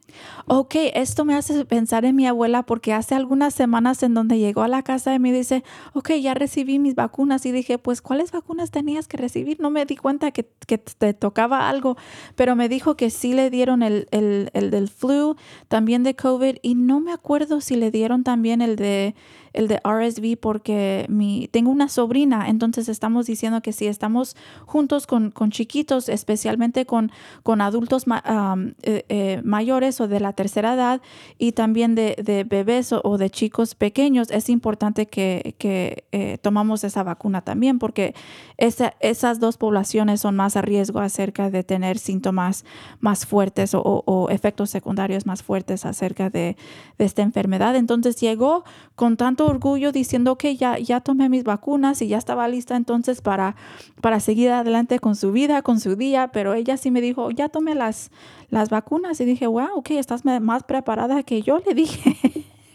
Ok, 0.45 0.75
esto 0.93 1.25
me 1.25 1.35
hace 1.35 1.65
pensar 1.65 2.05
en 2.05 2.15
mi 2.15 2.25
abuela 2.25 2.63
porque 2.63 2.93
hace 2.93 3.13
algunas 3.13 3.53
semanas 3.53 4.03
en 4.03 4.13
donde 4.13 4.39
llegó 4.39 4.61
a 4.63 4.69
la 4.69 4.83
casa 4.83 5.13
y 5.13 5.19
me 5.19 5.33
dice, 5.33 5.65
ok, 5.93 6.11
ya 6.21 6.33
recibí 6.33 6.79
mis 6.79 6.95
vacunas 6.95 7.45
y 7.45 7.51
dije, 7.51 7.77
pues, 7.77 8.01
¿cuáles 8.01 8.31
vacunas 8.31 8.71
tenías 8.71 9.09
que 9.09 9.17
recibir? 9.17 9.59
No 9.59 9.69
me 9.69 9.85
di 9.85 9.97
cuenta 9.97 10.31
que, 10.31 10.49
que 10.65 10.77
te 10.77 11.13
tocaba 11.13 11.67
algo, 11.67 11.97
pero 12.37 12.55
me 12.55 12.69
dijo 12.69 12.95
que 12.95 13.09
sí 13.09 13.33
le 13.33 13.49
dieron 13.49 13.83
el, 13.83 14.07
el, 14.11 14.49
el 14.53 14.71
del 14.71 14.87
flu, 14.87 15.35
también 15.67 16.03
de 16.03 16.15
COVID 16.15 16.55
y 16.61 16.75
no 16.75 17.01
me 17.01 17.11
acuerdo 17.11 17.59
si 17.59 17.75
le 17.75 17.91
dieron 17.91 18.23
también 18.23 18.61
el 18.61 18.77
de 18.77 19.13
el 19.53 19.67
de 19.67 19.79
RSV 19.83 20.37
porque 20.39 21.05
mi, 21.09 21.47
tengo 21.51 21.71
una 21.71 21.89
sobrina, 21.89 22.47
entonces 22.49 22.87
estamos 22.89 23.25
diciendo 23.25 23.61
que 23.61 23.73
si 23.73 23.87
estamos 23.87 24.35
juntos 24.65 25.07
con, 25.07 25.31
con 25.31 25.51
chiquitos, 25.51 26.09
especialmente 26.09 26.85
con, 26.85 27.11
con 27.43 27.61
adultos 27.61 28.05
eh, 28.07 29.05
eh, 29.09 29.41
mayores 29.43 29.99
o 30.01 30.07
de 30.07 30.19
la 30.19 30.33
tercera 30.33 30.73
edad 30.73 31.01
y 31.37 31.51
también 31.51 31.95
de, 31.95 32.15
de 32.23 32.43
bebés 32.43 32.93
o, 32.93 33.17
de 33.17 33.29
chicos 33.29 33.75
pequeños, 33.75 34.31
es 34.31 34.49
importante 34.49 35.05
que, 35.07 35.55
que 35.57 36.05
eh, 36.11 36.37
tomamos 36.41 36.83
esa 36.83 37.03
vacuna 37.03 37.41
también 37.41 37.79
porque 37.79 38.13
esa- 38.57 38.93
esas 38.99 39.39
dos 39.39 39.57
poblaciones 39.57 40.21
son 40.21 40.35
más 40.35 40.55
a 40.55 40.61
riesgo 40.61 40.99
acerca 40.99 41.49
de 41.49 41.63
tener 41.63 41.97
síntomas 41.97 42.63
más 42.99 43.25
fuertes 43.25 43.73
o, 43.73 43.81
o- 43.81 44.03
o 44.05 44.29
efectos 44.29 44.69
secundarios 44.69 45.25
más 45.25 45.43
fuertes 45.43 45.85
acerca 45.85 46.29
de, 46.29 46.55
de 46.97 47.05
esta 47.05 47.21
enfermedad. 47.21 47.75
Entonces 47.75 48.15
llegó 48.19 48.63
con 48.95 49.17
tanto 49.17 49.40
orgullo 49.45 49.91
diciendo 49.91 50.37
que 50.37 50.55
ya, 50.55 50.77
ya 50.77 51.01
tomé 51.01 51.29
mis 51.29 51.43
vacunas 51.43 52.01
y 52.01 52.07
ya 52.07 52.17
estaba 52.17 52.47
lista 52.47 52.75
entonces 52.75 53.21
para, 53.21 53.55
para 54.01 54.19
seguir 54.19 54.49
adelante 54.51 54.99
con 54.99 55.15
su 55.15 55.31
vida, 55.31 55.61
con 55.61 55.79
su 55.79 55.95
día, 55.95 56.29
pero 56.33 56.53
ella 56.53 56.77
sí 56.77 56.91
me 56.91 57.01
dijo, 57.01 57.31
ya 57.31 57.49
tomé 57.49 57.75
las, 57.75 58.11
las 58.49 58.69
vacunas 58.69 59.19
y 59.21 59.25
dije, 59.25 59.47
wow, 59.47 59.69
ok, 59.75 59.91
estás 59.91 60.23
más 60.25 60.63
preparada 60.63 61.23
que 61.23 61.41
yo, 61.41 61.59
le 61.65 61.73
dije. 61.73 62.15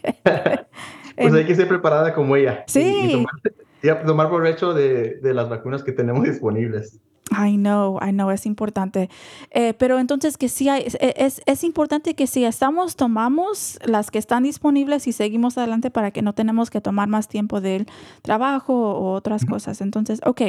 Pues 1.19 1.33
hay 1.33 1.45
que 1.45 1.55
ser 1.55 1.67
preparada 1.67 2.13
como 2.13 2.35
ella. 2.35 2.63
y- 2.67 2.71
Sí. 2.71 2.95
Y, 3.05 3.11
tomar, 3.11 4.03
y 4.03 4.05
tomar 4.05 4.29
provecho 4.29 4.73
de, 4.75 5.15
de 5.15 5.33
las 5.33 5.49
vacunas 5.49 5.83
que 5.83 5.91
tenemos 5.91 6.23
disponibles. 6.23 6.99
I 7.31 7.55
know, 7.57 7.99
I 8.01 8.11
know, 8.11 8.29
es 8.31 8.45
importante. 8.45 9.09
Eh, 9.51 9.73
pero 9.73 9.99
entonces 9.99 10.37
que 10.37 10.49
sí 10.49 10.69
hay, 10.69 10.83
es, 10.85 10.97
es, 10.99 11.41
es 11.45 11.63
importante 11.63 12.13
que 12.15 12.27
si 12.27 12.45
estamos, 12.45 12.95
tomamos 12.95 13.79
las 13.85 14.11
que 14.11 14.19
están 14.19 14.43
disponibles 14.43 15.07
y 15.07 15.11
seguimos 15.11 15.57
adelante 15.57 15.91
para 15.91 16.11
que 16.11 16.21
no 16.21 16.33
tenemos 16.33 16.69
que 16.69 16.81
tomar 16.81 17.07
más 17.07 17.27
tiempo 17.27 17.61
del 17.61 17.87
trabajo 18.21 18.73
o 18.73 19.13
otras 19.13 19.45
cosas. 19.45 19.81
Entonces, 19.81 20.21
ok. 20.25 20.41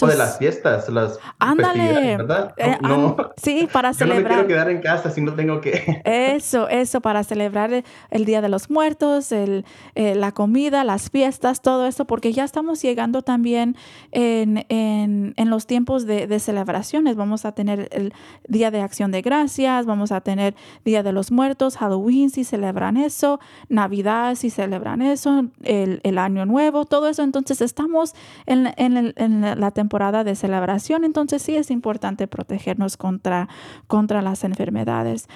o 0.00 0.06
de 0.06 0.16
las 0.16 0.38
fiestas, 0.38 0.88
las 0.88 1.18
Ándale. 1.38 2.16
¿verdad? 2.16 2.54
Eh, 2.56 2.76
No, 2.80 3.16
sí, 3.36 3.68
para 3.72 3.92
yo 3.92 4.06
no 4.06 4.14
me 4.14 4.20
quiero 4.22 4.42
celebrar. 4.42 4.46
quedar 4.46 4.70
en 4.70 4.80
casa 4.80 5.10
si 5.10 5.20
no 5.20 5.34
tengo 5.34 5.60
que. 5.60 6.00
Eso, 6.04 6.68
eso, 6.68 7.00
para 7.00 7.24
celebrar 7.24 7.72
el, 7.72 7.84
el 8.10 8.24
Día 8.24 8.40
de 8.40 8.48
los 8.48 8.70
Muertos, 8.70 9.32
el, 9.32 9.64
eh, 9.94 10.14
la 10.14 10.32
comida, 10.32 10.84
las 10.84 11.10
fiestas, 11.10 11.60
todo 11.62 11.86
eso, 11.86 12.06
porque 12.06 12.32
ya 12.32 12.44
estamos 12.44 12.80
llegando 12.82 13.22
también 13.22 13.76
en, 14.12 14.64
en, 14.68 15.34
en 15.36 15.50
los 15.50 15.66
tiempos 15.66 16.06
de, 16.06 16.21
de 16.26 16.38
celebraciones. 16.38 17.16
Vamos 17.16 17.44
a 17.44 17.52
tener 17.52 17.88
el 17.92 18.12
Día 18.48 18.70
de 18.70 18.80
Acción 18.80 19.10
de 19.10 19.22
Gracias, 19.22 19.86
vamos 19.86 20.12
a 20.12 20.20
tener 20.20 20.54
Día 20.84 21.02
de 21.02 21.12
los 21.12 21.30
Muertos, 21.32 21.76
Halloween 21.76 22.30
si 22.30 22.44
celebran 22.44 22.96
eso, 22.96 23.40
Navidad 23.68 24.34
si 24.34 24.50
celebran 24.50 25.02
eso, 25.02 25.46
el, 25.62 26.00
el 26.02 26.18
Año 26.18 26.46
Nuevo, 26.46 26.84
todo 26.84 27.08
eso. 27.08 27.22
Entonces 27.22 27.60
estamos 27.60 28.14
en, 28.46 28.72
en 28.76 29.40
la 29.40 29.70
temporada 29.70 30.24
de 30.24 30.34
celebración, 30.34 31.04
entonces 31.04 31.42
sí 31.42 31.56
es 31.56 31.70
importante 31.70 32.26
protegernos 32.26 32.96
contra, 32.96 33.48
contra 33.86 34.22
las 34.22 34.44
enfermedades. 34.44 35.28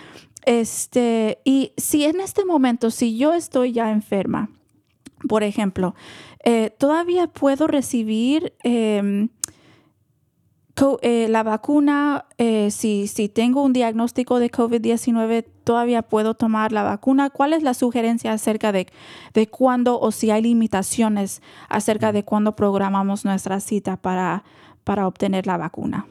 Este, 0.47 1.41
y 1.45 1.73
si 1.77 2.05
en 2.05 2.21
este 2.21 2.45
momento, 2.45 2.91
si 2.91 3.19
yo 3.19 3.35
estoy 3.35 3.73
ya 3.73 3.91
enferma, 3.91 4.49
por 5.29 5.43
ejemplo, 5.43 5.95
eh, 6.45 6.71
todavía 6.79 7.27
puedo 7.27 7.67
recibir 7.67 8.55
em, 8.63 9.29
eh, 11.03 11.29
la 11.29 11.43
vacuna, 11.43 12.27
eh, 12.39 12.71
si, 12.71 13.07
si 13.07 13.29
tengo 13.29 13.63
un 13.63 13.73
diagnóstico 13.73 14.39
de 14.39 14.51
COVID-19, 14.51 15.45
todavía 15.65 16.03
puedo 16.03 16.35
tomar 16.35 16.73
la 16.73 16.83
vacuna. 16.83 17.31
¿Cuál 17.31 17.55
es 17.55 17.63
la 17.63 17.75
sugerencia 17.75 18.33
acerca 18.33 18.73
de, 18.73 18.87
de 19.33 19.47
cuándo 19.47 19.99
o 19.99 20.13
si 20.13 20.31
hay 20.31 20.43
limitaciones 20.43 21.43
acerca 21.69 22.13
de 22.13 22.25
cuándo 22.25 22.57
programamos 22.57 23.25
nuestra 23.25 23.61
cita 23.61 23.97
para, 23.97 24.45
para 24.85 25.07
obtener 25.07 25.47
la 25.47 25.57
vacuna? 25.57 26.07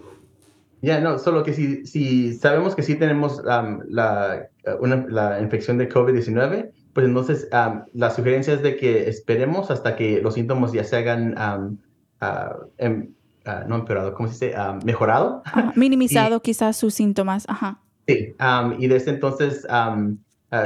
Ya, 0.81 0.99
no, 0.99 1.19
solo 1.19 1.43
que 1.43 1.53
si, 1.53 1.85
si 1.85 2.33
sabemos 2.33 2.75
que 2.75 2.83
sí 2.83 2.95
tenemos 2.95 3.41
la, 3.43 4.49
la 4.67 5.41
infección 5.41 5.77
de 5.77 5.89
COVID-19, 5.89 6.71
pues 6.93 7.05
entonces 7.05 7.47
la 7.51 8.09
sugerencia 8.11 8.53
es 8.53 8.63
de 8.63 8.77
que 8.77 9.09
esperemos 9.09 9.69
hasta 9.69 9.95
que 9.95 10.21
los 10.21 10.35
síntomas 10.35 10.71
ya 10.71 10.83
se 10.83 10.95
hagan, 10.95 11.35
ah, 11.37 12.55
em- 12.77 13.13
ah, 13.45 13.63
no 13.67 13.75
empeorado, 13.75 14.13
¿cómo 14.13 14.29
se 14.29 14.47
dice? 14.47 14.57
Am, 14.57 14.79
mejorado. 14.83 15.43
Minimizado 15.75 16.41
quizás 16.41 16.77
sus 16.77 16.93
síntomas. 16.93 17.45
Ajá. 17.47 17.79
Sí, 18.07 18.35
y 18.79 18.87
desde 18.87 19.11
entonces, 19.11 19.65
ah, 19.69 19.97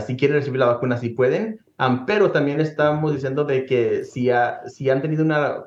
si 0.05 0.17
quieren 0.17 0.37
recibir 0.37 0.59
la 0.59 0.65
vacuna, 0.67 0.97
si 0.97 1.09
pueden, 1.09 1.59
Um, 1.79 2.05
pero 2.05 2.31
también 2.31 2.59
estamos 2.59 3.13
diciendo 3.13 3.45
de 3.45 3.65
que 3.65 4.03
si, 4.03 4.29
ha, 4.29 4.67
si 4.67 4.89
han 4.89 5.01
tenido 5.01 5.23
una, 5.23 5.63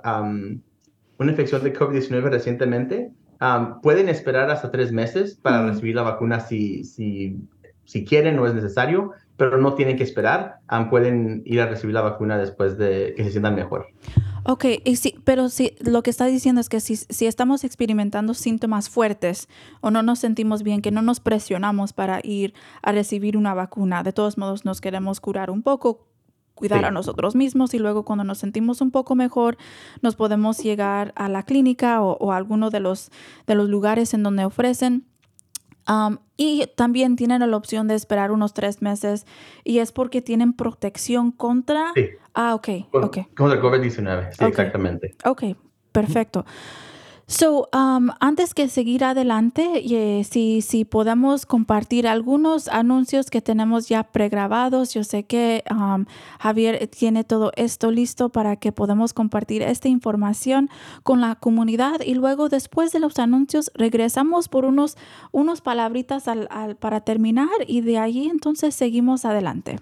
una 1.18 1.30
infección 1.30 1.64
de 1.64 1.72
COVID-19 1.72 2.28
recientemente, 2.28 3.10
um, 3.40 3.80
pueden 3.80 4.10
esperar 4.10 4.50
hasta 4.50 4.70
tres 4.70 4.92
meses 4.92 5.36
para 5.36 5.62
Mm. 5.62 5.68
recibir 5.68 5.96
la 5.96 6.02
vacuna 6.02 6.40
si, 6.40 6.84
si, 6.84 7.38
si 7.86 8.04
quieren 8.04 8.38
o 8.38 8.46
es 8.46 8.52
necesario, 8.52 9.12
pero 9.38 9.56
no 9.56 9.74
tienen 9.74 9.96
que 9.96 10.02
esperar. 10.02 10.56
pueden 10.90 11.40
ir 11.46 11.62
a 11.62 11.66
recibir 11.66 11.94
la 11.94 12.02
vacuna 12.02 12.36
después 12.36 12.76
de 12.76 13.14
que 13.16 13.24
se 13.24 13.30
sientan 13.30 13.54
mejor. 13.54 13.86
Ok, 14.44 14.64
y 14.84 14.96
sí, 14.96 15.14
pero 15.24 15.48
sí, 15.48 15.76
lo 15.80 16.02
que 16.02 16.10
está 16.10 16.26
diciendo 16.26 16.60
es 16.60 16.68
que 16.68 16.80
si, 16.80 16.96
si 16.96 17.26
estamos 17.26 17.62
experimentando 17.62 18.34
síntomas 18.34 18.88
fuertes 18.88 19.48
o 19.80 19.90
no 19.92 20.02
nos 20.02 20.18
sentimos 20.18 20.62
bien, 20.64 20.82
que 20.82 20.90
no 20.90 21.00
nos 21.00 21.20
presionamos 21.20 21.92
para 21.92 22.20
ir 22.24 22.52
a 22.82 22.90
recibir 22.90 23.36
una 23.36 23.54
vacuna, 23.54 24.02
de 24.02 24.12
todos 24.12 24.38
modos 24.38 24.64
nos 24.64 24.80
queremos 24.80 25.20
curar 25.20 25.50
un 25.50 25.62
poco, 25.62 26.08
cuidar 26.54 26.80
Sí. 26.80 26.84
a 26.86 26.90
nosotros 26.90 27.36
mismos 27.36 27.72
y 27.74 27.78
luego 27.78 28.04
cuando 28.04 28.24
nos 28.24 28.38
sentimos 28.38 28.80
un 28.80 28.90
poco 28.90 29.14
mejor 29.14 29.56
nos 30.02 30.16
podemos 30.16 30.58
llegar 30.58 31.12
a 31.16 31.28
la 31.28 31.44
clínica 31.44 32.02
o, 32.02 32.16
o 32.18 32.32
a 32.32 32.36
alguno 32.36 32.70
de 32.70 32.80
los, 32.80 33.10
de 33.46 33.54
los 33.54 33.68
lugares 33.68 34.12
en 34.12 34.22
donde 34.24 34.44
ofrecen. 34.44 35.06
Um, 35.88 36.18
y 36.36 36.66
también 36.76 37.16
tienen 37.16 37.48
la 37.48 37.56
opción 37.56 37.88
de 37.88 37.94
esperar 37.94 38.30
unos 38.30 38.54
tres 38.54 38.82
meses 38.82 39.26
y 39.64 39.78
es 39.78 39.92
porque 39.92 40.22
tienen 40.22 40.52
protección 40.52 41.32
contra... 41.32 41.92
Sí. 41.94 42.08
Ah, 42.34 42.54
ok, 42.54 42.68
Con, 42.90 43.04
ok. 43.04 43.18
con 43.36 43.50
el 43.50 43.60
COVID-19, 43.60 44.32
sí, 44.32 44.44
Ok. 44.44 44.50
exactamente. 44.50 45.14
Ok, 45.24 45.42
perfecto. 45.92 46.46
So, 47.32 47.66
um, 47.72 48.10
antes 48.20 48.52
que 48.52 48.68
seguir 48.68 49.04
adelante, 49.04 49.64
eh, 49.90 50.22
si, 50.22 50.60
si 50.60 50.84
podemos 50.84 51.46
compartir 51.46 52.06
algunos 52.06 52.68
anuncios 52.68 53.30
que 53.30 53.40
tenemos 53.40 53.88
ya 53.88 54.02
pregrabados, 54.02 54.92
yo 54.92 55.02
sé 55.02 55.22
que 55.22 55.64
um, 55.70 56.04
Javier 56.40 56.86
tiene 56.88 57.24
todo 57.24 57.50
esto 57.56 57.90
listo 57.90 58.28
para 58.28 58.56
que 58.56 58.70
podamos 58.70 59.14
compartir 59.14 59.62
esta 59.62 59.88
información 59.88 60.68
con 61.04 61.22
la 61.22 61.34
comunidad 61.36 62.02
y 62.04 62.12
luego 62.16 62.50
después 62.50 62.92
de 62.92 63.00
los 63.00 63.18
anuncios 63.18 63.70
regresamos 63.74 64.50
por 64.50 64.66
unos, 64.66 64.98
unos 65.30 65.62
palabritas 65.62 66.28
al- 66.28 66.48
al- 66.50 66.76
para 66.76 67.00
terminar 67.00 67.48
y 67.66 67.80
de 67.80 67.96
ahí 67.96 68.28
entonces 68.28 68.74
seguimos 68.74 69.24
adelante. 69.24 69.78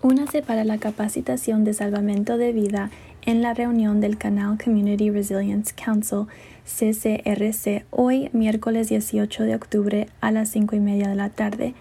Únase 0.00 0.42
para 0.42 0.64
la 0.64 0.78
capacitación 0.78 1.64
de 1.64 1.72
salvamento 1.74 2.36
de 2.38 2.52
vida 2.52 2.90
en 3.26 3.42
la 3.42 3.54
reunión 3.54 4.00
del 4.00 4.18
canal 4.18 4.58
Community 4.62 5.10
Resilience 5.10 5.74
Council 5.74 6.26
CCRC 6.64 7.84
hoy 7.90 8.28
miércoles 8.32 8.88
18 8.88 9.44
de 9.44 9.54
octubre 9.54 10.08
a 10.20 10.30
las 10.30 10.50
5 10.50 10.76
y 10.76 10.80
media 10.80 11.08
de 11.08 11.14
la 11.14 11.30
tarde. 11.30 11.74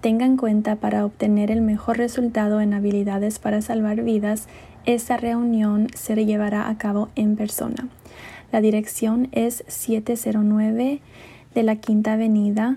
Tenga 0.00 0.26
en 0.26 0.36
cuenta 0.36 0.76
para 0.76 1.04
obtener 1.04 1.50
el 1.50 1.62
mejor 1.62 1.98
resultado 1.98 2.60
en 2.60 2.74
habilidades 2.74 3.38
para 3.38 3.62
salvar 3.62 4.02
vidas, 4.02 4.48
esta 4.84 5.16
reunión 5.16 5.88
se 5.94 6.14
llevará 6.24 6.68
a 6.68 6.76
cabo 6.76 7.08
en 7.16 7.36
persona. 7.36 7.88
La 8.52 8.60
dirección 8.60 9.28
es 9.32 9.64
709 9.66 11.00
de 11.54 11.62
la 11.62 11.76
Quinta 11.76 12.12
Avenida, 12.12 12.76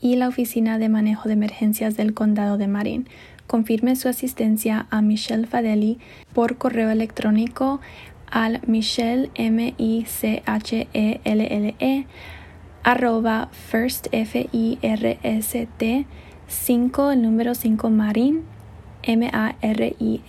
y 0.00 0.16
la 0.16 0.28
Oficina 0.28 0.78
de 0.78 0.88
Manejo 0.88 1.28
de 1.28 1.34
Emergencias 1.34 1.96
del 1.96 2.14
Condado 2.14 2.58
de 2.58 2.68
Marin. 2.68 3.08
Confirme 3.46 3.96
su 3.96 4.08
asistencia 4.08 4.86
a 4.90 5.02
Michelle 5.02 5.46
Fadeli 5.46 5.98
por 6.32 6.56
correo 6.56 6.90
electrónico 6.90 7.80
al 8.30 8.60
michelle 8.66 9.30
m 9.34 9.74
i 9.78 10.04
c 10.06 10.42
h 10.44 10.88
e 10.92 11.20
l 11.22 11.40
l 11.40 11.74
e 11.78 12.06
arroba 12.82 13.48
first 13.52 14.08
f 14.12 14.48
i 14.52 14.78
r 14.82 15.18
s 15.22 15.68
t 15.78 16.06
5 16.48 17.12
el 17.12 17.22
número 17.22 17.54
5 17.54 17.90
marin 17.90 18.42
m 19.02 19.30
a 19.32 19.54
r 19.60 19.96
i. 19.98 20.22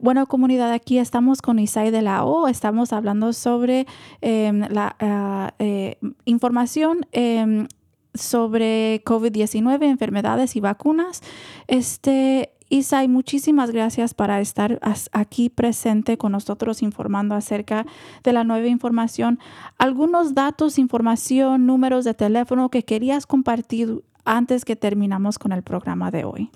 Bueno, 0.00 0.26
comunidad, 0.26 0.70
aquí 0.70 0.98
estamos 0.98 1.42
con 1.42 1.58
Isai 1.58 1.90
de 1.90 2.02
la 2.02 2.24
O. 2.24 2.46
Estamos 2.46 2.92
hablando 2.92 3.32
sobre 3.32 3.84
eh, 4.22 4.52
la 4.70 4.94
uh, 5.02 5.54
eh, 5.58 5.98
información 6.24 7.04
eh, 7.10 7.66
sobre 8.14 9.02
COVID-19, 9.04 9.82
enfermedades 9.84 10.54
y 10.54 10.60
vacunas. 10.60 11.22
Este, 11.66 12.52
Isai, 12.70 13.08
muchísimas 13.08 13.70
gracias 13.70 14.12
para 14.12 14.40
estar 14.40 14.78
aquí 15.12 15.48
presente 15.48 16.18
con 16.18 16.32
nosotros 16.32 16.82
informando 16.82 17.34
acerca 17.34 17.86
de 18.22 18.32
la 18.32 18.44
nueva 18.44 18.66
información. 18.66 19.38
Algunos 19.78 20.34
datos, 20.34 20.78
información, 20.78 21.64
números 21.64 22.04
de 22.04 22.12
teléfono 22.12 22.68
que 22.68 22.84
querías 22.84 23.26
compartir 23.26 24.02
antes 24.24 24.66
que 24.66 24.76
terminamos 24.76 25.38
con 25.38 25.52
el 25.52 25.62
programa 25.62 26.10
de 26.10 26.24
hoy. 26.24 26.50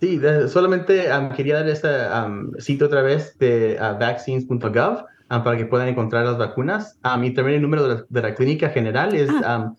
Sí, 0.00 0.18
solamente 0.48 1.12
um, 1.12 1.30
quería 1.30 1.56
dar 1.56 1.68
este 1.68 1.88
um, 1.88 2.52
sitio 2.58 2.86
otra 2.86 3.02
vez 3.02 3.36
de 3.38 3.76
uh, 3.80 3.98
vaccines.gov 3.98 5.04
um, 5.30 5.42
para 5.42 5.56
que 5.58 5.66
puedan 5.66 5.88
encontrar 5.88 6.24
las 6.24 6.38
vacunas. 6.38 6.96
y 7.22 7.34
también 7.34 7.56
el 7.56 7.62
número 7.62 7.86
de 7.86 7.94
la, 7.96 8.04
de 8.08 8.22
la 8.22 8.34
clínica 8.34 8.70
general 8.70 9.14
es 9.14 9.28
ah. 9.44 9.74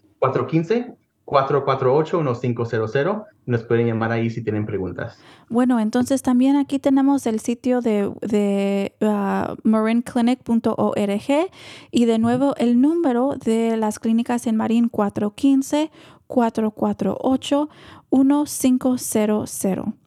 415-448-1500. 1.30 3.25
Nos 3.45 3.63
pueden 3.63 3.88
llamar 3.88 4.11
ahí 4.11 4.30
si 4.30 4.43
tienen 4.43 4.65
preguntas. 4.65 5.17
Bueno, 5.49 5.80
entonces 5.80 6.21
también 6.21 6.55
aquí 6.55 6.80
tenemos 6.80 7.25
el 7.27 7.39
sitio 7.39 7.82
de, 7.82 8.11
de 8.21 8.93
uh, 9.01 9.55
marinclinic.org 9.63 11.49
y 11.91 12.05
de 12.05 12.19
nuevo 12.19 12.55
el 12.57 12.82
número 12.82 13.36
de 13.43 13.77
las 13.77 13.99
clínicas 13.99 14.47
en 14.47 14.55
Marín 14.55 14.89
415 14.89 15.91
448 16.27 17.69
1500. 18.11 19.99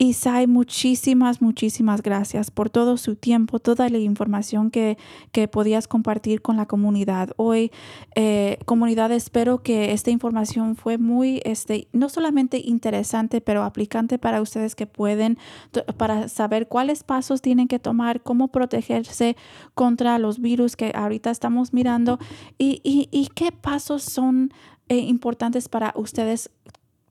Isai, 0.00 0.46
muchísimas, 0.46 1.42
muchísimas 1.42 2.02
gracias 2.02 2.52
por 2.52 2.70
todo 2.70 2.96
su 2.98 3.16
tiempo, 3.16 3.58
toda 3.58 3.88
la 3.88 3.98
información 3.98 4.70
que, 4.70 4.96
que 5.32 5.48
podías 5.48 5.88
compartir 5.88 6.40
con 6.40 6.56
la 6.56 6.66
comunidad. 6.66 7.30
Hoy, 7.36 7.72
eh, 8.14 8.58
comunidad, 8.64 9.10
espero 9.10 9.64
que 9.64 9.92
esta 9.92 10.12
información 10.12 10.76
fue 10.76 10.98
muy, 10.98 11.42
este, 11.44 11.88
no 11.92 12.08
solamente 12.08 12.62
interesante, 12.64 13.40
pero 13.40 13.64
aplicante 13.64 14.20
para 14.20 14.40
ustedes 14.40 14.76
que 14.76 14.86
pueden, 14.86 15.36
para 15.96 16.28
saber 16.28 16.68
cuáles 16.68 17.02
pasos 17.02 17.42
tienen 17.42 17.66
que 17.66 17.80
tomar, 17.80 18.22
cómo 18.22 18.48
protegerse 18.48 19.36
contra 19.74 20.20
los 20.20 20.38
virus 20.40 20.76
que 20.76 20.92
ahorita 20.94 21.32
estamos 21.32 21.72
mirando 21.72 22.20
y, 22.56 22.80
y, 22.84 23.08
y 23.10 23.30
qué 23.34 23.50
pasos 23.50 24.04
son 24.04 24.52
eh, 24.88 24.98
importantes 24.98 25.68
para 25.68 25.92
ustedes 25.96 26.50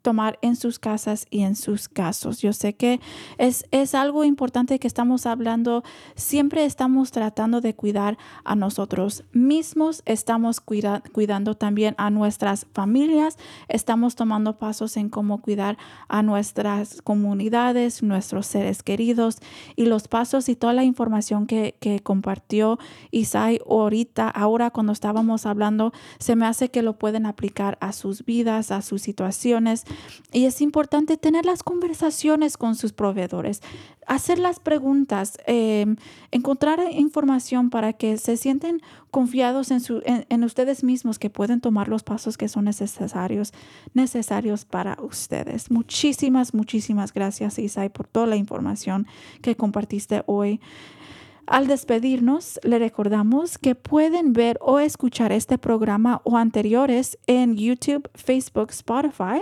tomar 0.02 0.40
en 0.42 0.56
sus 0.56 0.80
casas 0.80 1.26
y 1.30 1.42
en 1.42 1.56
sus 1.56 1.90
casos. 1.90 2.42
Yo 2.42 2.54
sé 2.54 2.74
que 2.74 3.00
es, 3.38 3.66
es 3.72 3.96
algo 3.96 4.24
importante 4.24 4.80
que 4.80 4.88
estamos 4.88 5.26
hablando. 5.26 5.84
Siempre 6.16 6.66
estamos 6.66 7.12
tratando 7.12 7.62
de 7.62 7.76
cuidar 7.76 8.18
a 8.44 8.56
nosotros 8.56 9.24
mismos, 9.32 10.02
estamos 10.06 10.62
cuidando 10.62 11.56
también 11.56 11.96
a 11.98 12.10
nuestras 12.10 12.66
familias, 12.74 13.38
estamos 13.68 14.16
tomando 14.16 14.58
pasos 14.58 14.98
en 14.98 15.10
cómo 15.10 15.42
cuidar 15.42 15.78
a 16.08 16.24
nuestras 16.24 17.02
comunidades, 17.02 18.04
nuestros 18.04 18.48
seres 18.48 18.84
queridos 18.84 19.40
y 19.76 19.86
los 19.86 20.08
pasos 20.08 20.50
y 20.50 20.56
toda 20.56 20.74
la 20.74 20.84
información 20.84 21.48
que, 21.48 21.76
que 21.80 22.00
compartió 22.00 22.80
Isai 23.12 23.60
ahorita, 23.68 24.30
ahora 24.30 24.72
cuando 24.72 24.94
estábamos 24.94 25.46
hablando, 25.46 25.94
se 26.20 26.36
me 26.36 26.46
hace 26.46 26.70
que 26.70 26.82
lo 26.82 26.98
pueden 26.98 27.26
aplicar 27.26 27.78
a 27.82 27.94
sus 27.94 28.26
vidas, 28.26 28.72
a 28.72 28.82
sus 28.82 29.02
situaciones 29.02 29.86
y 30.32 30.46
es 30.46 30.62
importante 30.62 31.18
tener 31.18 31.46
las 31.46 31.64
conversaciones 31.64 32.58
con 32.58 32.76
sus 32.76 32.92
proveedores, 32.92 33.62
hacer 34.06 34.40
las 34.40 34.60
preguntas, 34.60 35.38
em, 35.46 35.96
encontrar 36.32 36.80
información 36.92 37.70
para 37.70 37.94
que 37.94 38.18
se 38.18 38.36
sienten 38.36 38.82
confiados 39.10 39.72
en, 39.72 39.80
su, 39.80 40.02
en, 40.06 40.44
ustedes 40.44 40.84
mismos 40.84 41.18
que 41.18 41.30
pueden 41.30 41.62
tomar 41.62 41.88
los 41.88 42.04
pasos 42.04 42.38
que 42.38 42.50
son 42.50 42.66
necesarios, 42.66 43.54
necesarios 43.94 44.66
para 44.66 44.98
ustedes. 45.02 45.72
Muchísimas, 45.72 46.54
muchísimas 46.54 47.14
gracias, 47.14 47.58
Isai, 47.58 47.90
por 47.90 48.08
toda 48.08 48.28
la 48.28 48.36
información 48.36 49.08
que 49.42 49.56
compartiste 49.56 50.24
hoy. 50.26 50.60
Al 51.46 51.68
despedirnos, 51.68 52.60
le 52.64 52.78
recordamos 52.78 53.58
que 53.58 53.74
pueden 53.76 54.34
ver 54.34 54.58
o 54.62 54.80
escuchar 54.80 55.32
este 55.32 55.58
programa 55.58 56.22
o 56.26 56.36
anteriores 56.36 57.18
en 57.28 57.56
YouTube, 57.56 58.10
Facebook, 58.14 58.72
Spotify 58.72 59.40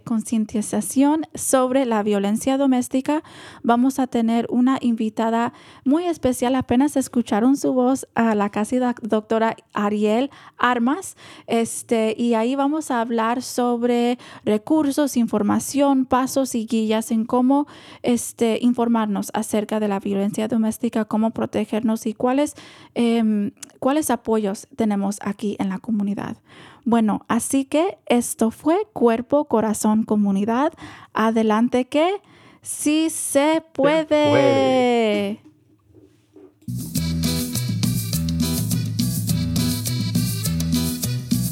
concientización 0.03 1.23
sobre 1.33 1.85
la 1.85 2.03
violencia 2.03 2.57
doméstica, 2.57 3.23
vamos 3.63 3.97
a 3.97 4.05
tener 4.05 4.45
una 4.49 4.77
invitada 4.81 5.51
muy 5.83 6.05
especial. 6.05 6.55
Apenas 6.55 6.95
escucharon 6.95 7.57
su 7.57 7.73
voz 7.73 8.07
a 8.13 8.35
la 8.35 8.51
casi 8.51 8.77
doctora 9.01 9.55
Ariel 9.73 10.29
Armas. 10.57 11.17
Este, 11.47 12.13
y 12.15 12.35
ahí 12.35 12.55
vamos 12.55 12.91
a 12.91 13.01
hablar 13.01 13.41
sobre 13.41 14.19
recursos, 14.43 15.17
información, 15.17 16.05
pasos 16.05 16.53
y 16.53 16.67
guías 16.67 17.09
en 17.09 17.25
cómo 17.25 17.65
este, 18.03 18.59
informarnos 18.61 19.31
acerca 19.33 19.79
de 19.79 19.87
la 19.87 19.99
violencia 19.99 20.47
doméstica, 20.47 21.05
cómo 21.05 21.31
protegernos 21.31 22.05
y 22.05 22.13
cuáles, 22.13 22.53
em, 22.93 23.51
cuáles 23.79 24.11
apoyos 24.11 24.67
tenemos 24.75 25.17
aquí 25.21 25.55
en 25.57 25.69
la 25.69 25.79
comunidad. 25.79 26.37
Bueno, 26.85 27.25
así 27.27 27.65
que 27.65 27.97
esto 28.05 28.51
fue 28.51 28.87
Cuerpo, 28.93 29.45
Corazón, 29.45 30.03
Comunidad. 30.03 30.71
Adelante 31.13 31.85
que 31.85 32.21
sí 32.61 33.09
se 33.09 33.63
puede. 33.73 35.41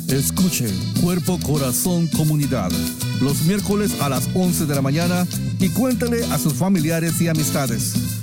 Escuche 0.08 0.68
Cuerpo, 1.02 1.40
Corazón, 1.44 2.08
Comunidad 2.16 2.72
los 3.24 3.44
miércoles 3.44 4.02
a 4.02 4.10
las 4.10 4.30
11 4.36 4.66
de 4.66 4.76
la 4.76 4.82
mañana 4.82 5.26
y 5.60 5.70
cuéntale 5.70 6.26
a 6.26 6.38
sus 6.38 6.54
familiares 6.54 7.22
y 7.22 7.30
amistades. 7.30 8.23